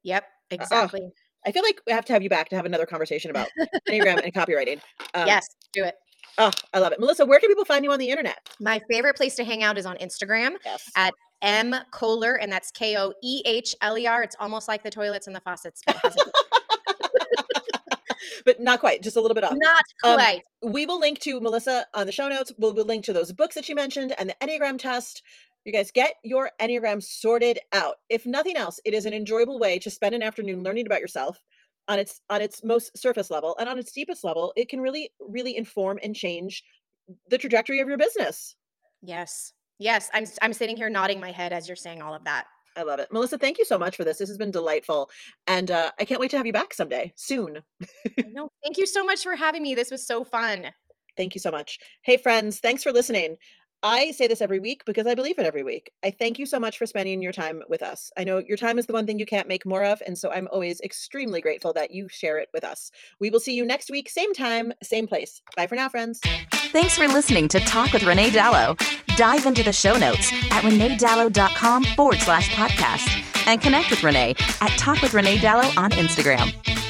yep 0.02 0.24
Uh, 0.24 0.54
uh, 0.54 0.62
exactly 0.62 1.08
I 1.46 1.52
feel 1.52 1.62
like 1.62 1.80
we 1.86 1.92
have 1.92 2.04
to 2.06 2.12
have 2.12 2.22
you 2.22 2.28
back 2.28 2.48
to 2.50 2.56
have 2.56 2.64
another 2.66 2.86
conversation 2.86 3.30
about 3.30 3.48
Enneagram 3.88 4.22
and 4.22 4.32
copywriting. 4.34 4.80
Um, 5.14 5.26
yes 5.26 5.46
do 5.72 5.84
it 5.84 5.94
oh, 6.38 6.50
I 6.74 6.78
love 6.80 6.92
it. 6.92 7.00
Melissa, 7.00 7.24
where 7.24 7.40
can 7.40 7.48
people 7.48 7.64
find 7.64 7.84
you 7.84 7.92
on 7.92 7.98
the 7.98 8.08
internet? 8.10 8.38
my 8.60 8.80
favorite 8.90 9.16
place 9.16 9.34
to 9.36 9.44
hang 9.44 9.62
out 9.62 9.78
is 9.78 9.86
on 9.86 9.96
instagram 9.98 10.56
Yes. 10.64 10.82
at 10.96 11.12
M 11.42 11.74
Koehler, 11.92 12.36
and 12.40 12.50
that's 12.50 12.70
K 12.70 12.96
O 12.96 13.12
E 13.22 13.42
H 13.44 13.74
L 13.82 13.98
E 13.98 14.06
R. 14.06 14.22
It's 14.22 14.36
almost 14.40 14.68
like 14.68 14.82
the 14.82 14.90
toilets 14.90 15.26
and 15.26 15.36
the 15.36 15.40
faucets, 15.40 15.82
but 15.86 15.96
it 15.96 16.00
has 16.02 16.16
a 16.16 16.30
but 18.46 18.58
not 18.60 18.80
quite, 18.80 19.02
just 19.02 19.16
a 19.16 19.20
little 19.20 19.34
bit 19.34 19.44
off. 19.44 19.52
not 19.56 19.82
Um, 20.02 20.14
quite. 20.14 20.42
we 20.62 20.86
will 20.86 20.98
link 20.98 21.18
to 21.20 21.38
Melissa 21.40 21.84
on 21.92 22.06
the 22.06 22.12
show 22.12 22.28
notes. 22.28 22.52
We'll, 22.56 22.72
we'll 22.72 22.86
link 22.86 23.04
to 23.04 23.12
those 23.12 23.32
books 23.32 23.56
that 23.56 23.66
she 23.66 23.74
mentioned 23.74 24.14
and 24.18 24.30
the 24.30 24.36
Enneagram 24.40 24.78
test. 24.78 25.22
You 25.66 25.72
guys 25.72 25.90
get 25.90 26.14
your 26.22 26.52
Enneagram 26.60 27.02
sorted 27.02 27.58
out. 27.72 27.96
If 28.08 28.24
nothing 28.24 28.56
else, 28.56 28.80
it 28.84 28.94
is 28.94 29.04
an 29.04 29.12
enjoyable 29.12 29.58
way 29.58 29.78
to 29.80 29.90
spend 29.90 30.14
an 30.14 30.22
afternoon 30.22 30.62
learning 30.62 30.86
about 30.86 31.00
yourself 31.00 31.38
on 31.88 31.98
its 31.98 32.20
on 32.30 32.40
its 32.40 32.64
most 32.64 32.96
surface 32.96 33.30
level 33.30 33.56
and 33.58 33.68
on 33.68 33.78
its 33.78 33.92
deepest 33.92 34.24
level. 34.24 34.52
It 34.56 34.68
can 34.68 34.80
really, 34.80 35.10
really 35.20 35.56
inform 35.56 35.98
and 36.02 36.14
change 36.14 36.62
the 37.28 37.38
trajectory 37.38 37.80
of 37.80 37.88
your 37.88 37.98
business. 37.98 38.54
Yes, 39.02 39.52
yes. 39.78 40.08
I'm 40.14 40.24
I'm 40.40 40.52
sitting 40.52 40.76
here 40.76 40.88
nodding 40.88 41.20
my 41.20 41.32
head 41.32 41.52
as 41.52 41.68
you're 41.68 41.76
saying 41.76 42.00
all 42.00 42.14
of 42.14 42.24
that. 42.24 42.46
I 42.76 42.82
love 42.82 42.98
it. 42.98 43.08
Melissa, 43.10 43.38
thank 43.38 43.58
you 43.58 43.64
so 43.64 43.78
much 43.78 43.96
for 43.96 44.04
this. 44.04 44.18
This 44.18 44.28
has 44.28 44.38
been 44.38 44.50
delightful. 44.50 45.10
And 45.46 45.70
uh, 45.70 45.92
I 45.98 46.04
can't 46.04 46.20
wait 46.20 46.30
to 46.32 46.36
have 46.36 46.46
you 46.46 46.52
back 46.52 46.74
someday 46.74 47.12
soon. 47.16 47.62
No, 48.32 48.50
thank 48.62 48.76
you 48.76 48.86
so 48.86 49.04
much 49.04 49.22
for 49.22 49.34
having 49.34 49.62
me. 49.62 49.74
This 49.74 49.90
was 49.90 50.06
so 50.06 50.24
fun. 50.24 50.66
Thank 51.16 51.34
you 51.34 51.40
so 51.40 51.50
much. 51.50 51.78
Hey, 52.02 52.18
friends, 52.18 52.60
thanks 52.60 52.82
for 52.82 52.92
listening. 52.92 53.36
I 53.82 54.10
say 54.12 54.26
this 54.26 54.40
every 54.40 54.58
week 54.58 54.84
because 54.84 55.06
I 55.06 55.14
believe 55.14 55.38
it 55.38 55.46
every 55.46 55.62
week. 55.62 55.90
I 56.04 56.10
thank 56.10 56.38
you 56.38 56.46
so 56.46 56.58
much 56.58 56.78
for 56.78 56.86
spending 56.86 57.22
your 57.22 57.32
time 57.32 57.62
with 57.68 57.82
us. 57.82 58.10
I 58.16 58.24
know 58.24 58.38
your 58.38 58.56
time 58.56 58.78
is 58.78 58.86
the 58.86 58.92
one 58.92 59.06
thing 59.06 59.18
you 59.18 59.26
can't 59.26 59.48
make 59.48 59.66
more 59.66 59.84
of. 59.84 60.02
And 60.06 60.16
so 60.16 60.30
I'm 60.30 60.48
always 60.50 60.80
extremely 60.80 61.40
grateful 61.40 61.72
that 61.74 61.90
you 61.90 62.08
share 62.08 62.38
it 62.38 62.48
with 62.52 62.64
us. 62.64 62.90
We 63.20 63.30
will 63.30 63.40
see 63.40 63.54
you 63.54 63.64
next 63.64 63.90
week, 63.90 64.08
same 64.08 64.32
time, 64.32 64.72
same 64.82 65.06
place. 65.06 65.40
Bye 65.56 65.66
for 65.66 65.76
now, 65.76 65.88
friends. 65.88 66.20
Thanks 66.72 66.96
for 66.96 67.06
listening 67.06 67.48
to 67.48 67.60
Talk 67.60 67.92
with 67.92 68.02
Renee 68.02 68.30
Dallo. 68.30 68.76
Dive 69.16 69.46
into 69.46 69.62
the 69.62 69.72
show 69.72 69.96
notes 69.96 70.32
at 70.50 70.62
reneedallo.com 70.62 71.84
forward 71.84 72.18
slash 72.18 72.50
podcast 72.50 73.46
and 73.46 73.60
connect 73.60 73.90
with 73.90 74.02
Renee 74.02 74.34
at 74.60 74.70
Talk 74.78 75.00
with 75.00 75.14
Renee 75.14 75.38
Dallo 75.38 75.76
on 75.78 75.90
Instagram. 75.92 76.85